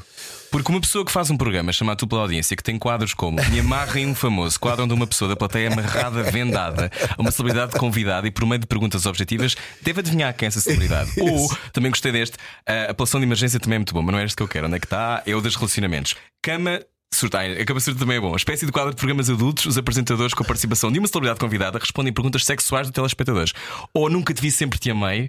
Porque 0.55 0.71
uma 0.71 0.81
pessoa 0.81 1.05
que 1.05 1.11
faz 1.11 1.31
um 1.31 1.37
programa 1.37 1.73
chamado 1.73 1.99
Tu 1.99 2.07
pela 2.07 2.21
Audiência, 2.21 2.57
que 2.57 2.63
tem 2.63 2.79
quadros 2.79 3.13
como 3.13 3.45
Me 3.51 3.59
Amarrem 3.59 4.07
um 4.07 4.15
Famoso, 4.15 4.61
quadro 4.61 4.85
onde 4.85 4.95
uma 4.95 5.05
pessoa 5.05 5.29
da 5.29 5.35
plateia 5.35 5.67
amarrada, 5.67 6.23
vendada, 6.23 6.93
uma 7.19 7.33
celebridade 7.33 7.77
convidada 7.77 8.29
e 8.29 8.31
por 8.31 8.47
meio 8.47 8.61
de 8.61 8.67
perguntas 8.69 9.05
objetivas, 9.05 9.57
deve 9.83 9.99
adivinhar 9.99 10.33
quem 10.33 10.47
é 10.47 10.49
essa 10.49 10.61
celebridade. 10.61 11.11
Ou, 11.19 11.51
também 11.73 11.91
gostei 11.91 12.13
deste, 12.13 12.37
a 12.65 12.93
apelação 12.93 13.19
de 13.19 13.27
emergência 13.27 13.59
também 13.59 13.75
é 13.75 13.79
muito 13.81 13.93
bom, 13.93 14.01
mas 14.01 14.13
não 14.13 14.21
é 14.21 14.25
este 14.25 14.37
que 14.37 14.45
eu 14.45 14.49
quero. 14.49 14.69
Onde 14.69 14.77
é 14.77 14.79
que 14.79 14.87
está? 14.87 15.25
É 15.27 15.35
o 15.35 15.41
dos 15.41 15.57
relacionamentos. 15.57 16.15
Cama. 16.41 16.81
Surta, 17.15 17.39
ai, 17.39 17.61
a 17.61 17.65
cama 17.65 17.81
surta 17.81 18.01
também 18.01 18.17
é 18.17 18.21
bom. 18.21 18.33
A 18.33 18.37
espécie 18.37 18.67
de 18.67 18.73
quadro 18.73 18.91
de 18.91 18.97
programas 18.97 19.31
adultos, 19.31 19.67
os 19.67 19.79
apresentadores 19.79 20.35
com 20.35 20.43
a 20.43 20.47
participação 20.47 20.91
de 20.91 20.99
uma 20.99 21.07
celebridade 21.09 21.39
convidada 21.41 21.79
respondem 21.79 22.13
perguntas 22.13 22.45
sexuais 22.45 22.87
de 22.89 22.93
telespectadores. 22.93 23.53
Ou 23.93 24.11
Nunca 24.11 24.35
Te 24.35 24.41
Vi, 24.43 24.51
Sempre 24.51 24.79
Te 24.79 24.91
Amei, 24.91 25.27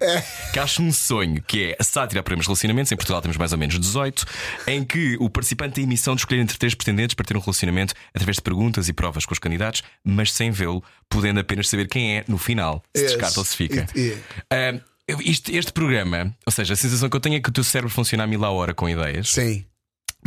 que 0.52 0.58
acho 0.58 0.82
um 0.82 0.92
sonho, 0.92 1.42
que 1.42 1.70
é 1.70 1.76
a 1.78 1.84
sátira 1.84 2.20
a 2.20 2.22
programas 2.22 2.44
de 2.44 2.48
relacionamentos. 2.48 2.90
Em 2.92 2.96
Portugal 2.96 3.22
temos 3.22 3.36
mais 3.36 3.52
ou 3.52 3.58
menos 3.58 3.78
18, 3.78 4.26
em 4.66 4.84
que 4.84 5.16
o 5.20 5.30
participante 5.30 5.74
tem 5.74 5.84
a 5.84 5.86
missão 5.86 6.14
de 6.14 6.22
escolher 6.22 6.40
entre 6.40 6.58
três 6.58 6.74
pretendentes 6.74 7.14
para 7.14 7.24
ter 7.24 7.36
um 7.36 7.40
relacionamento 7.40 7.94
através 8.12 8.36
de 8.36 8.42
perguntas 8.42 8.88
e 8.88 8.92
provas 8.92 9.24
com 9.24 9.32
os 9.32 9.38
candidatos, 9.38 9.82
mas 10.04 10.32
sem 10.32 10.50
vê-lo, 10.50 10.82
podendo 11.08 11.40
apenas 11.40 11.68
saber 11.68 11.88
quem 11.88 12.16
é 12.18 12.24
no 12.26 12.38
final, 12.38 12.82
se 12.94 13.02
Yes. 13.02 13.12
descarta 13.12 13.38
ou 13.38 13.44
se 13.44 13.56
fica. 13.56 13.86
E- 13.94 14.00
e- 14.00 14.18
Ah, 14.50 14.80
isto- 15.20 15.50
este 15.54 15.72
programa, 15.72 16.34
ou 16.44 16.52
seja, 16.52 16.74
a 16.74 16.76
sensação 16.76 17.08
que 17.08 17.16
eu 17.16 17.20
tenho 17.20 17.36
é 17.36 17.40
que 17.40 17.48
o 17.48 17.52
teu 17.52 17.62
cérebro 17.62 17.90
funciona 17.94 18.24
a 18.24 18.26
mil 18.26 18.44
a 18.44 18.50
hora 18.50 18.74
com 18.74 18.88
ideias, 18.88 19.28
Sim. 19.30 19.64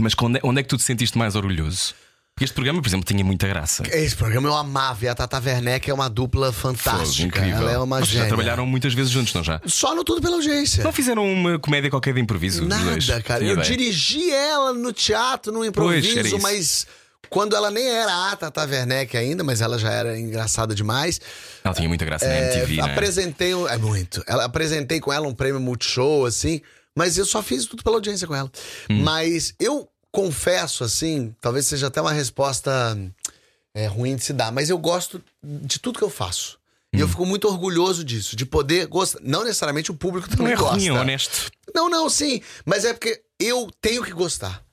Mas 0.02 0.14
onde 0.22 0.38
é, 0.38 0.42
onde 0.44 0.60
é 0.60 0.64
que 0.64 0.70
tu 0.70 0.78
te 0.78 0.84
sentiste 0.84 1.18
mais 1.18 1.36
orgulhoso? 1.36 1.94
Este 2.42 2.54
programa, 2.54 2.82
por 2.82 2.88
exemplo, 2.88 3.06
tinha 3.06 3.22
muita 3.22 3.46
graça. 3.50 3.84
Esse 3.92 4.16
programa 4.16 4.48
eu 4.48 4.56
amava. 4.56 5.04
E 5.04 5.10
a 5.10 5.14
Tata 5.14 5.42
Werneck 5.44 5.90
é 5.90 5.94
uma 5.94 6.10
dupla 6.10 6.54
fantástica. 6.54 7.28
incrível. 7.28 7.64
Ela 7.64 7.72
é 7.74 7.78
uma 7.78 7.98
Vocês 7.98 8.08
já 8.12 8.14
gênia. 8.14 8.28
trabalharam 8.30 8.66
muitas 8.66 8.94
vezes 8.94 9.12
juntos, 9.12 9.34
não 9.34 9.44
já? 9.44 9.60
Só 9.66 9.94
no 9.94 10.06
Tudo 10.06 10.22
pela 10.22 10.36
Audiência. 10.38 10.82
Não 10.82 10.94
fizeram 10.94 11.26
uma 11.30 11.60
comédia 11.60 11.90
qualquer 11.90 12.14
de 12.14 12.22
improviso? 12.22 12.64
os 12.64 12.70
dois? 12.70 13.08
Nada, 13.10 13.22
cara. 13.24 13.42
Tinha 13.42 13.52
Eu 13.52 13.60
ideia. 13.60 13.70
dirigi 13.70 14.32
ela 14.32 14.72
no 14.74 14.94
teatro, 14.94 15.52
no 15.52 15.60
Pois, 15.60 15.68
improviso, 16.06 16.20
isso. 16.38 16.42
mas 16.42 16.88
quando 17.30 17.58
ela 17.58 17.70
nem 17.70 17.86
era 17.90 18.32
a 18.32 18.36
Tata 18.38 18.66
Werneck 18.66 19.18
ainda, 19.18 19.44
mas 19.44 19.60
ela 19.60 19.78
já 19.78 19.92
era 19.92 20.18
engraçada 20.18 20.74
demais. 20.74 21.20
Ela 21.62 21.74
tinha 21.76 21.90
muita 21.90 22.06
graça 22.06 22.26
na 22.26 22.32
É, 22.34 22.54
MTV, 22.56 22.76
né? 22.78 22.94
apresentei. 22.94 23.52
É 23.52 23.78
muito. 23.78 24.24
Ela, 24.26 24.46
apresentei 24.46 25.02
com 25.02 25.12
ela 25.12 25.28
um 25.28 25.34
prêmio 25.34 25.60
Multishow, 25.60 26.26
assim, 26.26 26.62
mas 26.98 27.18
eu 27.18 27.26
só 27.26 27.42
fiz 27.42 27.66
tudo 27.66 27.84
pela 27.84 27.96
audiência 27.98 28.28
com 28.28 28.36
ela. 28.36 28.52
Hum. 28.90 29.02
Mas 29.04 29.54
eu 29.60 29.88
confesso, 30.12 30.84
assim, 30.84 31.36
talvez 31.40 31.68
seja 31.68 31.88
até 31.88 32.02
uma 32.02 32.12
resposta 32.12 32.98
é, 33.74 33.86
ruim 33.88 34.16
de 34.16 34.24
se 34.24 34.34
dar, 34.34 34.52
mas 34.52 34.70
eu 34.70 34.78
gosto 34.78 35.24
de 35.44 35.80
tudo 35.80 36.00
que 36.00 36.04
eu 36.06 36.10
faço. 36.10 36.58
E 36.92 37.00
eu 37.00 37.06
Hum. 37.06 37.10
fico 37.10 37.26
muito 37.26 37.48
orgulhoso 37.48 38.04
disso, 38.04 38.36
de 38.36 38.46
poder 38.46 38.88
gostar. 38.88 39.20
Não 39.22 39.44
necessariamente 39.44 39.92
o 39.92 39.94
público 39.94 40.28
Não 40.32 40.38
também 40.38 40.54
é 40.54 40.56
gosta. 40.56 40.76
ruim, 40.76 40.88
é 40.88 40.94
honesto. 40.94 41.52
Não, 41.76 41.88
não, 41.88 42.10
sim. 42.10 42.42
Mas 42.66 42.84
é 42.84 42.94
porque 42.94 43.22
eu 43.40 43.70
tenho 43.80 44.04
que 44.04 44.12
gostar. 44.12 44.64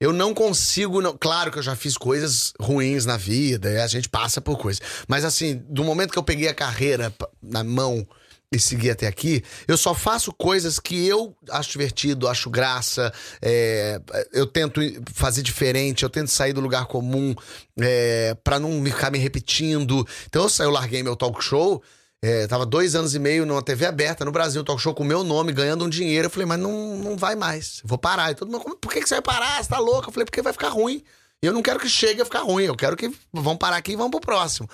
Eu 0.00 0.12
não 0.12 0.32
consigo. 0.32 1.02
Não... 1.02 1.16
Claro 1.16 1.50
que 1.52 1.58
eu 1.58 1.62
já 1.62 1.76
fiz 1.76 1.96
coisas 1.98 2.52
ruins 2.58 3.04
na 3.04 3.16
vida, 3.18 3.70
e 3.70 3.78
a 3.80 3.86
gente 3.86 4.08
passa 4.08 4.40
por 4.40 4.56
coisas. 4.58 4.80
Mas 5.06 5.22
assim, 5.24 5.56
do 5.68 5.84
momento 5.84 6.12
que 6.12 6.18
eu 6.18 6.22
peguei 6.22 6.48
a 6.48 6.54
carreira 6.54 7.14
na 7.42 7.62
mão 7.62 8.06
e 8.52 8.58
segui 8.60 8.90
até 8.90 9.06
aqui, 9.06 9.42
eu 9.66 9.76
só 9.76 9.92
faço 9.94 10.32
coisas 10.32 10.78
que 10.78 11.06
eu 11.06 11.36
acho 11.50 11.70
divertido, 11.72 12.28
acho 12.28 12.48
graça. 12.48 13.12
é, 13.42 14.00
eu 14.32 14.46
tento 14.46 14.80
fazer 15.12 15.42
diferente, 15.42 16.04
eu 16.04 16.10
tento 16.10 16.28
sair 16.28 16.52
do 16.52 16.60
lugar 16.60 16.86
comum 16.86 17.34
é, 17.80 18.36
para 18.44 18.58
não 18.60 18.84
ficar 18.84 19.10
me 19.10 19.18
repetindo. 19.18 20.06
Então 20.26 20.44
eu, 20.44 20.64
eu 20.64 20.70
larguei 20.70 21.02
meu 21.02 21.16
talk 21.16 21.42
show. 21.42 21.82
É, 22.22 22.46
tava 22.46 22.64
dois 22.64 22.94
anos 22.94 23.14
e 23.14 23.18
meio 23.18 23.44
numa 23.44 23.62
TV 23.62 23.84
aberta 23.84 24.24
no 24.24 24.32
Brasil, 24.32 24.64
talk 24.64 24.80
show 24.80 24.94
com 24.94 25.02
o 25.02 25.06
meu 25.06 25.22
nome, 25.22 25.52
ganhando 25.52 25.84
um 25.84 25.88
dinheiro. 25.88 26.26
Eu 26.26 26.30
falei, 26.30 26.46
mas 26.46 26.58
não, 26.58 26.96
não 26.96 27.16
vai 27.16 27.36
mais. 27.36 27.80
Vou 27.84 27.98
parar. 27.98 28.30
E 28.30 28.34
todo 28.34 28.50
mundo, 28.50 28.62
"Como- 28.62 28.76
por 28.76 28.92
que, 28.92 29.00
que 29.02 29.08
você 29.08 29.16
vai 29.16 29.22
parar? 29.22 29.62
Você 29.62 29.68
tá 29.68 29.78
louco? 29.78 30.08
Eu 30.08 30.12
falei, 30.12 30.24
porque 30.24 30.40
vai 30.40 30.52
ficar 30.52 30.68
ruim. 30.70 31.02
Eu 31.42 31.52
não 31.52 31.62
quero 31.62 31.78
que 31.78 31.88
chegue 31.88 32.22
a 32.22 32.24
ficar 32.24 32.40
ruim. 32.40 32.64
Eu 32.64 32.74
quero 32.74 32.96
que 32.96 33.12
vão 33.32 33.56
parar 33.56 33.76
aqui 33.76 33.92
e 33.92 33.96
vão 33.96 34.10
pro 34.10 34.20
próximo. 34.20 34.68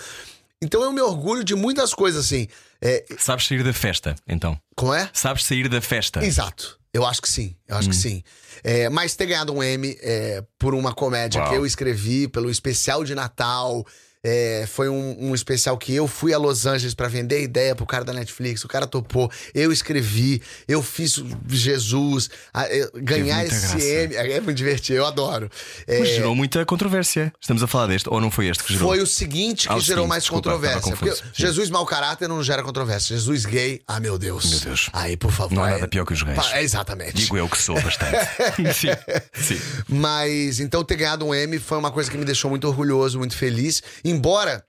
Então 0.63 0.83
eu 0.83 0.93
me 0.93 1.01
orgulho 1.01 1.43
de 1.43 1.57
muitas 1.57 1.93
coisas 1.93 2.25
assim. 2.25 2.47
É, 2.81 3.05
Sabes 3.19 3.47
sair 3.47 3.65
da 3.65 3.73
festa, 3.73 4.15
então. 4.29 4.59
como 4.77 4.95
é? 4.95 5.11
Sabes 5.13 5.45
sair 5.45 5.69
da 5.69 5.81
festa. 5.81 6.25
Exato. 6.25 6.79
Eu 6.95 7.07
acho 7.07 7.23
que 7.23 7.29
sim, 7.29 7.57
eu 7.67 7.77
acho 7.77 7.89
que 7.89 7.97
sim. 7.97 8.23
É, 8.63 8.89
mas 8.91 9.17
ter 9.17 9.25
ganhado 9.25 9.53
um 9.53 9.63
M 9.63 9.97
é, 10.03 10.45
por 10.59 10.75
uma 10.75 10.93
comédia 10.93 11.41
Uau. 11.41 11.51
que 11.51 11.57
eu 11.57 11.65
escrevi, 11.65 12.29
pelo 12.29 12.51
especial 12.51 13.03
de 13.03 13.15
Natal. 13.15 13.85
É, 14.25 14.67
foi 14.69 14.89
um, 14.89 15.17
um 15.31 15.35
especial 15.35 15.77
que 15.77 15.95
eu 15.95 16.07
fui 16.07 16.33
a 16.33 16.39
Los 16.39 16.65
Angeles 16.67 16.95
pra 16.95 17.09
vender 17.09 17.43
ideia 17.43 17.75
pro 17.75 17.85
cara 17.85 18.05
da 18.05 18.13
Netflix. 18.13 18.65
O 18.65 18.69
cara 18.69 18.87
topou, 18.87 19.31
eu 19.55 19.73
escrevi, 19.73 20.41
eu 20.69 20.83
fiz 20.83 21.21
Jesus, 21.49 22.31
a- 22.55 22.69
eu- 22.69 22.91
ganhar 22.95 23.45
esse. 23.45 23.77
M. 23.81 24.15
É 24.15 24.41
muito 24.41 24.57
divertido, 24.57 24.99
eu 24.99 25.07
adoro. 25.07 25.51
É, 25.87 25.99
Mas 26.01 26.09
gerou 26.11 26.35
muita 26.35 26.65
controvérsia. 26.65 27.33
Estamos 27.41 27.63
a 27.63 27.67
falar 27.67 27.87
deste, 27.89 28.09
ou 28.09 28.21
não 28.21 28.31
foi 28.31 28.47
este 28.49 28.63
que 28.65 28.73
gerou? 28.75 28.89
foi 28.91 29.01
o 29.01 29.07
seguinte 29.07 29.67
que 29.69 29.75
Ah, 29.75 29.79
gerou 29.79 30.07
mais 30.07 30.23
desculpa, 30.23 30.51
controvérsia. 30.51 30.97
Porque. 30.97 31.15
Sim. 31.17 31.23
Jesus 31.35 31.71
mau 31.71 31.85
caráter 31.85 32.29
não 32.29 32.43
gera 32.43 32.63
controvérsia. 32.63 33.17
Jesus 33.17 33.45
gay, 33.45 33.81
ah, 33.89 33.99
meu 33.99 34.19
Deus. 34.19 34.49
Meu 34.51 34.61
Deus. 34.61 34.89
Aí, 34.93 35.17
por 35.17 35.33
favor. 35.33 35.55
Não 35.55 35.67
é- 35.67 35.73
nada 35.73 35.89
pior 35.89 36.05
que 36.05 36.13
os 36.13 36.23
gays. 36.23 36.39
É, 36.53 36.63
exatamente. 36.63 37.15
Digo 37.15 37.37
eu 37.37 37.49
que 37.49 37.59
sou 37.61 37.75
bastante. 37.81 38.17
sim, 38.75 38.89
sim. 39.35 39.61
Mas 39.89 40.61
então 40.61 40.85
ter 40.85 40.97
ganhado 40.97 41.27
um 41.27 41.35
M 41.35 41.59
foi 41.59 41.79
uma 41.79 41.91
coisa 41.91 42.11
que 42.11 42.17
me 42.17 42.25
deixou 42.25 42.49
muito 42.51 42.67
orgulhoso, 42.69 43.19
muito 43.19 43.37
feliz. 43.37 43.83
Embora 44.13 44.65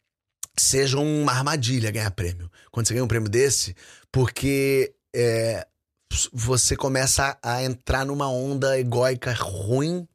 seja 0.57 0.97
uma 0.99 1.31
armadilha 1.31 1.91
ganhar 1.91 2.11
prêmio. 2.11 2.49
Quando 2.71 2.87
você 2.87 2.93
ganha 2.93 3.03
um 3.03 3.07
prêmio 3.07 3.29
desse, 3.29 3.75
porque 4.11 4.93
é, 5.15 5.65
você 6.31 6.75
começa 6.75 7.37
a 7.41 7.63
entrar 7.63 8.05
numa 8.05 8.29
onda 8.29 8.77
egóica 8.79 9.33
ruim 9.33 10.07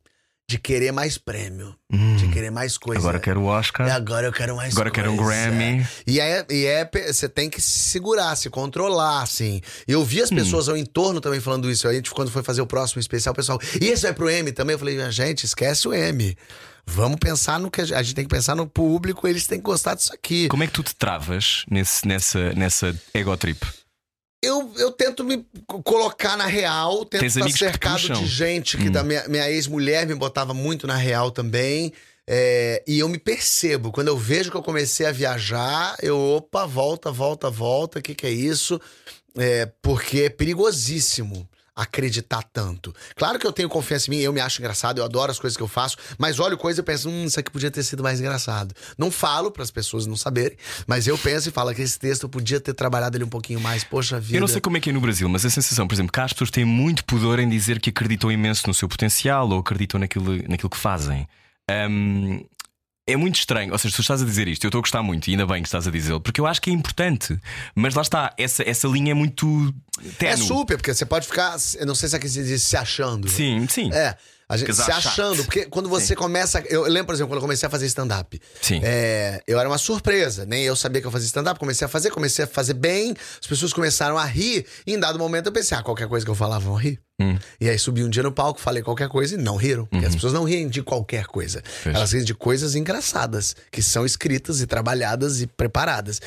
de 0.50 0.58
querer 0.58 0.92
mais 0.92 1.18
prêmio, 1.18 1.76
de 2.16 2.26
querer 2.28 2.50
mais 2.50 2.78
coisa. 2.78 3.00
Hum. 3.00 3.02
Agora 3.02 3.20
quero 3.20 3.40
o 3.42 3.44
Oscar. 3.44 3.86
E 3.86 3.90
agora 3.90 4.26
eu 4.28 4.32
quero 4.32 4.56
mais 4.56 4.72
Agora 4.72 4.90
quero 4.90 5.10
um 5.12 5.16
coisa. 5.18 5.30
Grammy. 5.50 5.86
E 6.06 6.18
é, 6.20 6.46
e 6.48 6.64
é, 6.64 6.88
você 7.12 7.28
tem 7.28 7.50
que 7.50 7.60
se 7.60 7.90
segurar, 7.90 8.34
se 8.34 8.48
controlar, 8.48 9.20
assim. 9.20 9.60
Eu 9.86 10.02
vi 10.02 10.20
Hum. 10.20 10.24
as 10.24 10.30
pessoas 10.30 10.66
ao 10.70 10.76
entorno 10.76 11.20
também 11.20 11.38
falando 11.38 11.70
isso. 11.70 11.86
A 11.86 11.92
gente, 11.92 12.10
quando 12.12 12.30
foi 12.30 12.42
fazer 12.42 12.62
o 12.62 12.66
próximo 12.66 12.98
especial, 12.98 13.34
o 13.34 13.36
pessoal, 13.36 13.58
e 13.78 13.88
esse 13.88 14.04
vai 14.04 14.14
pro 14.14 14.30
M 14.30 14.50
também? 14.50 14.72
Eu 14.72 14.78
falei, 14.78 15.10
gente, 15.10 15.44
esquece 15.44 15.86
o 15.86 15.92
M. 15.92 16.34
Vamos 16.90 17.18
pensar 17.20 17.60
no 17.60 17.70
que 17.70 17.82
a 17.82 17.84
gente, 17.84 17.94
a 17.94 18.02
gente 18.02 18.14
tem 18.14 18.24
que 18.24 18.34
pensar 18.34 18.54
no 18.56 18.66
público, 18.66 19.28
eles 19.28 19.46
têm 19.46 19.58
que 19.58 19.64
gostar 19.64 19.94
disso 19.94 20.12
aqui. 20.12 20.48
Como 20.48 20.62
é 20.62 20.66
que 20.66 20.72
tu 20.72 20.82
te 20.82 20.94
travas 20.96 21.64
nesse, 21.70 22.06
nessa, 22.08 22.52
nessa 22.54 22.98
ego 23.12 23.36
trip? 23.36 23.60
Eu, 24.42 24.72
eu 24.76 24.90
tento 24.92 25.22
me 25.22 25.44
co- 25.66 25.82
colocar 25.82 26.36
na 26.36 26.46
real, 26.46 27.04
tento 27.04 27.20
Tens 27.20 27.36
estar 27.36 27.46
que 27.46 27.52
te 27.52 27.58
cercado? 27.58 28.12
Hum. 28.12 28.22
de 28.22 28.26
gente 28.26 28.76
que 28.78 28.88
da 28.88 29.02
minha, 29.04 29.28
minha 29.28 29.50
ex-mulher 29.50 30.06
me 30.06 30.14
botava 30.14 30.54
muito 30.54 30.86
na 30.86 30.96
real 30.96 31.30
também. 31.30 31.92
É, 32.26 32.82
e 32.86 32.98
eu 32.98 33.08
me 33.08 33.18
percebo. 33.18 33.90
Quando 33.92 34.08
eu 34.08 34.16
vejo 34.16 34.50
que 34.50 34.56
eu 34.56 34.62
comecei 34.62 35.06
a 35.06 35.12
viajar, 35.12 35.96
eu, 36.02 36.18
opa, 36.18 36.66
volta, 36.66 37.10
volta, 37.10 37.50
volta, 37.50 37.98
o 37.98 38.02
que, 38.02 38.14
que 38.14 38.26
é 38.26 38.30
isso? 38.30 38.80
É, 39.36 39.66
porque 39.82 40.22
é 40.22 40.28
perigosíssimo 40.30 41.48
acreditar 41.78 42.42
tanto. 42.52 42.92
Claro 43.14 43.38
que 43.38 43.46
eu 43.46 43.52
tenho 43.52 43.68
confiança 43.68 44.10
em 44.10 44.16
mim, 44.16 44.22
eu 44.22 44.32
me 44.32 44.40
acho 44.40 44.60
engraçado, 44.60 44.98
eu 44.98 45.04
adoro 45.04 45.30
as 45.30 45.38
coisas 45.38 45.56
que 45.56 45.62
eu 45.62 45.68
faço, 45.68 45.96
mas 46.18 46.40
olho 46.40 46.58
coisa 46.58 46.80
e 46.80 46.82
penso, 46.82 47.08
hum, 47.08 47.24
isso 47.24 47.38
aqui 47.38 47.50
podia 47.52 47.70
ter 47.70 47.84
sido 47.84 48.02
mais 48.02 48.18
engraçado. 48.18 48.74
Não 48.98 49.12
falo 49.12 49.52
para 49.52 49.62
as 49.62 49.70
pessoas 49.70 50.04
não 50.04 50.16
saberem, 50.16 50.58
mas 50.88 51.06
eu 51.06 51.16
penso 51.16 51.48
e 51.48 51.52
falo 51.52 51.72
que 51.72 51.80
esse 51.80 51.96
texto 51.96 52.24
eu 52.24 52.28
podia 52.28 52.58
ter 52.60 52.74
trabalhado 52.74 53.16
ele 53.16 53.22
um 53.22 53.28
pouquinho 53.28 53.60
mais. 53.60 53.84
Poxa 53.84 54.18
vida. 54.18 54.36
Eu 54.36 54.40
não 54.40 54.48
sei 54.48 54.60
como 54.60 54.76
é 54.76 54.80
que 54.80 54.90
é 54.90 54.92
no 54.92 55.00
Brasil, 55.00 55.28
mas 55.28 55.44
a 55.44 55.50
sensação, 55.50 55.86
por 55.86 55.94
exemplo, 55.94 56.12
que 56.12 56.20
as 56.20 56.32
pessoas 56.32 56.50
têm 56.50 56.64
muito 56.64 57.04
pudor 57.04 57.38
em 57.38 57.48
dizer 57.48 57.78
que 57.78 57.90
acreditam 57.90 58.32
imenso 58.32 58.66
no 58.66 58.74
seu 58.74 58.88
potencial 58.88 59.48
ou 59.48 59.60
acreditam 59.60 60.00
naquilo, 60.00 60.36
naquilo 60.48 60.70
que 60.70 60.76
fazem. 60.76 61.28
Hum, 61.70 62.44
é 63.08 63.16
muito 63.16 63.36
estranho. 63.36 63.72
Ou 63.72 63.78
seja, 63.78 63.94
tu 63.96 64.00
estás 64.02 64.22
a 64.22 64.24
dizer 64.24 64.46
isto, 64.48 64.64
eu 64.64 64.68
estou 64.68 64.78
a 64.78 64.82
gostar 64.82 65.02
muito, 65.02 65.28
e 65.28 65.32
ainda 65.32 65.46
bem 65.46 65.62
que 65.62 65.68
estás 65.68 65.86
a 65.88 65.90
dizê-lo, 65.90 66.20
porque 66.20 66.40
eu 66.40 66.46
acho 66.46 66.60
que 66.60 66.70
é 66.70 66.72
importante. 66.72 67.38
Mas 67.74 67.94
lá 67.94 68.02
está, 68.02 68.32
essa, 68.38 68.62
essa 68.68 68.86
linha 68.86 69.12
é 69.12 69.14
muito 69.14 69.74
É 70.04 70.10
ténue. 70.18 70.46
super, 70.46 70.76
porque 70.76 70.92
você 70.94 71.06
pode 71.06 71.26
ficar, 71.26 71.56
eu 71.78 71.86
não 71.86 71.94
sei 71.94 72.08
se 72.08 72.16
aqui 72.16 72.28
se 72.28 72.44
diz 72.44 72.62
se 72.62 72.76
achando. 72.76 73.28
Sim, 73.28 73.66
sim. 73.68 73.90
É. 73.92 74.16
A 74.48 74.56
gente 74.56 74.74
se 74.74 74.90
achando, 74.90 75.44
porque 75.44 75.66
quando 75.66 75.90
você 75.90 76.16
começa. 76.16 76.60
Eu 76.70 76.84
lembro, 76.84 77.06
por 77.06 77.14
exemplo, 77.14 77.28
quando 77.28 77.36
eu 77.36 77.42
comecei 77.42 77.66
a 77.66 77.70
fazer 77.70 77.84
stand-up. 77.84 78.40
Sim. 78.62 78.80
É, 78.82 79.42
eu 79.46 79.60
era 79.60 79.68
uma 79.68 79.76
surpresa, 79.76 80.46
nem 80.46 80.64
eu 80.64 80.74
sabia 80.74 81.02
que 81.02 81.06
eu 81.06 81.10
fazia 81.10 81.26
stand-up. 81.26 81.60
Comecei 81.60 81.84
a 81.84 81.88
fazer, 81.88 82.10
comecei 82.10 82.46
a 82.46 82.48
fazer 82.48 82.72
bem, 82.72 83.14
as 83.38 83.46
pessoas 83.46 83.74
começaram 83.74 84.16
a 84.16 84.24
rir. 84.24 84.64
E 84.86 84.94
em 84.94 84.98
dado 84.98 85.18
momento 85.18 85.46
eu 85.46 85.52
pensei, 85.52 85.76
ah, 85.76 85.82
qualquer 85.82 86.08
coisa 86.08 86.24
que 86.24 86.30
eu 86.30 86.34
falava 86.34 86.64
vão 86.64 86.76
rir. 86.76 86.98
Hum. 87.20 87.36
E 87.60 87.68
aí 87.68 87.78
subi 87.78 88.02
um 88.02 88.08
dia 88.08 88.22
no 88.22 88.32
palco, 88.32 88.58
falei 88.58 88.82
qualquer 88.82 89.08
coisa 89.08 89.34
e 89.34 89.38
não 89.38 89.56
riram. 89.56 89.84
Porque 89.84 90.06
as 90.06 90.14
pessoas 90.14 90.32
não 90.32 90.44
riem 90.44 90.66
de 90.66 90.82
qualquer 90.82 91.26
coisa. 91.26 91.58
Uhum. 91.58 91.82
Pois. 91.84 91.94
Elas 91.96 92.12
riem 92.12 92.24
de 92.24 92.34
coisas 92.34 92.74
engraçadas, 92.74 93.54
que 93.70 93.82
são 93.82 94.06
escritas 94.06 94.62
e 94.62 94.66
trabalhadas 94.66 95.42
e 95.42 95.46
preparadas. 95.46 96.22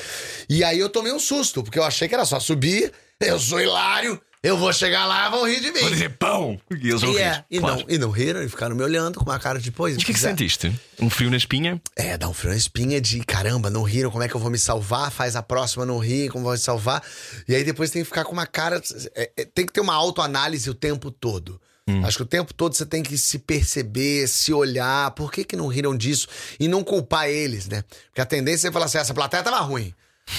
E 0.48 0.62
aí 0.62 0.78
eu 0.78 0.88
tomei 0.88 1.12
um 1.12 1.18
susto, 1.18 1.62
porque 1.64 1.78
eu 1.78 1.84
achei 1.84 2.06
que 2.06 2.14
era 2.14 2.24
só 2.24 2.38
subir, 2.38 2.92
eu 3.20 3.40
sou 3.40 3.60
hilário, 3.60 4.20
eu 4.42 4.56
vou 4.56 4.72
chegar 4.72 5.06
lá, 5.06 5.28
vão 5.30 5.46
rir 5.46 5.60
de 5.60 5.70
mim. 5.70 5.80
Vou 5.80 5.90
dizer 5.90 6.08
pão! 6.10 6.60
E 6.70 6.88
eles 6.88 7.00
vão 7.00 7.10
E, 7.10 7.14
rir. 7.14 7.20
é, 7.22 7.44
e, 7.50 7.58
claro. 7.60 7.76
não, 7.76 7.84
e 7.88 7.98
não 7.98 8.10
riram, 8.10 8.42
e 8.42 8.48
ficaram 8.48 8.74
me 8.74 8.82
olhando 8.82 9.18
com 9.18 9.24
uma 9.24 9.38
cara 9.38 9.58
de 9.60 9.70
pois. 9.70 9.96
O 9.96 9.98
que 10.00 10.12
que 10.12 10.18
sentiste? 10.18 10.72
Um 11.00 11.08
frio 11.08 11.30
na 11.30 11.36
espinha? 11.36 11.80
É, 11.94 12.18
dá 12.18 12.28
um 12.28 12.32
frio 12.34 12.50
na 12.50 12.56
espinha 12.56 13.00
de 13.00 13.20
caramba, 13.24 13.70
não 13.70 13.82
riram, 13.82 14.10
como 14.10 14.22
é 14.22 14.28
que 14.28 14.34
eu 14.34 14.40
vou 14.40 14.50
me 14.50 14.58
salvar? 14.58 15.10
Faz 15.12 15.36
a 15.36 15.42
próxima, 15.42 15.86
não 15.86 15.98
ri, 15.98 16.28
como 16.28 16.44
vou 16.44 16.52
me 16.52 16.58
salvar? 16.58 17.02
E 17.46 17.54
aí 17.54 17.62
depois 17.64 17.90
tem 17.90 18.02
que 18.02 18.08
ficar 18.08 18.24
com 18.24 18.32
uma 18.32 18.46
cara. 18.46 18.82
é, 19.14 19.30
é, 19.36 19.44
tem 19.44 19.64
que 19.64 19.72
ter 19.72 19.80
uma 19.80 19.94
autoanálise 19.94 20.68
o 20.68 20.74
tempo 20.74 21.10
todo. 21.10 21.60
Acho 22.04 22.18
que 22.18 22.22
o 22.22 22.26
tempo 22.26 22.54
todo 22.54 22.74
você 22.74 22.86
tem 22.86 23.02
que 23.02 23.18
se 23.18 23.38
perceber, 23.40 24.26
se 24.26 24.50
olhar, 24.52 25.10
por 25.10 25.30
que, 25.30 25.44
que 25.44 25.54
não 25.56 25.66
riram 25.66 25.94
disso? 25.94 26.26
E 26.58 26.66
não 26.66 26.82
culpar 26.82 27.28
eles, 27.28 27.66
né? 27.68 27.84
Porque 28.06 28.20
a 28.20 28.24
tendência 28.24 28.68
é 28.68 28.72
falar 28.72 28.86
assim: 28.86 28.96
essa 28.98 29.12
plateia 29.12 29.42
tava 29.42 29.58
ruim. 29.60 29.92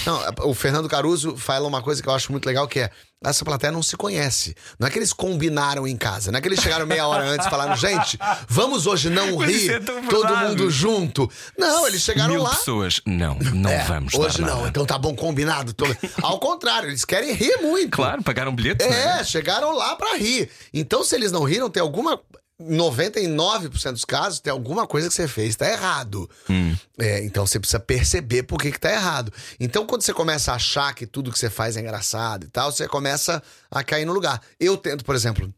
Não, 0.06 0.20
o 0.50 0.54
Fernando 0.54 0.88
Caruso 0.88 1.36
fala 1.36 1.66
uma 1.68 1.82
coisa 1.82 2.02
que 2.02 2.08
eu 2.08 2.12
acho 2.14 2.30
muito 2.32 2.46
legal 2.46 2.66
que 2.68 2.80
é 2.80 2.90
essa 3.24 3.42
plateia 3.42 3.72
não 3.72 3.82
se 3.82 3.96
conhece. 3.96 4.54
Não 4.78 4.86
é 4.86 4.90
que 4.90 4.98
eles 4.98 5.10
combinaram 5.12 5.86
em 5.86 5.96
casa, 5.96 6.30
não 6.30 6.38
é 6.38 6.42
que 6.42 6.48
eles 6.48 6.60
chegaram 6.60 6.84
meia 6.86 7.06
hora 7.06 7.24
antes 7.24 7.46
e 7.46 7.50
falaram, 7.50 7.74
gente, 7.74 8.18
vamos 8.46 8.86
hoje 8.86 9.08
não 9.08 9.38
rir, 9.38 9.82
todo 10.10 10.36
mundo 10.36 10.70
junto. 10.70 11.30
Não, 11.58 11.86
eles 11.86 12.02
chegaram 12.02 12.34
Mil 12.34 12.42
lá. 12.42 12.50
pessoas. 12.50 13.00
Não, 13.06 13.34
não 13.54 13.70
É, 13.70 13.82
vamos 13.84 14.12
Hoje 14.12 14.42
dar 14.42 14.46
não, 14.48 14.56
nada. 14.56 14.68
então 14.68 14.84
tá 14.84 14.98
bom, 14.98 15.14
combinado. 15.16 15.72
Tô- 15.72 15.86
Ao 16.22 16.38
contrário, 16.38 16.90
eles 16.90 17.04
querem 17.06 17.32
rir 17.32 17.56
muito. 17.62 17.92
Claro, 17.96 18.22
pagaram 18.22 18.54
bilhete. 18.54 18.84
é? 18.84 19.20
É, 19.20 19.24
chegaram 19.24 19.72
lá 19.72 19.96
pra 19.96 20.16
rir. 20.16 20.50
Então, 20.72 21.02
se 21.02 21.14
eles 21.14 21.32
não 21.32 21.44
riram, 21.44 21.70
tem 21.70 21.80
alguma. 21.80 22.20
99% 22.60 23.92
dos 23.92 24.04
casos, 24.04 24.40
tem 24.40 24.52
alguma 24.52 24.86
coisa 24.86 25.08
que 25.08 25.14
você 25.14 25.26
fez, 25.26 25.56
tá 25.56 25.68
errado. 25.68 26.30
Hum. 26.48 26.76
É, 26.98 27.24
então 27.24 27.46
você 27.46 27.58
precisa 27.58 27.80
perceber 27.80 28.44
por 28.44 28.60
que, 28.60 28.70
que 28.70 28.78
tá 28.78 28.92
errado. 28.92 29.32
Então, 29.58 29.86
quando 29.86 30.02
você 30.02 30.14
começa 30.14 30.52
a 30.52 30.56
achar 30.56 30.94
que 30.94 31.06
tudo 31.06 31.32
que 31.32 31.38
você 31.38 31.50
faz 31.50 31.76
é 31.76 31.80
engraçado 31.80 32.44
e 32.44 32.48
tal, 32.48 32.70
você 32.70 32.86
começa 32.86 33.42
a 33.70 33.82
cair 33.82 34.04
no 34.04 34.12
lugar. 34.12 34.40
Eu 34.60 34.76
tento, 34.76 35.04
por 35.04 35.14
exemplo. 35.14 35.52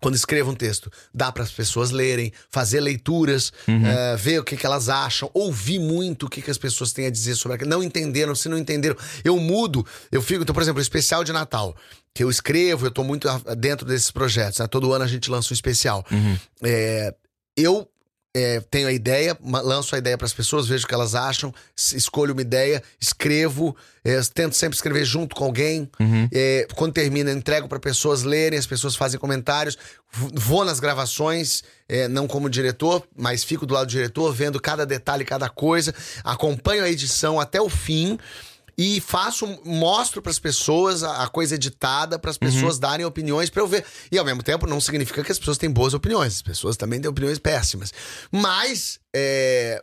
Quando 0.00 0.14
escrevo 0.14 0.52
um 0.52 0.54
texto, 0.54 0.90
dá 1.12 1.32
para 1.32 1.42
as 1.42 1.50
pessoas 1.50 1.90
lerem, 1.90 2.32
fazer 2.50 2.80
leituras, 2.80 3.52
eh, 3.66 4.16
ver 4.16 4.38
o 4.40 4.44
que, 4.44 4.56
que 4.56 4.64
elas 4.64 4.88
acham, 4.88 5.28
ouvir 5.34 5.80
muito 5.80 6.26
o 6.26 6.28
que, 6.30 6.40
que 6.40 6.50
as 6.50 6.58
pessoas 6.58 6.92
têm 6.92 7.06
a 7.06 7.10
dizer 7.10 7.34
sobre 7.34 7.56
aquilo. 7.56 7.70
Não 7.70 7.82
entenderam, 7.82 8.34
se 8.34 8.48
não 8.48 8.56
entenderam, 8.56 8.96
eu 9.24 9.36
mudo. 9.38 9.84
Eu 10.12 10.22
fico, 10.22 10.42
então, 10.42 10.54
por 10.54 10.62
exemplo, 10.62 10.78
o 10.78 10.82
especial 10.82 11.24
de 11.24 11.32
Natal, 11.32 11.74
que 12.14 12.22
eu 12.22 12.30
escrevo, 12.30 12.86
eu 12.86 12.90
tô 12.90 13.02
muito 13.02 13.28
dentro 13.56 13.84
desses 13.86 14.10
projetos. 14.10 14.60
né? 14.60 14.66
Todo 14.68 14.92
ano 14.92 15.04
a 15.04 15.08
gente 15.08 15.28
lança 15.30 15.52
um 15.52 15.54
especial. 15.54 16.04
É, 16.62 17.14
eu 17.56 17.88
é, 18.34 18.60
tenho 18.70 18.88
a 18.88 18.92
ideia, 18.92 19.36
lanço 19.42 19.94
a 19.94 19.98
ideia 19.98 20.16
para 20.16 20.26
as 20.26 20.32
pessoas, 20.32 20.68
vejo 20.68 20.84
o 20.84 20.88
que 20.88 20.94
elas 20.94 21.14
acham, 21.14 21.52
escolho 21.76 22.32
uma 22.32 22.42
ideia, 22.42 22.82
escrevo, 23.00 23.74
é, 24.04 24.20
tento 24.32 24.54
sempre 24.54 24.76
escrever 24.76 25.04
junto 25.04 25.34
com 25.34 25.44
alguém. 25.44 25.90
É, 26.32 26.66
quando 26.74 26.92
termina, 26.92 27.32
entrego 27.32 27.68
para 27.68 27.80
pessoas 27.80 28.22
lerem, 28.22 28.58
as 28.58 28.66
pessoas 28.66 28.94
fazem 28.94 29.18
comentários. 29.18 29.76
Vou 30.10 30.64
nas 30.64 30.78
gravações, 30.78 31.62
é, 31.88 32.06
não 32.06 32.26
como 32.26 32.48
diretor, 32.48 33.02
mas 33.16 33.44
fico 33.44 33.66
do 33.66 33.74
lado 33.74 33.86
do 33.86 33.90
diretor, 33.90 34.32
vendo 34.32 34.60
cada 34.60 34.86
detalhe, 34.86 35.24
cada 35.24 35.48
coisa, 35.48 35.94
acompanho 36.22 36.84
a 36.84 36.88
edição 36.88 37.40
até 37.40 37.60
o 37.60 37.68
fim. 37.68 38.18
E 38.80 39.00
faço, 39.00 39.44
mostro 39.64 40.22
para 40.22 40.30
as 40.30 40.38
pessoas 40.38 41.02
a, 41.02 41.24
a 41.24 41.28
coisa 41.28 41.56
editada, 41.56 42.16
para 42.16 42.30
as 42.30 42.38
pessoas 42.38 42.78
darem 42.78 43.04
opiniões 43.04 43.50
para 43.50 43.60
eu 43.60 43.66
ver. 43.66 43.84
E 44.12 44.16
ao 44.16 44.24
mesmo 44.24 44.40
tempo, 44.42 44.68
não 44.68 44.80
significa 44.80 45.24
que 45.24 45.32
as 45.32 45.38
pessoas 45.38 45.58
têm 45.58 45.68
boas 45.68 45.94
opiniões. 45.94 46.34
As 46.36 46.42
pessoas 46.42 46.76
também 46.76 47.00
têm 47.00 47.10
opiniões 47.10 47.40
péssimas. 47.40 47.92
Mas, 48.30 49.00
é, 49.12 49.82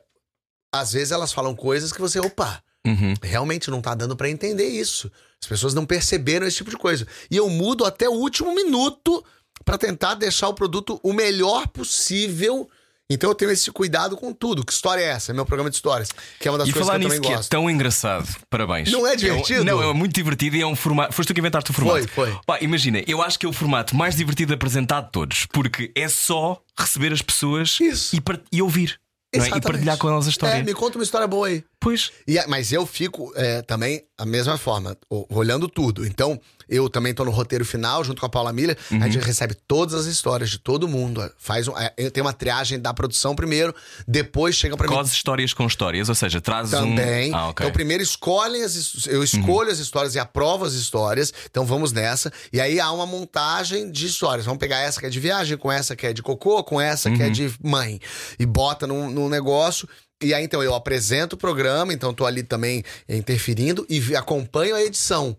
às 0.73 0.93
vezes 0.93 1.11
elas 1.11 1.33
falam 1.33 1.53
coisas 1.53 1.91
que 1.91 1.99
você, 1.99 2.19
opa, 2.19 2.63
Uhum. 2.87 3.15
realmente 3.21 3.71
não 3.71 3.81
tá 3.81 3.95
dando 3.95 4.15
para 4.15 4.29
entender 4.29 4.67
isso. 4.67 5.11
As 5.41 5.47
pessoas 5.49 5.73
não 5.73 5.85
perceberam 5.85 6.45
esse 6.47 6.57
tipo 6.57 6.69
de 6.69 6.77
coisa. 6.77 7.05
E 7.29 7.35
eu 7.35 7.49
mudo 7.49 7.83
até 7.83 8.07
o 8.07 8.13
último 8.13 8.53
minuto 8.55 9.25
para 9.65 9.77
tentar 9.77 10.13
deixar 10.13 10.47
o 10.47 10.53
produto 10.53 10.99
o 11.03 11.11
melhor 11.11 11.67
possível. 11.67 12.69
Então 13.09 13.29
eu 13.29 13.35
tenho 13.35 13.51
esse 13.51 13.71
cuidado 13.71 14.17
com 14.17 14.33
tudo. 14.33 14.65
Que 14.65 14.73
história 14.73 15.01
é 15.01 15.05
essa? 15.09 15.31
É 15.31 15.33
meu 15.35 15.45
programa 15.45 15.69
de 15.69 15.75
histórias, 15.75 16.09
que 16.39 16.47
é 16.47 16.51
uma 16.51 16.57
das 16.57 16.67
E 16.67 16.71
coisas 16.73 16.87
falar 16.87 16.99
que 16.99 17.05
eu 17.05 17.09
nisso 17.09 17.17
também 17.21 17.29
que 17.29 17.33
é 17.33 17.37
gosto. 17.37 17.49
tão 17.49 17.69
engraçado. 17.69 18.27
Parabéns. 18.49 18.91
Não 18.91 19.05
é 19.05 19.13
um- 19.13 19.15
divertido? 19.15 19.63
não, 19.63 19.83
é 19.83 19.93
muito 19.93 20.13
divertido 20.15 20.55
e 20.55 20.61
é 20.61 20.65
um 20.65 20.75
formato. 20.75 21.13
Foste 21.13 21.27
tu 21.27 21.33
que 21.35 21.39
inventaste 21.39 21.69
o 21.69 21.73
formato. 21.73 22.07
Foi, 22.07 22.31
foi. 22.31 22.39
Pá, 22.47 22.57
imagina, 22.61 23.03
eu 23.05 23.21
acho 23.21 23.37
que 23.37 23.45
é 23.45 23.49
o 23.49 23.53
formato 23.53 23.95
mais 23.95 24.15
divertido 24.15 24.53
apresentado 24.55 25.05
de 25.05 25.11
todos, 25.11 25.45
porque 25.45 25.91
é 25.93 26.07
só 26.09 26.59
receber 26.79 27.13
as 27.13 27.21
pessoas 27.21 27.77
Isso. 27.79 28.15
E, 28.15 28.21
e 28.51 28.61
ouvir. 28.61 28.99
é? 29.31 29.37
E 29.55 29.61
partilhar 29.61 29.97
com 29.97 30.07
elas 30.09 30.25
a 30.25 30.29
história. 30.31 30.55
É, 30.59 30.63
me 30.63 30.73
conta 30.73 30.97
uma 30.97 31.03
história 31.03 31.27
boa 31.27 31.47
aí. 31.47 31.63
Pois. 31.79 32.11
E, 32.27 32.39
é- 32.39 32.47
mas 32.47 32.71
eu 32.71 32.85
fico 32.87 33.31
é, 33.35 33.61
também 33.61 34.03
a 34.17 34.25
mesma 34.25 34.57
forma, 34.57 34.97
olhando 35.29 35.67
tudo. 35.69 36.07
Então, 36.07 36.39
eu 36.70 36.89
também 36.89 37.13
tô 37.13 37.24
no 37.24 37.32
roteiro 37.32 37.66
final, 37.66 38.03
junto 38.03 38.20
com 38.20 38.26
a 38.26 38.30
Paula 38.30 38.51
Milha. 38.53 38.78
A 39.01 39.07
gente 39.07 39.26
recebe 39.26 39.55
todas 39.68 39.93
as 39.93 40.05
histórias 40.05 40.49
de 40.49 40.59
todo 40.59 40.88
mundo. 40.88 41.30
Faz 41.38 41.68
um, 41.68 41.74
é, 41.78 41.89
tem 42.09 42.22
uma 42.22 42.34
triagem 42.34 42.80
da 42.80 42.93
produção 42.93 43.36
primeiro, 43.36 43.74
depois 44.07 44.55
chega 44.55 44.76
pra 44.78 44.88
mim. 44.88 44.93
Cose 44.93 45.13
histórias 45.13 45.53
com 45.53 45.66
histórias, 45.66 46.09
ou 46.09 46.16
seja, 46.16 46.41
traz 46.41 46.72
Também. 46.72 47.32
um. 47.32 47.36
Ah, 47.36 47.49
ok. 47.49 47.63
Então, 47.63 47.74
primeiro 47.74 48.03
escolhem 48.03 48.63
as 48.63 49.05
eu 49.07 49.24
escolho 49.24 49.72
as 49.72 49.80
histórias 49.80 50.16
e 50.16 50.20
aprovo 50.20 50.66
as 50.66 50.74
histórias. 50.74 51.34
Então 51.49 51.66
vamos 51.66 51.91
nessa. 51.91 52.32
E 52.51 52.59
aí 52.59 52.80
há 52.80 52.91
uma 52.91 53.05
montagem 53.05 53.89
de 53.91 54.05
histórias. 54.05 54.45
Vamos 54.45 54.59
pegar 54.59 54.80
essa 54.80 54.99
que 54.99 55.05
é 55.05 55.09
de 55.09 55.20
viagem, 55.20 55.57
com 55.57 55.72
essa 55.72 55.95
que 55.95 56.07
é 56.07 56.13
de 56.13 56.22
cocô, 56.22 56.63
com 56.63 56.80
essa 56.80 57.09
que 57.11 57.22
é 57.22 57.30
de 57.30 57.53
mãe. 57.63 57.99
E 58.39 58.45
bota 58.45 58.86
num, 58.88 59.09
num 59.09 59.30
negócio. 59.30 59.88
E 60.24 60.34
aí, 60.34 60.43
então, 60.43 60.63
eu 60.63 60.74
apresento 60.74 61.36
o 61.36 61.38
programa, 61.39 61.93
então 61.93 62.13
tô 62.13 62.26
ali 62.26 62.41
também 62.41 62.84
interferindo 63.07 63.86
e 63.89 64.16
acompanho 64.16 64.76
a 64.76 64.82
edição. 64.82 65.36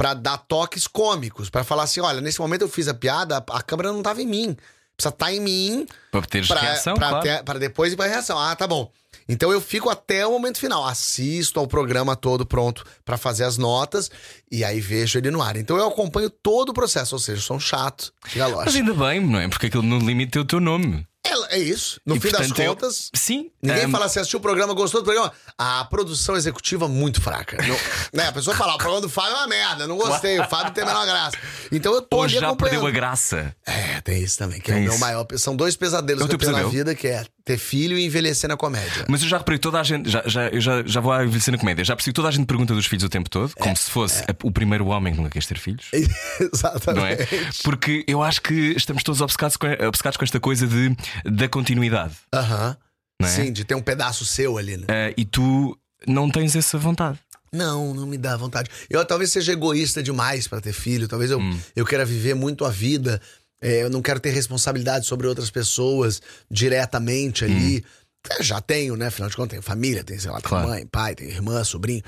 Pra 0.00 0.14
dar 0.14 0.38
toques 0.38 0.86
cômicos, 0.86 1.50
pra 1.50 1.62
falar 1.62 1.82
assim: 1.82 2.00
olha, 2.00 2.22
nesse 2.22 2.40
momento 2.40 2.62
eu 2.62 2.68
fiz 2.70 2.88
a 2.88 2.94
piada, 2.94 3.44
a, 3.50 3.62
câmera 3.62 3.92
não 3.92 4.02
tava 4.02 4.22
em 4.22 4.26
mim. 4.26 4.56
Precisa 4.96 5.14
estar 5.14 5.30
em 5.30 5.40
mim 5.40 5.86
Para 6.10 6.22
teres 6.22 6.48
pra, 6.48 6.58
reação, 6.58 6.94
pra 6.94 7.08
claro. 7.10 7.22
ter- 7.22 7.44
pra 7.44 7.58
depois 7.58 7.92
ir 7.92 7.96
pra 7.96 8.06
reação. 8.06 8.38
Ah, 8.38 8.56
tá 8.56 8.66
bom. 8.66 8.90
Então 9.28 9.52
eu 9.52 9.60
fico 9.60 9.90
até 9.90 10.26
o 10.26 10.30
momento 10.32 10.58
final, 10.58 10.86
assisto 10.86 11.60
ao 11.60 11.66
programa 11.66 12.16
todo 12.16 12.46
pronto 12.46 12.82
pra 13.04 13.18
fazer 13.18 13.44
as 13.44 13.58
notas 13.58 14.10
e 14.50 14.64
aí 14.64 14.80
vejo 14.80 15.18
ele 15.18 15.30
no 15.30 15.42
ar. 15.42 15.56
Então 15.56 15.76
eu 15.76 15.86
acompanho 15.86 16.30
todo 16.30 16.70
o 16.70 16.74
processo, 16.74 17.14
ou 17.14 17.18
seja, 17.18 17.38
eu 17.38 17.42
sou 17.42 17.56
um 17.58 17.60
chato 17.60 18.10
de 18.32 18.38
Mas 18.38 18.74
ainda 18.76 18.94
bem, 18.94 19.20
não 19.20 19.38
é? 19.38 19.48
Porque 19.48 19.66
aquilo 19.66 19.82
no 19.82 19.98
limite 19.98 20.38
é 20.38 20.40
o 20.40 20.44
teu 20.46 20.60
nome. 20.60 21.06
É, 21.50 21.56
é 21.56 21.58
isso. 21.58 22.00
No 22.06 22.16
E, 22.16 22.20
fim 22.20 22.28
das 22.30 22.38
portanto, 22.46 22.60
eu- 22.60 22.74
contas, 22.74 23.10
Sim. 23.14 23.50
ninguém 23.62 23.86
um, 23.86 23.90
fala 23.90 24.06
assim, 24.06 24.20
assistiu 24.20 24.38
o 24.38 24.42
programa, 24.42 24.72
gostou 24.74 25.00
do 25.00 25.04
programa. 25.04 25.32
A 25.58 25.84
produção 25.84 26.36
executiva 26.36 26.88
muito 26.88 27.20
fraca. 27.20 27.56
Não- 27.66 27.76
né? 28.12 28.28
A 28.28 28.32
pessoa 28.32 28.56
fala, 28.56 28.74
o 28.74 28.78
programa 28.78 29.00
do 29.02 29.08
Fábio 29.08 29.32
é 29.32 29.36
uma 29.38 29.46
merda, 29.48 29.86
não 29.86 29.96
gostei, 29.96 30.38
o 30.40 30.48
Fábio 30.48 30.72
tem 30.72 30.84
a 30.84 30.86
menor 30.86 31.06
graça. 31.06 31.36
Então 31.72 31.92
eu 31.94 32.02
tô 32.02 32.18
Hoje 32.18 32.38
ali 32.38 32.46
já 32.46 32.56
perdeu 32.56 32.86
a 32.86 32.90
graça. 32.90 33.54
É, 33.66 34.00
tem 34.00 34.22
isso 34.22 34.38
também, 34.38 34.60
que 34.60 34.70
é 34.70 34.74
Tem 34.74 34.86
o 34.86 34.90
meu 34.90 34.98
maior. 34.98 35.26
São 35.36 35.54
dois 35.56 35.76
pesadelos 35.76 36.24
É 36.24 36.28
que 36.28 36.34
eu 36.34 36.38
tenho 36.38 36.52
na 36.52 36.58
pesadelo? 36.58 36.70
vida, 36.78 36.94
que 36.94 37.08
é 37.08 37.24
ter 37.44 37.58
filho 37.58 37.98
e 37.98 38.04
envelhecer 38.04 38.48
na 38.48 38.56
comédia. 38.56 39.04
Mas 39.08 39.22
eu 39.22 39.28
já 39.28 39.38
reparei 39.38 39.58
toda 39.58 39.80
a 39.80 39.82
gente, 39.82 40.08
já, 40.10 40.22
já, 40.26 40.48
eu 40.48 40.60
já, 40.60 40.82
já 40.84 41.00
vou 41.00 41.14
envelhecer 41.22 41.52
na 41.52 41.58
comédia, 41.58 41.84
já 41.84 41.94
percebi 41.96 42.12
que 42.12 42.16
toda 42.16 42.28
a 42.28 42.30
gente 42.30 42.46
pergunta 42.46 42.74
dos 42.74 42.86
filhos 42.86 43.04
o 43.04 43.08
tempo 43.08 43.28
todo, 43.30 43.52
É, 43.56 43.60
como 43.62 43.76
se 43.76 43.90
fosse 43.90 44.22
a- 44.22 44.34
o 44.42 44.50
primeiro 44.50 44.86
homem 44.86 45.12
que 45.12 45.18
nunca 45.18 45.30
quis 45.30 45.46
ter 45.46 45.58
filhos. 45.58 45.86
Não 46.94 47.04
é? 47.06 47.14
Exatamente. 47.14 47.62
Porque 47.62 48.04
eu 48.06 48.22
acho 48.22 48.40
que 48.42 48.54
estamos 48.76 49.02
todos 49.02 49.20
obcecados 49.20 49.56
com, 49.56 49.66
obcecados 49.86 50.16
com 50.16 50.24
esta 50.24 50.38
coisa 50.40 50.66
de, 50.66 50.96
da 51.24 51.48
continuidade. 51.48 52.14
Aham. 52.34 52.76
Não 53.20 53.28
é? 53.28 53.32
Sim, 53.32 53.52
de 53.52 53.64
ter 53.64 53.74
um 53.74 53.82
pedaço 53.82 54.24
seu 54.24 54.56
ali, 54.56 54.76
né? 54.78 54.86
Ah, 54.88 55.12
e 55.16 55.24
tu 55.24 55.76
não 56.06 56.30
tens 56.30 56.56
essa 56.56 56.78
vontade. 56.78 57.18
Não, 57.52 57.92
não 57.92 58.06
me 58.06 58.16
dá 58.16 58.36
vontade. 58.36 58.70
Eu 58.88 59.04
talvez 59.04 59.32
seja 59.32 59.52
egoísta 59.52 60.02
demais 60.02 60.46
pra 60.46 60.60
ter 60.60 60.72
filho. 60.72 61.08
Talvez 61.08 61.30
eu, 61.32 61.40
Hum. 61.40 61.58
eu 61.74 61.84
queira 61.84 62.04
viver 62.04 62.32
muito 62.34 62.64
a 62.64 62.70
vida. 62.70 63.20
É, 63.60 63.82
eu 63.82 63.90
não 63.90 64.00
quero 64.02 64.18
ter 64.20 64.30
responsabilidade 64.30 65.06
sobre 65.06 65.26
outras 65.26 65.50
pessoas 65.50 66.20
diretamente 66.50 67.44
ali. 67.44 67.84
É, 68.30 68.42
já 68.42 68.60
tenho, 68.60 68.96
né? 68.96 69.06
Afinal 69.06 69.28
de 69.30 69.36
contas, 69.36 69.50
tenho 69.50 69.62
família, 69.62 70.04
tenho, 70.04 70.20
sei 70.20 70.30
lá, 70.30 70.40
Claro. 70.40 70.68
mãe, 70.68 70.86
pai, 70.86 71.14
tenho 71.14 71.30
irmã, 71.30 71.62
sobrinho. 71.64 72.02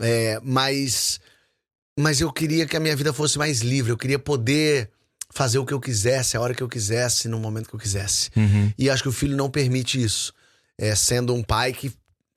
É, 0.00 0.38
mas, 0.42 1.20
mas 1.98 2.20
eu 2.20 2.30
queria 2.32 2.66
que 2.66 2.76
a 2.76 2.80
minha 2.80 2.96
vida 2.96 3.12
fosse 3.12 3.38
mais 3.38 3.60
livre. 3.60 3.90
Eu 3.92 3.96
queria 3.96 4.18
poder 4.18 4.90
fazer 5.30 5.58
o 5.58 5.64
que 5.66 5.74
eu 5.74 5.80
quisesse, 5.80 6.36
a 6.36 6.40
hora 6.40 6.54
que 6.54 6.62
eu 6.62 6.68
quisesse, 6.68 7.28
no 7.28 7.38
momento 7.40 7.68
que 7.68 7.74
eu 7.74 7.80
quisesse. 7.80 8.30
E 8.78 8.88
acho 8.88 9.02
que 9.02 9.08
o 9.08 9.12
filho 9.12 9.36
não 9.36 9.50
permite 9.50 10.02
isso. 10.02 10.32
É, 10.78 10.94
sendo 10.94 11.34
um 11.34 11.42
pai 11.42 11.72
que 11.72 11.92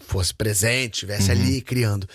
fosse 0.07 0.33
presente, 0.33 0.93
estivesse 0.95 1.29
ali 1.31 1.61
criando. 1.61 2.07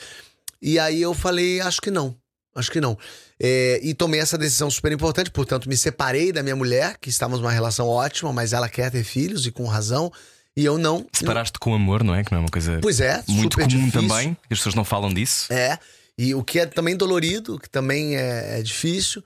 E 0.61 0.79
aí 0.79 1.01
eu 1.03 1.13
falei, 1.15 1.61
acho 1.61 1.81
que 1.81 1.91
não. 1.91 2.17
Acho 2.55 2.71
que 2.71 2.81
não. 2.81 2.97
É, 3.45 3.81
e 3.83 3.93
tomei 3.93 4.21
essa 4.21 4.39
decisão 4.39 4.71
super 4.71 4.93
importante, 4.93 5.29
portanto, 5.29 5.69
me 5.69 5.77
separei 5.77 6.31
da 6.31 6.45
minha 6.45 6.55
mulher, 6.55 6.97
que 7.01 7.09
estávamos 7.09 7.41
numa 7.41 7.51
relação 7.51 7.89
ótima, 7.89 8.33
mas 8.33 8.53
ela 8.53 8.69
quer 8.69 8.89
ter 8.89 9.03
filhos 9.03 9.45
e 9.47 9.51
com 9.51 9.67
razão. 9.67 10.13
E 10.57 10.65
eu 10.65 10.79
não. 10.79 11.05
Separaste 11.13 11.59
com 11.59 11.75
amor, 11.75 12.05
não 12.05 12.15
é? 12.15 12.23
Que 12.23 12.31
não 12.31 12.39
é 12.39 12.41
uma 12.43 12.51
coisa 12.51 12.79
Pois 12.81 13.01
é, 13.01 13.21
muito 13.27 13.57
comum 13.57 13.67
difícil. 13.67 14.01
também, 14.01 14.37
as 14.49 14.59
pessoas 14.59 14.77
não 14.77 14.85
falam 14.85 15.13
disso. 15.13 15.53
É. 15.53 15.77
E 16.17 16.35
o 16.37 16.45
que 16.45 16.61
é 16.61 16.67
também 16.67 16.95
dolorido, 16.95 17.59
que 17.59 17.69
também 17.69 18.17
é, 18.17 18.61
é 18.61 18.63
difícil. 18.63 19.25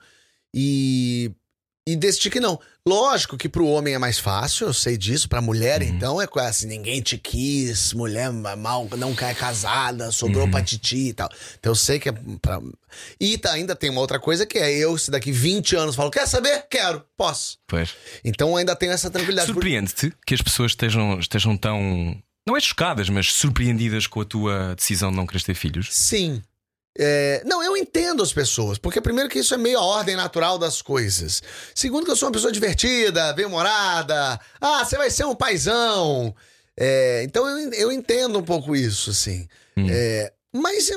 E, 0.51 1.31
e 1.87 1.95
decidi 1.95 2.29
que 2.29 2.39
não. 2.41 2.59
Lógico 2.85 3.37
que 3.37 3.47
pro 3.49 3.65
homem 3.67 3.93
é 3.93 3.97
mais 3.97 4.19
fácil, 4.19 4.67
eu 4.67 4.73
sei 4.73 4.97
disso. 4.97 5.27
Pra 5.29 5.41
mulher, 5.41 5.81
então, 5.81 6.21
é 6.21 6.27
quase 6.27 6.49
assim: 6.49 6.67
ninguém 6.67 7.01
te 7.01 7.17
quis, 7.17 7.93
mulher 7.93 8.31
mal 8.31 8.87
não 8.97 9.15
cai 9.15 9.33
casada, 9.33 10.11
sobrou 10.11 10.49
pra 10.49 10.61
titi 10.61 11.09
e 11.09 11.13
tal. 11.13 11.29
Então 11.59 11.71
eu 11.71 11.75
sei 11.75 11.97
que 11.99 12.09
é 12.09 12.13
pra. 12.41 12.61
E 13.19 13.37
tá- 13.37 13.53
ainda 13.53 13.75
tem 13.75 13.89
uma 13.89 14.01
outra 14.01 14.19
coisa 14.19 14.45
que 14.45 14.57
é 14.57 14.71
eu, 14.77 14.97
se 14.97 15.09
daqui 15.09 15.31
20 15.31 15.75
anos 15.75 15.95
falo, 15.95 16.11
quer 16.11 16.27
saber? 16.27 16.65
Quero, 16.69 17.03
posso. 17.17 17.57
Pois. 17.65 17.93
Então 18.23 18.55
ainda 18.55 18.75
tenho 18.75 18.91
essa 18.91 19.09
tranquilidade. 19.09 19.47
Surpreende-te 19.47 20.13
que 20.25 20.33
as 20.33 20.41
pessoas 20.41 20.71
estejam, 20.73 21.19
estejam 21.19 21.55
tão. 21.57 22.15
Não 22.45 22.55
é 22.55 22.59
chocadas, 22.59 23.09
mas 23.09 23.31
surpreendidas 23.33 24.07
com 24.07 24.21
a 24.21 24.25
tua 24.25 24.75
decisão 24.75 25.09
de 25.11 25.17
não 25.17 25.25
querer 25.27 25.43
ter 25.43 25.53
filhos. 25.55 25.89
Sim. 25.91 26.41
É, 26.97 27.43
não, 27.45 27.63
eu 27.63 27.77
entendo 27.77 28.23
as 28.23 28.33
pessoas, 28.33 28.77
porque 28.77 28.99
primeiro 28.99 29.29
que 29.29 29.39
isso 29.39 29.53
é 29.53 29.57
meio 29.57 29.77
a 29.77 29.83
ordem 29.83 30.15
natural 30.15 30.57
das 30.57 30.81
coisas. 30.81 31.43
Segundo 31.75 32.05
que 32.05 32.11
eu 32.11 32.15
sou 32.15 32.27
uma 32.27 32.33
pessoa 32.33 32.51
divertida, 32.51 33.33
bem-humorada. 33.33 34.39
Ah, 34.59 34.83
você 34.83 34.97
vai 34.97 35.11
ser 35.11 35.25
um 35.25 35.35
paizão. 35.35 36.35
É, 36.75 37.23
então 37.23 37.47
eu, 37.47 37.73
eu 37.73 37.91
entendo 37.91 38.39
um 38.39 38.43
pouco 38.43 38.75
isso, 38.75 39.11
assim. 39.11 39.47
É, 39.91 40.33
mas 40.51 40.89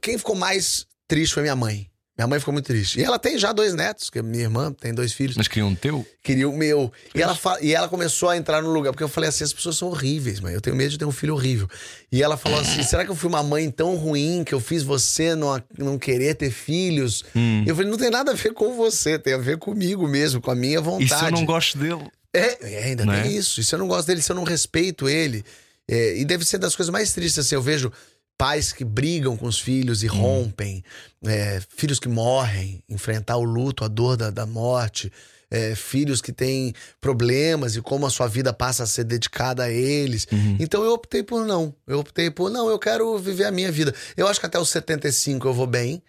quem 0.00 0.16
ficou 0.16 0.34
mais 0.34 0.86
triste 1.06 1.34
foi 1.34 1.42
minha 1.42 1.56
mãe. 1.56 1.87
Minha 2.18 2.26
mãe 2.26 2.40
ficou 2.40 2.52
muito 2.52 2.66
triste. 2.66 2.98
E 2.98 3.04
ela 3.04 3.16
tem 3.16 3.38
já 3.38 3.52
dois 3.52 3.74
netos, 3.74 4.10
que 4.10 4.20
minha 4.20 4.42
irmã 4.42 4.72
tem 4.72 4.92
dois 4.92 5.12
filhos 5.12 5.36
Mas 5.36 5.46
queriam 5.46 5.68
um 5.68 5.74
teu. 5.76 6.04
queria 6.20 6.48
o 6.48 6.56
meu. 6.56 6.92
E 7.14 7.22
ela, 7.22 7.38
e 7.60 7.72
ela 7.72 7.88
começou 7.88 8.28
a 8.28 8.36
entrar 8.36 8.60
no 8.60 8.72
lugar, 8.72 8.90
porque 8.90 9.04
eu 9.04 9.08
falei 9.08 9.28
assim: 9.28 9.44
as 9.44 9.52
pessoas 9.52 9.76
são 9.76 9.86
horríveis, 9.86 10.40
mãe. 10.40 10.52
Eu 10.52 10.60
tenho 10.60 10.74
medo 10.74 10.90
de 10.90 10.98
ter 10.98 11.04
um 11.04 11.12
filho 11.12 11.34
horrível. 11.34 11.68
E 12.10 12.20
ela 12.20 12.36
falou 12.36 12.58
assim: 12.58 12.82
será 12.82 13.04
que 13.04 13.10
eu 13.12 13.14
fui 13.14 13.28
uma 13.28 13.42
mãe 13.44 13.70
tão 13.70 13.94
ruim 13.94 14.42
que 14.44 14.52
eu 14.52 14.58
fiz 14.58 14.82
você 14.82 15.36
não, 15.36 15.62
não 15.78 15.96
querer 15.96 16.34
ter 16.34 16.50
filhos? 16.50 17.24
E 17.36 17.68
eu 17.68 17.76
falei: 17.76 17.88
não 17.88 17.96
tem 17.98 18.10
nada 18.10 18.32
a 18.32 18.34
ver 18.34 18.52
com 18.52 18.76
você, 18.76 19.16
tem 19.16 19.34
a 19.34 19.38
ver 19.38 19.56
comigo 19.58 20.08
mesmo, 20.08 20.40
com 20.40 20.50
a 20.50 20.56
minha 20.56 20.80
vontade. 20.80 21.04
E 21.14 21.18
se 21.18 21.24
eu 21.24 21.30
não 21.30 21.44
gosto 21.44 21.78
dele? 21.78 22.04
É, 22.34 22.74
é, 22.74 22.84
ainda 22.84 23.04
Não 23.06 23.12
tem 23.14 23.22
é? 23.22 23.28
isso. 23.28 23.60
E 23.60 23.64
se 23.64 23.72
eu 23.74 23.78
não 23.78 23.86
gosto 23.86 24.08
dele, 24.08 24.20
se 24.20 24.30
eu 24.32 24.36
não 24.36 24.44
respeito 24.44 25.08
ele. 25.08 25.44
É, 25.88 26.18
e 26.18 26.24
deve 26.24 26.44
ser 26.44 26.58
das 26.58 26.74
coisas 26.76 26.92
mais 26.92 27.12
tristes, 27.12 27.38
assim. 27.38 27.54
Eu 27.54 27.62
vejo 27.62 27.90
pais 28.38 28.72
que 28.72 28.84
brigam 28.84 29.36
com 29.36 29.46
os 29.46 29.58
filhos 29.58 30.02
e 30.04 30.06
Hum. 30.06 30.14
rompem, 30.14 30.84
é, 31.26 31.60
filhos 31.76 31.98
que 31.98 32.08
morrem, 32.08 32.82
enfrentar 32.88 33.36
o 33.36 33.42
luto, 33.44 33.84
a 33.84 33.88
dor 33.88 34.16
da, 34.16 34.30
da 34.30 34.46
morte. 34.46 35.12
é, 35.50 35.74
filhos 35.74 36.20
que 36.20 36.30
têm 36.30 36.74
problemas 37.00 37.74
e 37.74 37.80
como 37.80 38.04
a 38.06 38.10
sua 38.10 38.28
vida 38.28 38.52
passa 38.52 38.82
a 38.82 38.86
ser 38.86 39.04
dedicada 39.04 39.62
a 39.64 39.70
eles. 39.70 40.26
Uhum. 40.30 40.58
Então 40.60 40.84
eu 40.84 40.92
optei 40.92 41.22
por 41.22 41.42
não. 41.46 41.74
Eu 41.86 42.00
optei 42.00 42.30
por 42.30 42.50
não, 42.50 42.68
eu 42.68 42.78
quero 42.78 43.18
viver 43.18 43.44
a 43.44 43.50
minha 43.50 43.72
vida. 43.72 43.94
Eu 44.14 44.28
acho 44.28 44.38
que 44.38 44.44
até 44.44 44.58
os 44.58 44.68
75 44.68 45.48
eu 45.48 45.54
vou 45.54 45.66
bem. 45.66 46.02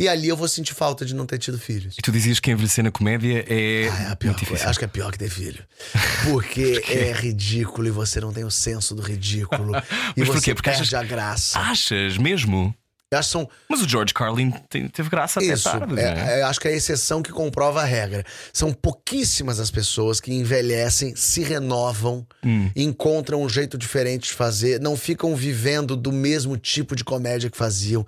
E 0.00 0.08
ali 0.08 0.28
eu 0.28 0.36
vou 0.36 0.48
sentir 0.48 0.72
falta 0.72 1.04
de 1.04 1.14
não 1.14 1.26
ter 1.26 1.36
tido 1.36 1.58
filhos. 1.58 1.94
E 1.98 2.00
tu 2.00 2.10
dizias 2.10 2.40
que 2.40 2.50
envelhecer 2.50 2.82
na 2.82 2.90
comédia 2.90 3.44
é, 3.46 3.86
Ah, 3.92 4.02
é 4.04 4.06
a 4.12 4.16
pior 4.16 4.30
muito 4.30 4.40
difícil. 4.46 4.66
Acho 4.66 4.78
que 4.78 4.84
é 4.86 4.88
pior 4.88 5.12
que 5.12 5.18
ter 5.18 5.28
filho. 5.28 5.62
Porque 6.24 6.82
é 6.88 7.12
ridículo 7.12 7.86
e 7.86 7.90
você 7.90 8.18
não 8.18 8.32
tem 8.32 8.42
o 8.42 8.50
senso 8.50 8.94
do 8.94 9.02
ridículo. 9.02 9.76
e 10.16 10.20
Mas 10.20 10.28
você 10.28 10.32
porquê? 10.32 10.54
Porque 10.54 10.70
perde 10.70 10.82
achas- 10.84 10.94
a 10.94 11.02
graça. 11.04 11.58
Achas 11.58 12.16
mesmo? 12.16 12.74
Acho 13.12 13.28
que 13.28 13.32
são 13.32 13.48
Mas 13.68 13.82
o 13.82 13.88
George 13.88 14.14
Carlin 14.14 14.52
te- 14.68 14.88
teve 14.88 15.08
graça 15.10 15.42
isso. 15.42 15.68
até 15.68 15.78
tarde. 15.80 15.94
não 15.94 16.00
é? 16.00 16.36
É, 16.36 16.40
é, 16.40 16.42
acho 16.44 16.60
que 16.60 16.68
é 16.68 16.70
a 16.70 16.74
exceção 16.76 17.20
que 17.22 17.32
comprova 17.32 17.80
a 17.82 17.84
regra. 17.84 18.24
São 18.52 18.72
pouquíssimas 18.72 19.58
as 19.58 19.68
pessoas 19.68 20.20
que 20.20 20.32
envelhecem, 20.32 21.16
se 21.16 21.42
renovam, 21.42 22.24
Hum. 22.44 22.70
encontram 22.76 23.42
um 23.42 23.48
jeito 23.48 23.76
diferente 23.76 24.28
de 24.28 24.32
fazer, 24.34 24.80
não 24.80 24.96
ficam 24.96 25.34
vivendo 25.34 25.96
do 25.96 26.12
mesmo 26.12 26.56
tipo 26.56 26.94
de 26.94 27.02
comédia 27.02 27.50
que 27.50 27.56
faziam. 27.56 28.06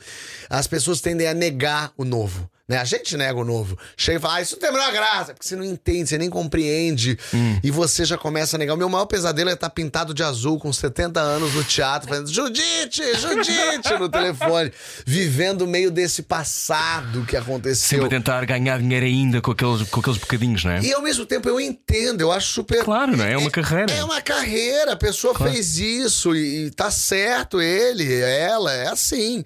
As 0.48 0.68
pessoas 0.68 1.00
tendem 1.00 1.26
a 1.26 1.34
negar 1.34 1.90
o 1.96 2.04
novo. 2.04 2.48
Né? 2.68 2.78
A 2.78 2.84
gente 2.84 3.16
nega 3.16 3.38
o 3.38 3.44
novo. 3.44 3.76
Chega 3.96 4.18
e 4.18 4.20
fala, 4.20 4.34
ah, 4.36 4.42
isso 4.42 4.54
não 4.54 4.60
tem 4.60 4.68
a 4.70 4.72
menor 4.72 4.92
graça, 4.92 5.34
porque 5.34 5.46
você 5.46 5.56
não 5.56 5.64
entende, 5.64 6.08
você 6.08 6.16
nem 6.16 6.30
compreende. 6.30 7.18
Hum. 7.34 7.58
E 7.62 7.70
você 7.70 8.04
já 8.04 8.16
começa 8.16 8.56
a 8.56 8.58
negar. 8.58 8.74
O 8.74 8.76
meu 8.76 8.88
maior 8.88 9.06
pesadelo 9.06 9.50
é 9.50 9.54
estar 9.54 9.68
pintado 9.70 10.14
de 10.14 10.22
azul 10.22 10.58
com 10.58 10.72
70 10.72 11.20
anos 11.20 11.54
no 11.54 11.64
teatro, 11.64 12.08
fazendo 12.08 12.32
Judite, 12.32 13.02
Judite 13.18 13.94
no 13.98 14.08
telefone, 14.08 14.72
vivendo 15.04 15.66
meio 15.66 15.90
desse 15.90 16.22
passado 16.22 17.26
que 17.26 17.36
aconteceu. 17.36 17.98
Sempre 17.98 18.16
tentar 18.16 18.44
ganhar 18.44 18.78
dinheiro 18.78 19.06
ainda 19.06 19.40
com 19.40 19.50
aqueles, 19.50 19.88
com 19.90 20.00
aqueles 20.00 20.18
bocadinhos, 20.18 20.64
não 20.64 20.70
é? 20.70 20.82
E 20.82 20.92
ao 20.92 21.02
mesmo 21.02 21.26
tempo 21.26 21.48
eu 21.48 21.60
entendo, 21.60 22.20
eu 22.20 22.30
acho 22.30 22.46
super. 22.48 22.84
Claro, 22.84 23.16
não 23.16 23.24
é? 23.24 23.32
É 23.32 23.38
uma 23.38 23.50
carreira. 23.50 23.92
É 23.92 24.04
uma 24.04 24.22
carreira, 24.22 24.92
a 24.92 24.96
pessoa 24.96 25.34
fez 25.34 25.78
isso 25.78 26.34
e, 26.36 26.66
e 26.66 26.70
tá 26.70 26.90
certo 26.90 27.60
ele, 27.60 28.14
ela, 28.14 28.72
é 28.72 28.88
assim. 28.88 29.44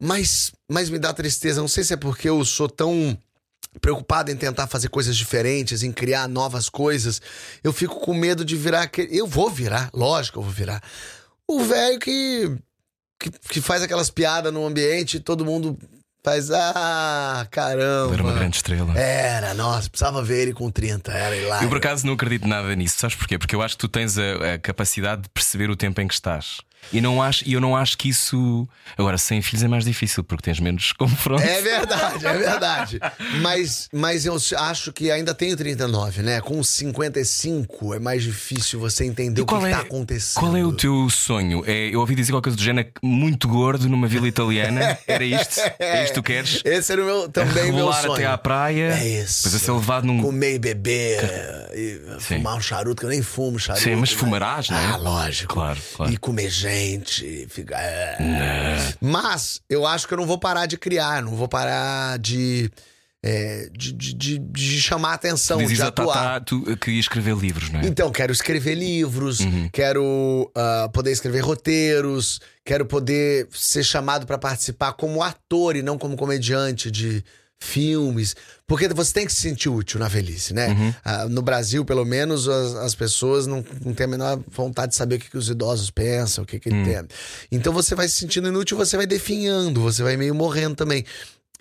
Mas, 0.00 0.52
mas 0.70 0.90
me 0.90 0.98
dá 0.98 1.12
tristeza, 1.12 1.60
não 1.60 1.68
sei 1.68 1.84
se 1.84 1.94
é 1.94 1.96
porque 1.96 2.28
eu 2.28 2.44
sou 2.44 2.68
tão 2.68 3.16
preocupado 3.80 4.30
em 4.30 4.36
tentar 4.36 4.66
fazer 4.66 4.88
coisas 4.88 5.16
diferentes, 5.16 5.82
em 5.82 5.92
criar 5.92 6.28
novas 6.28 6.68
coisas. 6.68 7.20
Eu 7.62 7.72
fico 7.72 8.00
com 8.00 8.14
medo 8.14 8.44
de 8.44 8.56
virar 8.56 8.82
aquele. 8.82 9.16
Eu 9.16 9.26
vou 9.26 9.50
virar, 9.50 9.90
lógico, 9.92 10.38
eu 10.38 10.42
vou 10.42 10.52
virar. 10.52 10.82
O 11.48 11.60
velho 11.64 11.98
que, 11.98 12.56
que, 13.20 13.30
que 13.30 13.60
faz 13.60 13.82
aquelas 13.82 14.10
piadas 14.10 14.52
no 14.52 14.66
ambiente 14.66 15.16
e 15.16 15.20
todo 15.20 15.44
mundo 15.44 15.78
Faz, 16.24 16.50
ah, 16.50 17.46
caramba. 17.50 18.14
Era 18.14 18.22
uma 18.22 18.32
grande 18.32 18.56
estrela. 18.56 18.98
Era, 18.98 19.52
nossa, 19.52 19.90
precisava 19.90 20.22
ver 20.22 20.44
ele 20.44 20.54
com 20.54 20.70
30, 20.70 21.12
era 21.12 21.36
hilário. 21.36 21.66
Eu 21.66 21.68
por 21.68 21.76
acaso 21.76 22.06
não 22.06 22.14
acredito 22.14 22.48
nada 22.48 22.74
nisso, 22.74 22.98
sabes 22.98 23.14
porquê? 23.14 23.36
Porque 23.36 23.54
eu 23.54 23.60
acho 23.60 23.74
que 23.76 23.80
tu 23.80 23.88
tens 23.88 24.16
a, 24.16 24.54
a 24.54 24.58
capacidade 24.58 25.20
de 25.20 25.28
perceber 25.28 25.68
o 25.68 25.76
tempo 25.76 26.00
em 26.00 26.08
que 26.08 26.14
estás. 26.14 26.62
E 26.92 27.00
não 27.00 27.22
acho, 27.22 27.48
eu 27.48 27.60
não 27.60 27.76
acho 27.76 27.96
que 27.98 28.08
isso. 28.08 28.68
Agora, 28.96 29.18
sem 29.18 29.42
filhos 29.42 29.62
é 29.62 29.68
mais 29.68 29.84
difícil 29.84 30.22
porque 30.22 30.44
tens 30.44 30.60
menos 30.60 30.92
confrontos. 30.92 31.44
É 31.44 31.60
verdade, 31.60 32.26
é 32.26 32.32
verdade. 32.36 33.00
mas, 33.40 33.88
mas 33.92 34.26
eu 34.26 34.36
acho 34.58 34.92
que 34.92 35.10
ainda 35.10 35.34
tenho 35.34 35.56
39, 35.56 36.22
né? 36.22 36.40
Com 36.40 36.62
55 36.62 37.94
é 37.94 37.98
mais 37.98 38.22
difícil 38.22 38.78
você 38.78 39.04
entender 39.04 39.40
o 39.40 39.46
que, 39.46 39.54
está 39.54 39.80
acontecendo. 39.80 40.42
Qual 40.42 40.56
é 40.56 40.64
o 40.64 40.72
teu 40.72 41.08
sonho? 41.10 41.64
É, 41.66 41.88
eu 41.94 42.00
ouvi 42.00 42.14
dizer 42.14 42.32
qualquer 42.32 42.50
coisa 42.50 42.56
do 42.56 42.62
género 42.62 42.88
muito 43.02 43.48
gordo 43.48 43.88
numa 43.88 44.06
vila 44.06 44.28
italiana. 44.28 44.98
Era 45.06 45.24
isto? 45.24 45.60
É 45.78 46.04
isto 46.04 46.14
que 46.14 46.20
tu 46.20 46.22
queres? 46.22 46.62
Esse 46.64 46.92
era 46.92 47.02
o 47.02 47.04
meu, 47.04 47.28
também 47.28 47.72
meu 47.72 47.92
sonho. 47.92 48.12
até 48.12 48.26
à 48.26 48.38
praia. 48.38 48.96
É 48.98 49.22
isso. 49.22 49.44
Depois 49.44 49.54
a 49.54 49.58
ser 49.58 49.72
levado 49.72 50.06
num. 50.06 50.22
Comer 50.22 50.54
e 50.54 50.58
beber. 50.58 51.20
E 51.74 52.00
fumar 52.20 52.56
um 52.56 52.60
charuto, 52.60 53.00
que 53.00 53.06
eu 53.06 53.10
nem 53.10 53.22
fumo 53.22 53.58
charuto. 53.58 53.82
Sim, 53.84 53.96
mas 53.96 54.12
fumarás, 54.12 54.70
né? 54.70 54.76
não 54.76 54.88
é? 54.88 54.92
Ah, 54.92 54.96
lógico. 54.96 55.54
Claro, 55.54 55.80
claro. 55.96 56.12
E 56.12 56.16
comer 56.16 56.50
gente 56.50 56.73
gente. 56.74 57.46
Fica... 57.48 57.76
É. 57.76 58.94
Mas 59.00 59.60
eu 59.68 59.86
acho 59.86 60.06
que 60.06 60.14
eu 60.14 60.18
não 60.18 60.26
vou 60.26 60.38
parar 60.38 60.66
de 60.66 60.76
criar, 60.76 61.22
não 61.22 61.34
vou 61.34 61.48
parar 61.48 62.18
de. 62.18 62.70
É, 63.26 63.70
de, 63.72 63.90
de, 63.90 64.38
de, 64.38 64.80
chamar 64.82 65.14
atenção, 65.14 65.56
Dizes 65.56 65.78
de 65.78 65.82
atuar. 65.82 66.12
Tatá, 66.12 66.40
tu 66.40 66.76
queria 66.76 67.00
escrever 67.00 67.34
livros, 67.34 67.70
não 67.70 67.80
é? 67.80 67.86
Então, 67.86 68.12
quero 68.12 68.30
escrever 68.30 68.74
livros, 68.74 69.40
uhum. 69.40 69.70
quero 69.72 70.52
uh, 70.54 70.90
poder 70.92 71.12
escrever 71.12 71.40
roteiros, 71.40 72.38
quero 72.62 72.84
poder 72.84 73.48
ser 73.50 73.82
chamado 73.82 74.26
para 74.26 74.36
participar 74.36 74.92
como 74.92 75.22
ator 75.22 75.74
e 75.74 75.80
não 75.80 75.96
como 75.96 76.18
comediante 76.18 76.90
de 76.90 77.24
filmes, 77.60 78.36
porque 78.66 78.88
você 78.88 79.12
tem 79.12 79.26
que 79.26 79.32
se 79.32 79.40
sentir 79.40 79.68
útil 79.68 79.98
na 79.98 80.08
velhice, 80.08 80.52
né? 80.52 80.68
Uhum. 80.68 80.94
Ah, 81.04 81.28
no 81.28 81.42
Brasil, 81.42 81.84
pelo 81.84 82.04
menos, 82.04 82.48
as, 82.48 82.74
as 82.74 82.94
pessoas 82.94 83.46
não, 83.46 83.64
não 83.84 83.94
têm 83.94 84.04
a 84.04 84.08
menor 84.08 84.40
vontade 84.48 84.90
de 84.90 84.96
saber 84.96 85.16
o 85.16 85.18
que, 85.18 85.30
que 85.30 85.38
os 85.38 85.48
idosos 85.48 85.90
pensam, 85.90 86.44
o 86.44 86.46
que, 86.46 86.58
que 86.58 86.68
uhum. 86.68 86.84
tem. 86.84 87.06
Então 87.50 87.72
você 87.72 87.94
vai 87.94 88.08
se 88.08 88.16
sentindo 88.16 88.48
inútil, 88.48 88.76
você 88.76 88.96
vai 88.96 89.06
definhando, 89.06 89.80
você 89.80 90.02
vai 90.02 90.16
meio 90.16 90.34
morrendo 90.34 90.76
também. 90.76 91.04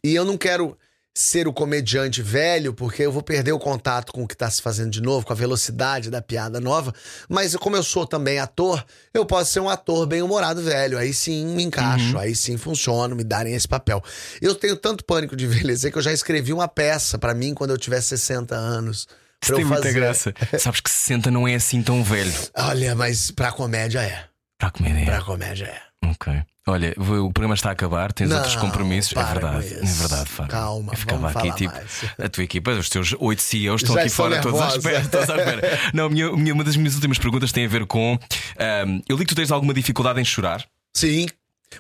E 0.03 0.13
eu 0.13 0.25
não 0.25 0.37
quero 0.37 0.77
ser 1.16 1.47
o 1.47 1.53
comediante 1.53 2.22
velho, 2.24 2.74
porque 2.74 3.03
eu 3.03 3.11
vou 3.11 3.22
perder 3.22 3.51
o 3.51 3.59
contato 3.59 4.11
com 4.11 4.24
o 4.24 4.28
que 4.28 4.34
está 4.34 4.49
se 4.49 4.61
fazendo 4.61 4.89
de 4.89 5.01
novo, 5.01 5.26
com 5.26 5.34
a 5.34 5.36
velocidade 5.36 6.09
da 6.09 6.22
piada 6.22 6.59
nova. 6.59 6.93
Mas 7.30 7.55
como 7.55 7.76
eu 7.76 7.84
sou 7.84 8.07
também 8.07 8.39
ator, 8.39 8.84
eu 9.14 9.26
posso 9.26 9.51
ser 9.51 9.59
um 9.59 9.70
ator 9.70 10.07
bem-humorado 10.07 10.61
velho. 10.64 10.97
Aí 10.97 11.14
sim 11.14 11.45
me 11.45 11.64
encaixo, 11.64 12.14
uhum. 12.14 12.20
aí 12.20 12.36
sim 12.36 12.57
funciona, 12.57 13.14
me 13.14 13.24
darem 13.24 13.53
esse 13.53 13.68
papel. 13.68 14.03
Eu 14.41 14.55
tenho 14.55 14.76
tanto 14.76 15.05
pânico 15.05 15.36
de 15.36 15.45
envelhecer 15.45 15.91
que 15.91 15.97
eu 15.97 16.01
já 16.01 16.11
escrevi 16.11 16.51
uma 16.51 16.68
peça 16.68 17.20
para 17.20 17.34
mim 17.36 17.53
quando 17.53 17.72
eu 17.72 17.78
tiver 17.78 18.01
60 18.01 18.55
anos. 18.55 19.07
Isso 19.43 19.53
tem 19.53 19.66
muita 19.66 19.91
graça. 19.91 20.34
Sabes 20.57 20.80
que 20.80 20.89
60 20.89 21.30
não 21.30 21.47
é 21.47 21.55
assim 21.55 21.84
tão 21.84 22.03
velho. 22.03 22.34
Olha, 22.55 22.95
mas 22.95 23.30
pra 23.30 23.51
comédia 23.51 23.99
é. 23.99 24.26
Pra 24.57 24.72
comédia 24.72 25.01
é. 25.01 25.05
Pra 25.05 25.22
comédia 25.22 25.66
é. 25.66 25.92
Ok. 26.12 26.34
Olha, 26.66 26.93
o 26.97 27.32
programa 27.32 27.56
está 27.56 27.70
a 27.70 27.72
acabar, 27.74 28.14
tens 28.14 28.30
não, 28.30 28.38
outros 28.38 28.56
compromissos. 28.56 29.14
É 29.18 29.24
verdade, 29.24 29.74
é 29.74 29.86
verdade, 29.86 30.30
Fábio. 30.30 30.51
Calma, 30.51 30.93
eu 30.93 30.97
ficava 30.97 31.30
aqui 31.30 31.51
tipo. 31.56 31.74
Mais. 31.74 32.06
A 32.18 32.30
tua 32.30 32.43
equipa, 32.43 32.72
os 32.72 32.89
teus 32.89 33.14
oito 33.20 33.41
CEOs 33.41 33.82
estão 33.82 33.95
Já 33.95 34.01
aqui 34.01 34.10
fora, 34.10 34.36
nervosa. 34.36 34.58
todos 34.58 34.74
à 34.74 34.78
espera. 34.78 35.10
Todos 35.10 35.30
à 35.30 35.38
espera. 35.38 35.80
não, 35.93 36.10
minha, 36.10 36.32
minha, 36.32 36.54
uma 36.54 36.64
das 36.64 36.78
minhas 36.78 36.95
últimas 36.95 37.20
perguntas 37.20 37.51
tem 37.51 37.66
a 37.66 37.68
ver 37.68 37.86
com. 37.86 38.14
Um, 38.16 39.01
eu 39.10 39.18
li 39.18 39.26
que 39.26 39.34
tu 39.34 39.36
tens 39.36 39.51
alguma 39.51 39.74
dificuldade 39.74 40.22
em 40.22 40.26
chorar. 40.26 40.66
Sim. 40.95 41.26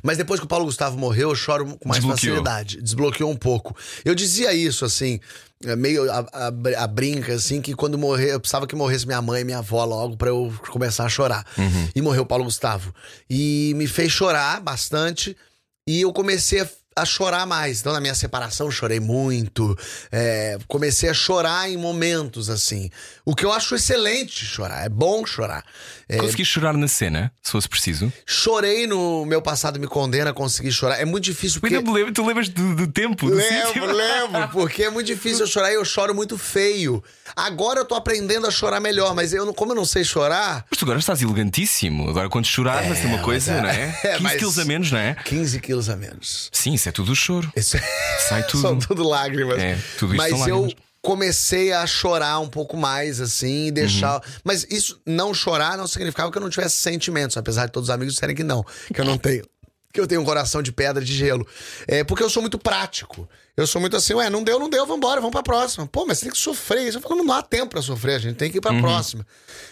Mas 0.01 0.17
depois 0.17 0.39
que 0.39 0.45
o 0.45 0.49
Paulo 0.49 0.65
Gustavo 0.65 0.97
morreu, 0.97 1.29
eu 1.29 1.35
choro 1.35 1.77
com 1.77 1.87
mais 1.87 2.01
Desbloqueou. 2.01 2.35
facilidade. 2.35 2.81
Desbloqueou 2.81 3.29
um 3.29 3.35
pouco. 3.35 3.75
Eu 4.03 4.15
dizia 4.15 4.53
isso, 4.53 4.85
assim, 4.85 5.19
meio 5.77 6.11
a, 6.11 6.19
a, 6.31 6.83
a, 6.83 6.87
brinca, 6.87 7.33
assim, 7.33 7.61
que 7.61 7.73
quando 7.73 7.97
morrer, 7.97 8.33
eu 8.33 8.39
precisava 8.39 8.67
que 8.67 8.75
morresse 8.75 9.05
minha 9.05 9.21
mãe 9.21 9.41
e 9.41 9.43
minha 9.43 9.59
avó 9.59 9.83
logo 9.85 10.17
para 10.17 10.29
eu 10.29 10.53
começar 10.69 11.05
a 11.05 11.09
chorar. 11.09 11.45
Uhum. 11.57 11.89
E 11.95 12.01
morreu 12.01 12.23
o 12.23 12.25
Paulo 12.25 12.43
Gustavo. 12.43 12.93
E 13.29 13.73
me 13.75 13.87
fez 13.87 14.11
chorar 14.11 14.59
bastante. 14.61 15.35
E 15.87 16.01
eu 16.01 16.13
comecei 16.13 16.61
a 16.61 16.69
a 16.95 17.05
chorar 17.05 17.45
mais. 17.45 17.81
Então, 17.81 17.93
na 17.93 17.99
minha 17.99 18.15
separação, 18.15 18.69
chorei 18.71 18.99
muito. 18.99 19.77
É, 20.11 20.57
comecei 20.67 21.09
a 21.09 21.13
chorar 21.13 21.69
em 21.69 21.77
momentos, 21.77 22.49
assim. 22.49 22.89
O 23.25 23.35
que 23.35 23.45
eu 23.45 23.51
acho 23.51 23.75
excelente 23.75 24.45
chorar. 24.45 24.85
É 24.85 24.89
bom 24.89 25.25
chorar. 25.25 25.63
É, 26.07 26.17
consegui 26.17 26.45
chorar 26.45 26.73
na 26.73 26.87
cena, 26.87 27.31
se 27.41 27.51
fosse 27.51 27.67
preciso? 27.67 28.11
Chorei 28.25 28.85
no 28.85 29.25
Meu 29.25 29.41
Passado 29.41 29.79
Me 29.79 29.87
Condena, 29.87 30.33
consegui 30.33 30.71
chorar. 30.71 30.99
É 30.99 31.05
muito 31.05 31.23
difícil 31.23 31.61
porque. 31.61 31.77
Lembro, 31.77 32.11
tu 32.11 32.25
lembras 32.25 32.49
do, 32.49 32.75
do 32.75 32.87
tempo? 32.87 33.27
Do 33.27 33.35
lembro, 33.35 33.67
sítio? 33.67 33.85
lembro. 33.85 34.49
Porque 34.53 34.83
é 34.83 34.89
muito 34.89 35.07
difícil 35.07 35.41
eu 35.41 35.47
chorar 35.47 35.71
e 35.71 35.75
eu 35.75 35.85
choro 35.85 36.13
muito 36.13 36.37
feio. 36.37 37.03
Agora 37.35 37.79
eu 37.79 37.85
tô 37.85 37.95
aprendendo 37.95 38.45
a 38.45 38.51
chorar 38.51 38.79
melhor, 38.79 39.15
mas 39.15 39.33
eu, 39.33 39.51
como 39.53 39.71
eu 39.71 39.75
não 39.75 39.85
sei 39.85 40.03
chorar. 40.03 40.65
Mas 40.69 40.77
tu 40.77 40.85
agora 40.85 40.99
estás 40.99 41.21
elegantíssimo. 41.21 42.09
Agora, 42.09 42.29
quando 42.29 42.45
chorar, 42.45 42.83
é, 42.83 42.89
vai 42.89 42.97
ser 42.97 43.07
uma 43.07 43.19
coisa, 43.19 43.51
é, 43.51 43.61
não 43.61 43.69
é? 43.69 43.99
é 44.03 44.17
15 44.17 44.37
quilos 44.37 44.59
a 44.59 44.65
menos, 44.65 44.91
não 44.91 44.99
é? 44.99 45.15
15 45.15 45.59
quilos 45.59 45.89
a 45.89 45.95
menos. 45.95 46.49
Sim, 46.51 46.77
isso 46.83 46.89
é 46.89 46.91
tudo 46.91 47.15
choro. 47.15 47.51
Isso... 47.55 47.77
Sai 48.27 48.43
tudo. 48.47 48.61
São 48.61 48.77
tudo 48.77 49.07
lágrimas. 49.07 49.57
É, 49.57 49.77
tudo 49.97 50.13
isso 50.13 50.17
Mas 50.17 50.47
eu 50.47 50.61
lágrimas. 50.61 50.83
comecei 51.01 51.71
a 51.71 51.87
chorar 51.87 52.39
um 52.39 52.49
pouco 52.49 52.75
mais, 52.75 53.21
assim, 53.21 53.67
e 53.67 53.71
deixar. 53.71 54.15
Uhum. 54.15 54.21
Mas 54.43 54.67
isso, 54.69 54.99
não 55.05 55.33
chorar, 55.33 55.77
não 55.77 55.87
significava 55.87 56.29
que 56.29 56.37
eu 56.37 56.41
não 56.41 56.49
tivesse 56.49 56.75
sentimentos, 56.75 57.37
apesar 57.37 57.67
de 57.67 57.71
todos 57.71 57.87
os 57.87 57.95
amigos 57.95 58.15
disserem 58.15 58.35
que 58.35 58.43
não, 58.43 58.65
que 58.93 58.99
eu 58.99 59.05
não 59.05 59.17
tenho. 59.17 59.45
Que 59.93 60.01
eu 60.01 60.07
tenho 60.07 60.21
um 60.21 60.25
coração 60.25 60.63
de 60.63 60.71
pedra 60.71 61.05
de 61.05 61.13
gelo. 61.13 61.47
É 61.87 62.03
porque 62.03 62.23
eu 62.23 62.29
sou 62.29 62.41
muito 62.41 62.57
prático. 62.57 63.29
Eu 63.55 63.67
sou 63.67 63.79
muito 63.79 63.95
assim, 63.95 64.15
ué, 64.15 64.27
não 64.27 64.43
deu, 64.43 64.57
não 64.57 64.67
deu, 64.67 64.87
vambora, 64.87 65.21
vamos 65.21 65.31
pra 65.31 65.43
próxima. 65.43 65.85
Pô, 65.85 66.03
mas 66.07 66.17
você 66.17 66.25
tem 66.25 66.33
que 66.33 66.39
sofrer. 66.39 66.87
Isso 66.87 66.97
eu 66.97 67.01
falo, 67.01 67.17
não 67.17 67.27
dá 67.27 67.43
tempo 67.43 67.67
pra 67.67 67.81
sofrer, 67.83 68.15
a 68.15 68.19
gente 68.19 68.35
tem 68.35 68.51
que 68.51 68.57
ir 68.57 68.61
pra 68.61 68.73
uhum. 68.73 68.81
próxima. 68.81 69.25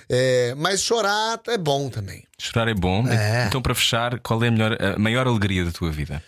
É, 0.07 0.53
mas 0.55 0.81
chorar 0.83 1.41
é 1.47 1.57
bom 1.57 1.89
também. 1.89 2.23
Chorar 2.37 2.67
é 2.67 2.75
bom. 2.75 3.05
É. 3.07 3.47
Então, 3.47 3.61
para 3.61 3.73
fechar, 3.73 4.19
qual 4.19 4.43
é 4.43 4.47
a, 4.47 4.51
melhor, 4.51 4.77
a 4.79 4.99
maior 4.99 5.27
alegria 5.27 5.65
da 5.65 5.71
tua 5.71 5.89
vida? 5.89 6.23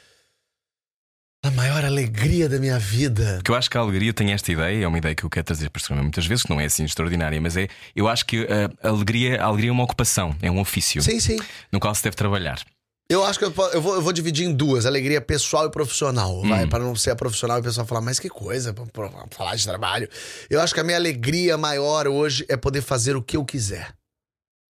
A 1.44 1.52
maior 1.52 1.84
alegria 1.84 2.48
da 2.48 2.58
minha 2.58 2.80
vida. 2.80 3.36
Porque 3.36 3.52
eu 3.52 3.56
acho 3.56 3.70
que 3.70 3.78
a 3.78 3.82
alegria 3.82 4.14
tem 4.14 4.32
esta 4.32 4.50
ideia, 4.50 4.86
é 4.86 4.88
uma 4.88 4.98
ideia 4.98 5.14
que 5.14 5.26
eu 5.26 5.30
quero 5.30 5.46
trazer 5.46 5.70
para 5.70 5.82
o 5.94 5.96
muitas 5.98 6.26
vezes, 6.26 6.44
que 6.44 6.50
não 6.50 6.58
é 6.58 6.64
assim 6.64 6.86
extraordinária, 6.86 7.40
mas 7.42 7.58
é. 7.58 7.68
Eu 7.94 8.08
acho 8.08 8.26
que 8.26 8.48
a 8.82 8.88
alegria, 8.88 9.42
a 9.42 9.48
alegria 9.48 9.70
é 9.70 9.74
uma 9.74 9.84
ocupação, 9.84 10.34
é 10.42 10.50
um 10.50 10.58
ofício. 10.62 11.02
Sim, 11.02 11.20
sim. 11.20 11.38
No 11.70 11.82
qual 11.82 11.94
se 11.94 12.02
deve 12.02 12.16
trabalhar. 12.16 12.64
Eu 13.10 13.26
acho 13.26 13.38
que 13.38 13.44
eu, 13.44 13.54
eu, 13.74 13.82
vou, 13.82 13.96
eu 13.96 14.02
vou 14.02 14.14
dividir 14.14 14.48
em 14.48 14.54
duas: 14.54 14.86
alegria 14.86 15.20
pessoal 15.20 15.68
e 15.68 15.70
profissional. 15.70 16.42
Hum. 16.42 16.48
Vai, 16.48 16.66
para 16.66 16.82
não 16.82 16.96
ser 16.96 17.12
a 17.12 17.16
profissional 17.16 17.58
e 17.58 17.60
o 17.60 17.64
pessoal 17.64 17.86
falar, 17.86 18.00
mas 18.00 18.20
que 18.20 18.30
coisa, 18.30 18.74
pra, 18.74 18.86
pra 18.86 19.28
falar 19.30 19.56
de 19.58 19.66
trabalho. 19.66 20.08
Eu 20.50 20.62
acho 20.62 20.74
que 20.74 20.80
a 20.80 20.84
minha 20.84 20.98
alegria 20.98 21.58
maior 21.58 22.08
hoje 22.08 22.46
é 22.48 22.56
poder 22.56 22.82
fazer 22.82 23.18
o 23.18 23.22
que 23.22 23.36
eu 23.36 23.44
quiser. 23.44 23.94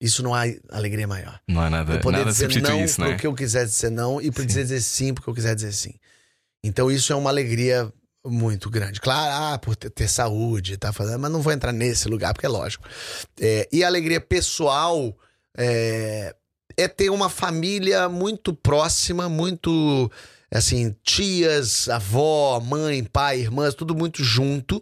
Isso 0.01 0.23
não 0.23 0.33
há 0.33 0.45
alegria 0.71 1.07
maior. 1.07 1.39
Não 1.47 1.61
há 1.61 1.69
nada, 1.69 1.93
eu 1.93 1.99
poder 1.99 2.17
nada 2.17 2.31
dizer 2.31 2.61
não 2.61 2.83
isso, 2.83 2.99
não 2.99 3.07
é? 3.07 3.15
que 3.15 3.27
eu 3.27 3.33
quiser 3.33 3.65
dizer 3.65 3.91
não 3.91 4.19
e 4.19 4.31
para 4.31 4.43
dizer 4.43 4.81
sim 4.81 5.13
porque 5.13 5.29
eu 5.29 5.33
quiser 5.33 5.55
dizer 5.55 5.71
sim. 5.71 5.93
Então 6.67 6.89
isso 6.89 7.13
é 7.13 7.15
uma 7.15 7.29
alegria 7.29 7.91
muito 8.25 8.69
grande. 8.69 8.99
Claro, 8.99 9.53
ah, 9.53 9.57
por 9.59 9.75
ter, 9.75 10.07
saúde, 10.07 10.77
tá 10.77 10.91
fazendo, 10.91 11.19
mas 11.19 11.31
não 11.31 11.41
vou 11.41 11.53
entrar 11.53 11.71
nesse 11.71 12.07
lugar 12.07 12.33
porque 12.33 12.47
é 12.47 12.49
lógico. 12.49 12.87
É, 13.39 13.69
e 13.71 13.83
a 13.83 13.87
alegria 13.87 14.19
pessoal 14.19 15.15
é, 15.55 16.35
é 16.75 16.87
ter 16.87 17.11
uma 17.11 17.29
família 17.29 18.09
muito 18.09 18.51
próxima, 18.51 19.29
muito 19.29 20.11
assim, 20.51 20.95
tias, 21.03 21.87
avó, 21.87 22.59
mãe, 22.59 23.03
pai, 23.03 23.41
irmãs, 23.41 23.75
tudo 23.75 23.93
muito 23.93 24.23
junto. 24.23 24.81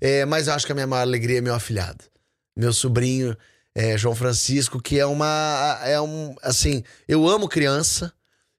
É, 0.00 0.26
mas 0.26 0.46
eu 0.48 0.54
acho 0.54 0.66
que 0.66 0.72
a 0.72 0.74
minha 0.74 0.86
maior 0.86 1.02
alegria 1.02 1.38
é 1.38 1.40
meu 1.40 1.54
afilhado, 1.54 2.04
meu 2.56 2.72
sobrinho. 2.72 3.36
É, 3.74 3.96
João 3.96 4.14
Francisco, 4.14 4.82
que 4.82 4.98
é 4.98 5.06
uma. 5.06 5.80
É 5.82 5.98
um. 5.98 6.36
Assim, 6.42 6.84
eu 7.08 7.26
amo 7.26 7.48
criança, 7.48 8.12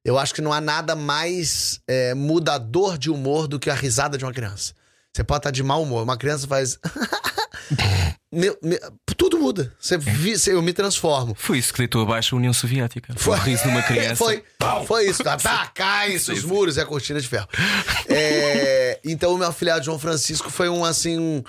eu 0.05 0.17
acho 0.17 0.33
que 0.33 0.41
não 0.41 0.51
há 0.51 0.59
nada 0.59 0.95
mais 0.95 1.79
é, 1.87 2.13
mudador 2.13 2.97
de 2.97 3.09
humor 3.09 3.47
do 3.47 3.59
que 3.59 3.69
a 3.69 3.73
risada 3.73 4.17
de 4.17 4.25
uma 4.25 4.33
criança. 4.33 4.73
Você 5.15 5.23
pode 5.23 5.39
estar 5.39 5.51
de 5.51 5.61
mau 5.61 5.83
humor, 5.83 6.03
uma 6.03 6.17
criança 6.17 6.47
faz. 6.47 6.79
meu, 8.33 8.57
meu, 8.63 8.79
tudo 9.15 9.37
muda. 9.37 9.71
Você, 9.79 9.97
vi, 9.97 10.37
você, 10.37 10.53
eu 10.53 10.61
me 10.61 10.73
transformo. 10.73 11.35
Foi 11.35 11.59
isso 11.59 11.71
que 11.71 11.77
deitou 11.77 12.01
abaixo 12.01 12.35
a 12.35 12.37
União 12.37 12.51
Soviética. 12.51 13.13
Foi 13.15 13.37
o 13.37 13.41
riso 13.41 13.63
de 13.63 13.69
uma 13.69 13.83
criança. 13.83 14.15
foi, 14.15 14.43
foi 14.87 15.07
isso. 15.07 15.23
Tá, 15.23 15.37
tá 15.37 15.67
cai 15.73 16.15
os 16.15 16.43
muros 16.43 16.77
e 16.77 16.81
a 16.81 16.85
cortina 16.85 17.21
de 17.21 17.27
ferro. 17.27 17.47
É, 18.09 18.99
então, 19.05 19.33
o 19.33 19.37
meu 19.37 19.47
afilhado 19.47 19.85
João 19.85 19.99
Francisco 19.99 20.49
foi 20.49 20.67
um 20.67 20.83
assim. 20.83 21.19
Um, 21.19 21.43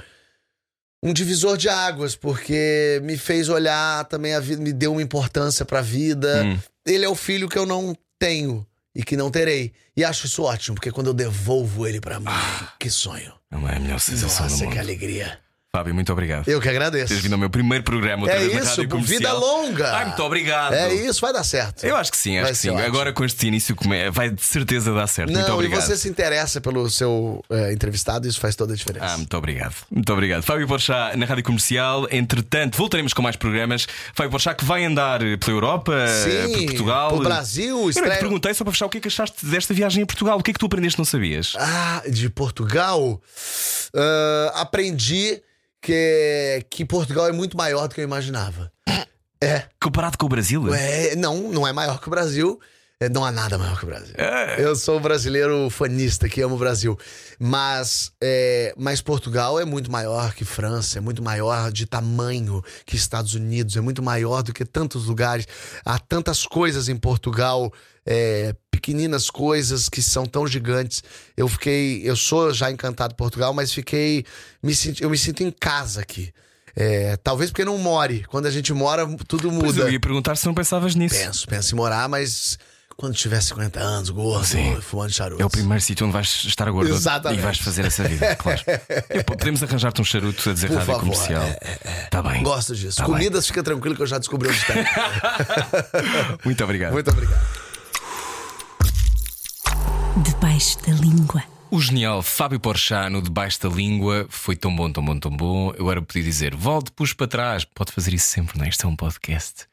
um 1.02 1.12
divisor 1.12 1.56
de 1.56 1.68
águas, 1.68 2.16
porque 2.16 3.00
me 3.02 3.18
fez 3.18 3.50
olhar 3.50 4.04
também 4.06 4.34
a 4.34 4.40
vida, 4.40 4.62
me 4.62 4.72
deu 4.72 4.92
uma 4.92 5.02
importância 5.02 5.64
pra 5.64 5.82
vida. 5.82 6.42
Hum. 6.44 6.58
Ele 6.86 7.04
é 7.04 7.08
o 7.08 7.14
filho 7.14 7.48
que 7.48 7.58
eu 7.58 7.66
não 7.66 7.94
tenho 8.24 8.66
e 8.94 9.02
que 9.02 9.16
não 9.16 9.30
terei. 9.30 9.72
E 9.96 10.04
acho 10.04 10.26
isso 10.26 10.42
ótimo, 10.42 10.74
porque 10.76 10.90
quando 10.90 11.08
eu 11.08 11.14
devolvo 11.14 11.86
ele 11.86 12.00
pra 12.00 12.18
mim, 12.18 12.26
Ah. 12.28 12.72
que 12.78 12.88
sonho. 12.90 13.32
Não 13.50 13.68
é 13.68 13.76
a 13.76 13.80
melhor 13.80 14.00
sensação 14.00 14.46
do 14.46 14.50
Nossa, 14.50 14.64
mundo. 14.64 14.72
que 14.72 14.78
alegria. 14.78 15.38
Fábio, 15.74 15.92
muito 15.92 16.12
obrigado. 16.12 16.46
Eu 16.46 16.60
que 16.60 16.68
agradeço. 16.68 17.08
Teres 17.08 17.20
vindo 17.24 17.32
ao 17.32 17.38
meu 17.38 17.50
primeiro 17.50 17.82
programa 17.82 18.22
outra 18.22 18.36
É 18.36 18.42
vez 18.42 18.52
na 18.54 18.60
isso, 18.60 18.68
Rádio 18.76 18.88
Comercial. 18.90 19.18
vida 19.18 19.32
longa. 19.32 19.92
Ai, 19.92 20.04
muito 20.04 20.22
obrigado. 20.22 20.72
É 20.72 20.94
isso, 20.94 21.20
vai 21.20 21.32
dar 21.32 21.42
certo. 21.42 21.84
Eu 21.84 21.96
acho 21.96 22.12
que 22.12 22.16
sim, 22.16 22.36
acho 22.36 22.44
Vai 22.44 22.52
que 22.52 22.58
sim. 22.58 22.68
ótimo. 22.70 22.86
Agora 22.86 23.12
com 23.12 23.24
este 23.24 23.48
início 23.48 23.74
come- 23.74 24.08
vai 24.12 24.30
de 24.30 24.40
certeza 24.40 24.94
dar 24.94 25.08
certo. 25.08 25.32
muito 25.32 25.42
Não, 25.42 25.50
e 25.50 25.52
obrigado. 25.66 25.80
você 25.80 25.96
se 25.96 26.08
interessa 26.08 26.60
pelo 26.60 26.88
seu 26.88 27.44
é, 27.50 27.72
entrevistado, 27.72 28.28
isso 28.28 28.38
faz 28.38 28.54
toda 28.54 28.72
a 28.72 28.76
diferença. 28.76 29.04
Ah, 29.04 29.16
muito 29.16 29.36
obrigado. 29.36 29.74
Muito 29.90 30.12
obrigado. 30.12 30.44
Fábio 30.44 30.68
Porchat 30.68 31.16
na 31.16 31.26
Rádio 31.26 31.42
Comercial. 31.42 32.06
Entretanto, 32.08 32.78
voltaremos 32.78 33.12
com 33.12 33.20
mais 33.22 33.34
programas. 33.34 33.88
Fábio 34.14 34.30
Porchat 34.30 34.56
que 34.56 34.64
vai 34.64 34.84
andar 34.84 35.18
pela 35.40 35.56
Europa, 35.56 35.92
Sim, 36.06 36.52
por 36.52 36.64
Portugal. 36.66 37.08
pro 37.08 37.18
Brasil, 37.24 37.70
Eu 37.70 37.76
não 37.78 37.90
te 37.90 37.96
estreia- 37.98 38.18
perguntei 38.20 38.54
só 38.54 38.62
para 38.62 38.72
fechar 38.72 38.86
o 38.86 38.88
que 38.88 38.98
é 38.98 39.00
que 39.00 39.08
achaste 39.08 39.44
desta 39.44 39.74
viagem 39.74 40.04
a 40.04 40.06
Portugal. 40.06 40.38
O 40.38 40.42
que 40.44 40.52
é 40.52 40.54
que 40.54 40.60
tu 40.60 40.66
aprendeste 40.66 40.98
não 41.00 41.04
sabias? 41.04 41.54
Ah, 41.58 42.00
de 42.08 42.30
Portugal? 42.30 43.20
Ah, 43.92 44.52
aprendi 44.60 45.42
que, 45.84 46.66
que 46.70 46.84
Portugal 46.84 47.28
é 47.28 47.32
muito 47.32 47.56
maior 47.56 47.86
do 47.86 47.94
que 47.94 48.00
eu 48.00 48.04
imaginava. 48.04 48.72
É. 49.40 49.64
Comparado 49.80 50.16
com 50.16 50.24
o 50.24 50.28
Brasil? 50.28 50.72
É, 50.74 51.14
não, 51.14 51.52
não 51.52 51.66
é 51.66 51.72
maior 51.72 52.00
que 52.00 52.08
o 52.08 52.10
Brasil. 52.10 52.58
É, 53.00 53.08
Não 53.08 53.24
há 53.24 53.32
nada 53.32 53.58
maior 53.58 53.76
que 53.76 53.84
o 53.84 53.88
Brasil. 53.88 54.14
É. 54.16 54.64
Eu 54.64 54.74
sou 54.76 54.98
um 54.98 55.02
brasileiro 55.02 55.68
fanista 55.68 56.28
que 56.28 56.40
amo 56.40 56.54
o 56.54 56.58
Brasil. 56.58 56.98
Mas, 57.38 58.12
é, 58.22 58.72
mas 58.76 59.02
Portugal 59.02 59.60
é 59.60 59.64
muito 59.64 59.90
maior 59.90 60.32
que 60.32 60.44
França, 60.44 60.98
é 60.98 61.00
muito 61.00 61.22
maior 61.22 61.72
de 61.72 61.86
tamanho 61.86 62.62
que 62.86 62.96
Estados 62.96 63.34
Unidos, 63.34 63.76
é 63.76 63.80
muito 63.80 64.02
maior 64.02 64.42
do 64.42 64.54
que 64.54 64.64
tantos 64.64 65.06
lugares. 65.06 65.46
Há 65.84 65.98
tantas 65.98 66.46
coisas 66.46 66.88
em 66.88 66.96
Portugal, 66.96 67.72
é, 68.06 68.54
pequeninas 68.70 69.30
coisas 69.30 69.88
que 69.88 70.02
são 70.02 70.26
tão 70.26 70.46
gigantes. 70.46 71.02
Eu 71.36 71.48
fiquei, 71.48 72.02
eu 72.04 72.16
sou 72.16 72.52
já 72.52 72.70
encantado 72.70 73.14
por 73.14 73.24
Portugal, 73.24 73.52
mas 73.54 73.72
fiquei, 73.72 74.24
me 74.62 74.74
senti, 74.74 75.02
eu 75.02 75.10
me 75.10 75.16
sinto 75.18 75.42
em 75.42 75.50
casa 75.50 76.00
aqui. 76.00 76.32
É, 76.76 77.16
talvez 77.18 77.50
porque 77.50 77.64
não 77.64 77.78
more. 77.78 78.24
Quando 78.24 78.46
a 78.46 78.50
gente 78.50 78.72
mora, 78.72 79.06
tudo 79.28 79.48
Pois 79.48 79.62
muda. 79.74 79.82
eu 79.82 79.90
ia 79.92 80.00
perguntar 80.00 80.36
se 80.36 80.44
não 80.44 80.52
pensavas 80.54 80.94
nisso. 80.94 81.14
Penso, 81.14 81.46
penso 81.46 81.72
em 81.74 81.76
morar, 81.78 82.08
mas 82.08 82.58
quando 82.96 83.14
tiver 83.14 83.40
50 83.40 83.78
anos, 83.80 84.10
gordo, 84.10 84.44
Sim. 84.44 84.80
fumando 84.80 85.12
charuto. 85.12 85.40
É 85.42 85.44
o 85.46 85.50
primeiro 85.50 85.80
sítio 85.80 86.04
onde 86.04 86.12
vais 86.12 86.42
estar 86.44 86.68
gordo 86.70 86.92
Exatamente. 86.94 87.40
e 87.40 87.42
vais 87.42 87.58
fazer 87.58 87.84
essa 87.86 88.02
vida, 88.06 88.34
claro. 88.36 88.60
Eu- 89.10 89.24
podemos 89.24 89.62
arranjar-te 89.62 90.00
um 90.00 90.04
charuto 90.04 90.50
a 90.50 90.52
dizer 90.52 90.66
Por 90.68 90.76
rádio 90.78 90.86
favor, 90.94 91.00
comercial. 91.02 91.42
é, 91.42 92.06
Tá 92.10 92.20
bem. 92.22 92.42
Gosto 92.42 92.74
disso. 92.74 92.96
Tá 92.98 93.04
Comidas, 93.04 93.46
fica 93.46 93.62
tranquilo 93.62 93.94
que 93.96 94.02
eu 94.02 94.06
já 94.06 94.18
descobri 94.18 94.48
onde 94.48 94.58
está. 94.58 94.74
Muito 96.44 96.62
obrigado. 96.64 96.92
Muito 96.92 97.10
obrigado. 97.10 97.53
Debaixo 100.22 100.78
da 100.86 100.92
língua. 100.92 101.42
O 101.72 101.80
genial 101.80 102.22
Fábio 102.22 102.60
Porchat 102.60 103.10
no 103.10 103.20
Debaixo 103.20 103.60
da 103.60 103.68
Língua 103.68 104.26
foi 104.30 104.54
tão 104.54 104.74
bom, 104.74 104.88
tão 104.88 105.04
bom, 105.04 105.18
tão 105.18 105.36
bom. 105.36 105.70
Eu 105.72 105.80
agora 105.80 106.00
podia 106.00 106.22
dizer, 106.22 106.54
volte, 106.54 106.92
puxe 106.92 107.16
para 107.16 107.26
trás. 107.26 107.64
Pode 107.64 107.90
fazer 107.90 108.14
isso 108.14 108.26
sempre, 108.28 108.56
não 108.56 108.64
é? 108.64 108.68
Isto 108.68 108.86
é 108.86 108.88
um 108.88 108.94
podcast. 108.94 109.66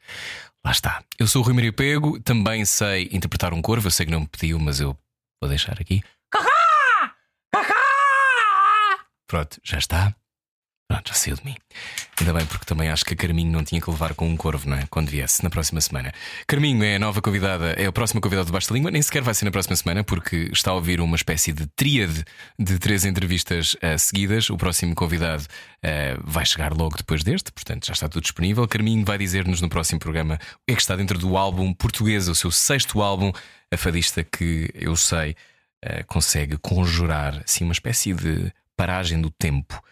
Lá 0.64 0.72
está. 0.72 1.00
Eu 1.16 1.28
sou 1.28 1.42
o 1.42 1.44
Rui 1.44 1.54
Maria 1.54 1.72
Pego, 1.72 2.18
também 2.18 2.64
sei 2.64 3.08
interpretar 3.12 3.54
um 3.54 3.62
corvo. 3.62 3.86
Eu 3.86 3.92
sei 3.92 4.04
que 4.04 4.10
não 4.10 4.22
me 4.22 4.26
pediu, 4.26 4.58
mas 4.58 4.80
eu 4.80 4.98
vou 5.40 5.48
deixar 5.48 5.80
aqui. 5.80 6.02
Pronto, 9.28 9.60
já 9.62 9.78
está. 9.78 10.12
Pronto, 10.88 11.08
já 11.08 11.14
saiu 11.14 11.36
de 11.36 11.44
mim. 11.44 11.56
Ainda 12.20 12.34
bem, 12.34 12.44
porque 12.44 12.66
também 12.66 12.90
acho 12.90 13.04
que 13.04 13.14
a 13.14 13.16
Carminho 13.16 13.50
não 13.50 13.64
tinha 13.64 13.80
que 13.80 13.90
levar 13.90 14.14
com 14.14 14.28
um 14.28 14.36
corvo, 14.36 14.68
não 14.68 14.76
é? 14.76 14.86
Quando 14.90 15.08
viesse, 15.08 15.42
na 15.42 15.48
próxima 15.48 15.80
semana. 15.80 16.12
Carminho 16.46 16.84
é 16.84 16.96
a 16.96 16.98
nova 16.98 17.22
convidada, 17.22 17.72
é 17.72 17.86
a 17.86 17.92
próxima 17.92 18.20
convidada 18.20 18.46
de 18.46 18.52
Basta 18.52 18.74
Língua, 18.74 18.90
nem 18.90 19.00
sequer 19.00 19.22
vai 19.22 19.32
ser 19.34 19.46
na 19.46 19.50
próxima 19.50 19.74
semana, 19.74 20.04
porque 20.04 20.50
está 20.52 20.70
a 20.70 20.74
ouvir 20.74 21.00
uma 21.00 21.16
espécie 21.16 21.52
de 21.52 21.66
tríade 21.68 22.24
de 22.58 22.78
três 22.78 23.04
entrevistas 23.04 23.74
eh, 23.80 23.96
seguidas. 23.96 24.50
O 24.50 24.56
próximo 24.56 24.94
convidado 24.94 25.44
eh, 25.82 26.16
vai 26.22 26.44
chegar 26.44 26.74
logo 26.74 26.96
depois 26.96 27.24
deste, 27.24 27.50
portanto 27.50 27.86
já 27.86 27.94
está 27.94 28.08
tudo 28.08 28.22
disponível. 28.22 28.68
Carminho 28.68 29.04
vai 29.04 29.16
dizer-nos 29.16 29.60
no 29.60 29.68
próximo 29.70 29.98
programa 29.98 30.34
o 30.34 30.38
que 30.66 30.72
é 30.72 30.74
que 30.74 30.82
está 30.82 30.94
dentro 30.94 31.18
do 31.18 31.36
álbum 31.36 31.72
português, 31.72 32.28
o 32.28 32.34
seu 32.34 32.50
sexto 32.50 33.00
álbum, 33.00 33.32
a 33.72 33.76
fadista 33.78 34.22
que 34.22 34.70
eu 34.74 34.94
sei 34.94 35.34
eh, 35.82 36.02
consegue 36.04 36.56
conjurar 36.58 37.42
assim 37.44 37.64
uma 37.64 37.72
espécie 37.72 38.12
de 38.12 38.52
paragem 38.76 39.20
do 39.20 39.30
tempo. 39.30 39.82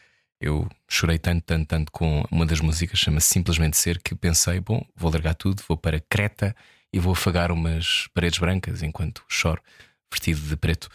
Eu 0.41 0.69
chorei 0.89 1.19
tanto, 1.19 1.45
tanto, 1.45 1.67
tanto 1.67 1.93
com 1.93 2.25
uma 2.31 2.47
das 2.47 2.61
músicas, 2.61 2.99
chama-se 2.99 3.29
Simplesmente 3.29 3.77
Ser, 3.77 4.01
que 4.03 4.15
pensei: 4.15 4.59
bom, 4.61 4.85
vou 4.97 5.11
largar 5.11 5.35
tudo, 5.35 5.63
vou 5.69 5.77
para 5.77 6.01
Creta 6.01 6.57
e 6.93 6.99
vou 6.99 7.13
afagar 7.13 7.53
umas 7.53 8.09
paredes 8.15 8.39
brancas 8.39 8.83
enquanto 8.83 9.23
choro, 9.29 9.63
vestido 10.11 10.41
de 10.41 10.57
preto. 10.57 10.89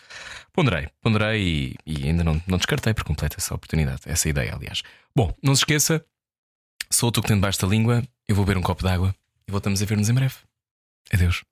Ponderei, 0.52 0.89
ponderei 1.02 1.41
e, 1.41 1.76
e 1.86 2.08
ainda 2.08 2.24
não, 2.24 2.41
não 2.48 2.58
descartei 2.58 2.93
por 2.93 3.04
completo 3.04 3.36
essa 3.38 3.54
oportunidade, 3.54 4.02
essa 4.06 4.28
ideia, 4.28 4.56
aliás. 4.56 4.82
Bom, 5.16 5.34
não 5.43 5.54
se 5.56 5.62
esqueça, 5.62 6.04
sou 6.89 7.12
tu 7.12 7.22
que 7.22 7.28
tem 7.28 7.38
debaixo 7.38 7.62
da 7.62 7.68
língua, 7.68 8.04
eu 8.28 8.36
vou 8.36 8.46
beber 8.46 8.58
um 8.58 8.64
copo 8.64 8.84
d'água 8.84 9.16
e 9.48 9.52
voltamos 9.52 9.82
a 9.82 9.86
ver-nos 9.86 10.10
em 10.10 10.14
breve. 10.14 10.36
Adeus. 11.14 11.43